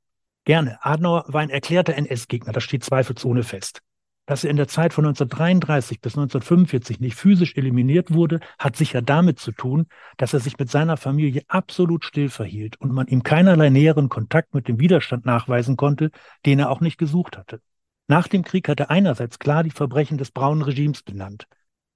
Gerne. 0.46 0.78
Adenauer 0.82 1.26
war 1.28 1.42
ein 1.42 1.50
erklärter 1.50 1.96
NS-Gegner, 1.96 2.54
das 2.54 2.64
steht 2.64 2.84
zweifelsohne 2.84 3.42
fest. 3.42 3.80
Dass 4.28 4.44
er 4.44 4.52
in 4.52 4.58
der 4.58 4.68
Zeit 4.68 4.94
von 4.94 5.08
1933 5.08 6.02
bis 6.02 6.14
1945 6.14 7.00
nicht 7.00 7.16
physisch 7.16 7.56
eliminiert 7.56 8.14
wurde, 8.14 8.42
hat 8.60 8.76
sicher 8.76 9.02
damit 9.02 9.40
zu 9.40 9.52
tun, 9.52 9.88
dass 10.18 10.36
er 10.36 10.40
sich 10.40 10.60
mit 10.60 10.70
seiner 10.70 10.96
Familie 10.96 11.42
absolut 11.48 12.06
still 12.06 12.30
verhielt 12.30 12.80
und 12.80 12.92
man 12.94 13.08
ihm 13.08 13.24
keinerlei 13.24 13.72
näheren 13.72 14.08
Kontakt 14.08 14.54
mit 14.54 14.68
dem 14.68 14.80
Widerstand 14.80 15.26
nachweisen 15.26 15.78
konnte, 15.78 16.12
den 16.46 16.60
er 16.60 16.70
auch 16.70 16.80
nicht 16.80 17.00
gesucht 17.00 17.40
hatte. 17.40 17.60
Nach 18.08 18.28
dem 18.28 18.44
Krieg 18.44 18.70
hat 18.70 18.80
er 18.80 18.92
einerseits 18.92 19.40
klar 19.40 19.64
die 19.64 19.72
Verbrechen 19.72 20.20
des 20.20 20.30
braunen 20.30 20.62
Regimes 20.62 21.02
benannt. 21.02 21.48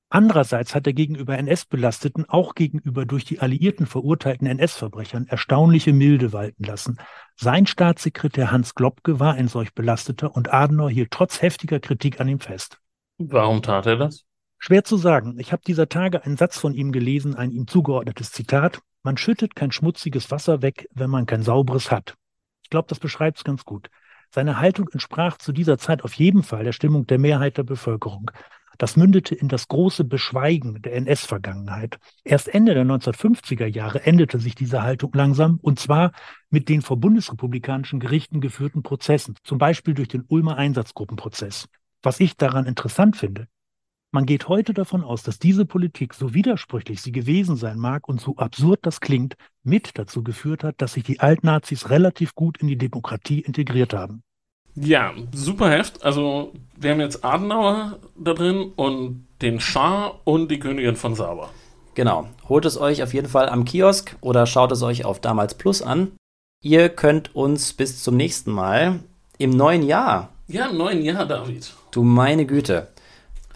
Andererseits 0.10 0.74
hat 0.74 0.88
er 0.88 0.93
gegenüber 0.93 1.38
NS-Belasteten, 1.38 2.30
auch 2.30 2.55
gegenüber 2.55 3.05
durch 3.05 3.26
die 3.26 3.39
Alliierten 3.39 3.86
verurteilten 3.86 4.47
NS-Verbrechern, 4.47 5.28
erstaunliche 5.28 5.91
Milde 5.91 6.32
walten 6.32 6.64
lassen. 6.64 6.97
Sein 7.36 7.68
Staatssekretär 7.68 8.49
Hans 8.49 8.74
Globke 8.74 9.20
war 9.20 9.34
ein 9.34 9.49
solch 9.49 9.74
Belasteter 9.74 10.34
und 10.34 10.53
Adenauer 10.53 10.89
hielt 10.89 11.12
trotz 11.12 11.41
heftiger 11.41 11.82
Kritik 11.82 12.22
an 12.22 12.30
ihm 12.30 12.39
fest. 12.39 12.80
Warum 13.18 13.62
tat 13.62 13.86
er 13.86 13.97
das? 13.97 14.24
Schwer 14.60 14.86
zu 14.86 14.95
sagen. 14.95 15.38
Ich 15.39 15.51
habe 15.51 15.62
dieser 15.68 15.89
Tage 15.89 16.24
einen 16.24 16.38
Satz 16.38 16.58
von 16.58 16.74
ihm 16.74 16.91
gelesen, 16.91 17.36
ein 17.36 17.51
ihm 17.51 17.68
zugeordnetes 17.68 18.32
Zitat. 18.32 18.80
Man 19.03 19.18
schüttet 19.18 19.55
kein 19.55 19.72
schmutziges 19.72 20.32
Wasser 20.32 20.62
weg, 20.62 20.88
wenn 20.93 21.10
man 21.10 21.26
kein 21.26 21.43
sauberes 21.43 21.91
hat. 21.91 22.16
Ich 22.64 22.70
glaube, 22.70 22.88
das 22.88 22.99
beschreibt 22.99 23.38
es 23.38 23.43
ganz 23.43 23.66
gut. 23.66 23.89
Seine 24.30 24.60
Haltung 24.60 24.89
entsprach 24.91 25.38
zu 25.38 25.51
dieser 25.51 25.78
Zeit 25.78 26.03
auf 26.03 26.14
jeden 26.14 26.43
Fall 26.43 26.64
der 26.64 26.74
Stimmung 26.74 27.08
der 27.08 27.20
Mehrheit 27.20 27.58
der 27.58 27.64
Bevölkerung. 27.64 28.32
Das 28.78 28.95
mündete 28.95 29.34
in 29.34 29.47
das 29.47 29.67
große 29.67 30.03
Beschweigen 30.03 30.82
der 30.82 30.95
NS-Vergangenheit. 30.95 31.97
Erst 32.23 32.47
Ende 32.47 32.73
der 32.73 32.86
1950er 32.86 33.65
Jahre 33.65 34.03
änderte 34.05 34.39
sich 34.39 34.55
diese 34.55 34.84
Haltung 34.84 35.11
langsam, 35.13 35.59
und 35.61 35.80
zwar 35.80 36.11
mit 36.49 36.69
den 36.69 36.82
vor 36.82 36.97
bundesrepublikanischen 36.97 37.99
Gerichten 37.99 38.39
geführten 38.39 38.84
Prozessen, 38.84 39.36
zum 39.43 39.57
Beispiel 39.57 39.93
durch 39.93 40.07
den 40.07 40.25
Ulmer 40.28 40.57
Einsatzgruppenprozess. 40.57 41.67
Was 42.03 42.19
ich 42.19 42.38
daran 42.38 42.65
interessant 42.65 43.17
finde, 43.17 43.47
man 44.11 44.25
geht 44.25 44.47
heute 44.47 44.73
davon 44.73 45.03
aus, 45.03 45.23
dass 45.23 45.38
diese 45.38 45.65
Politik, 45.65 46.13
so 46.13 46.34
widersprüchlich 46.34 47.01
sie 47.01 47.11
gewesen 47.11 47.57
sein 47.57 47.78
mag 47.78 48.07
und 48.07 48.21
so 48.21 48.38
absurd 48.38 48.80
das 48.84 49.01
klingt, 49.01 49.36
mit 49.63 49.97
dazu 49.97 50.23
geführt 50.23 50.63
hat, 50.63 50.82
dass 50.82 50.93
sich 50.93 51.03
die 51.03 51.19
Altnazis 51.19 51.89
relativ 51.89 52.34
gut 52.34 52.57
in 52.59 52.67
die 52.67 52.78
Demokratie 52.78 53.41
integriert 53.41 53.93
haben. 53.93 54.23
Ja, 54.80 55.13
super 55.34 55.71
Heft. 55.71 56.03
Also, 56.03 56.53
wir 56.75 56.91
haben 56.91 56.99
jetzt 56.99 57.25
Adenauer 57.25 57.97
da 58.15 58.34
drin 58.34 58.71
und 58.75 59.28
den 59.41 59.59
Schah 59.59 60.13
und 60.23 60.49
die 60.49 60.59
Königin 60.59 60.95
von 60.95 61.15
Saba. 61.15 61.49
Genau. 61.95 62.28
Holt 62.47 62.65
es 62.65 62.80
euch 62.80 63.01
auf 63.01 63.13
jeden 63.13 63.28
Fall 63.28 63.49
am 63.49 63.65
Kiosk 63.65 64.15
oder 64.21 64.45
schaut 64.45 64.71
es 64.71 64.84
euch 64.84 65.03
auf 65.03 65.19
Damals 65.19 65.55
Plus 65.55 65.82
an. 65.82 66.11
Ihr 66.63 66.89
könnt 66.89 67.36
uns 67.36 67.73
bis 67.73 68.03
zum 68.03 68.17
nächsten 68.17 68.51
Mal 68.51 68.99
im 69.39 69.49
neuen 69.49 69.82
Jahr. 69.82 70.30
Ja, 70.47 70.67
im 70.67 70.78
neuen 70.78 71.03
Jahr, 71.03 71.25
David. 71.25 71.73
Du 71.91 72.03
meine 72.03 72.45
Güte. 72.45 72.88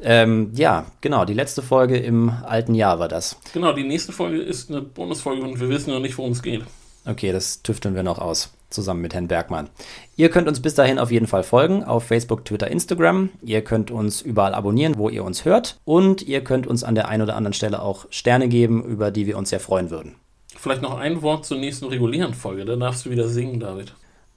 Ähm, 0.01 0.51
ja, 0.55 0.87
genau, 1.01 1.25
die 1.25 1.35
letzte 1.35 1.61
Folge 1.61 1.97
im 1.97 2.29
alten 2.29 2.73
Jahr 2.73 2.97
war 2.97 3.07
das. 3.07 3.37
Genau, 3.53 3.73
die 3.73 3.83
nächste 3.83 4.11
Folge 4.11 4.41
ist 4.41 4.71
eine 4.71 4.81
Bonusfolge 4.81 5.43
und 5.43 5.59
wir 5.59 5.69
wissen 5.69 5.91
noch 5.93 5.99
nicht, 5.99 6.17
worum 6.17 6.31
es 6.31 6.41
geht. 6.41 6.63
Okay, 7.05 7.31
das 7.31 7.61
tüfteln 7.61 7.93
wir 7.93 8.03
noch 8.03 8.17
aus, 8.17 8.51
zusammen 8.71 9.01
mit 9.01 9.13
Herrn 9.13 9.27
Bergmann. 9.27 9.69
Ihr 10.15 10.29
könnt 10.29 10.47
uns 10.47 10.61
bis 10.61 10.75
dahin 10.75 10.99
auf 10.99 11.11
jeden 11.11 11.27
Fall 11.27 11.43
folgen 11.43 11.83
auf 11.83 12.05
Facebook, 12.05 12.45
Twitter, 12.45 12.69
Instagram. 12.69 13.29
Ihr 13.41 13.63
könnt 13.63 13.91
uns 13.91 14.21
überall 14.21 14.53
abonnieren, 14.53 14.97
wo 14.97 15.09
ihr 15.09 15.23
uns 15.23 15.45
hört. 15.45 15.79
Und 15.85 16.21
ihr 16.21 16.43
könnt 16.43 16.67
uns 16.67 16.83
an 16.83 16.95
der 16.95 17.07
einen 17.07 17.23
oder 17.23 17.35
anderen 17.35 17.53
Stelle 17.53 17.81
auch 17.81 18.05
Sterne 18.09 18.47
geben, 18.47 18.83
über 18.83 19.11
die 19.11 19.27
wir 19.27 19.37
uns 19.37 19.49
sehr 19.49 19.59
freuen 19.59 19.89
würden. 19.89 20.15
Vielleicht 20.55 20.81
noch 20.81 20.97
ein 20.97 21.21
Wort 21.21 21.45
zur 21.45 21.57
nächsten 21.57 21.85
regulären 21.85 22.33
Folge. 22.33 22.65
Da 22.65 22.75
darfst 22.75 23.05
du 23.05 23.09
wieder 23.09 23.27
singen, 23.27 23.59
David. 23.59 23.93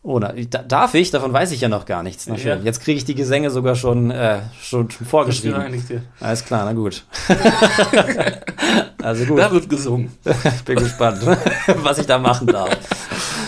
Oh, 0.06 0.18
da, 0.18 0.34
darf 0.34 0.92
ich? 0.92 1.10
Davon 1.10 1.32
weiß 1.32 1.50
ich 1.52 1.62
ja 1.62 1.68
noch 1.70 1.86
gar 1.86 2.02
nichts. 2.02 2.26
Na 2.26 2.36
schön. 2.36 2.58
Ja. 2.58 2.64
Jetzt 2.64 2.82
kriege 2.82 2.98
ich 2.98 3.06
die 3.06 3.14
Gesänge 3.14 3.50
sogar 3.50 3.74
schon, 3.74 4.10
äh, 4.10 4.40
schon 4.60 4.90
vorgeschrieben. 4.90 5.82
Alles 6.20 6.44
klar, 6.44 6.66
na 6.66 6.74
gut. 6.74 7.04
also 9.02 9.24
gut. 9.24 9.38
Da 9.38 9.50
wird 9.50 9.66
gesungen. 9.66 10.12
Bin 10.66 10.76
gespannt, 10.76 11.20
was 11.82 11.96
ich 11.96 12.06
da 12.06 12.18
machen 12.18 12.48
darf. 12.48 12.68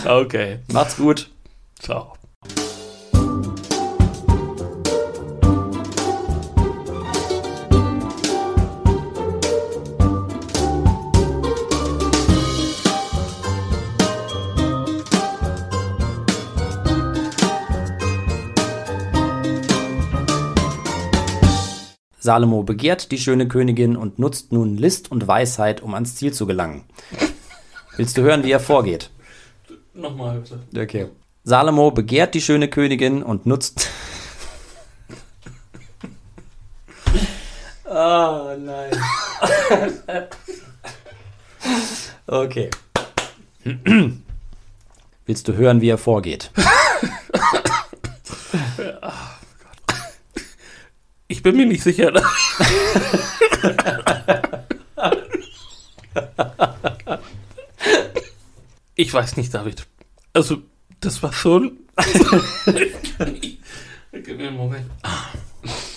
Okay. 0.07 0.59
Macht's 0.71 0.95
gut. 0.95 1.29
Ciao. 1.79 2.13
Salomo 22.17 22.63
begehrt 22.63 23.11
die 23.11 23.17
schöne 23.17 23.47
Königin 23.49 23.97
und 23.97 24.19
nutzt 24.19 24.53
nun 24.53 24.77
List 24.77 25.11
und 25.11 25.27
Weisheit, 25.27 25.81
um 25.81 25.93
ans 25.93 26.15
Ziel 26.15 26.33
zu 26.33 26.45
gelangen. 26.45 26.85
Willst 27.97 28.17
du 28.17 28.21
hören, 28.21 28.43
wie 28.43 28.51
er 28.51 28.59
vorgeht? 28.59 29.11
Nochmal 29.97 30.39
bitte. 30.39 30.59
Okay. 30.79 31.07
Salomo 31.43 31.89
begehrt 31.91 32.35
die 32.35 32.41
schöne 32.41 32.67
Königin 32.69 33.23
und 33.23 33.47
nutzt. 33.47 33.89
oh 37.85 38.55
nein. 38.59 38.91
okay. 42.27 42.69
Willst 45.25 45.47
du 45.47 45.53
hören, 45.53 45.81
wie 45.81 45.89
er 45.89 45.97
vorgeht? 45.97 46.51
Ich 51.29 51.43
bin 51.43 51.57
mir 51.57 51.65
nicht 51.65 51.83
sicher. 51.83 52.13
Ich 58.97 59.13
weiß 59.13 59.37
nicht, 59.37 59.53
David. 59.53 59.87
Also, 60.33 60.57
das 60.99 61.23
war 61.23 61.31
schon. 61.31 61.77
Gib 64.11 64.37
mir 64.37 64.47
einen 64.49 64.57
Moment. 64.57 64.89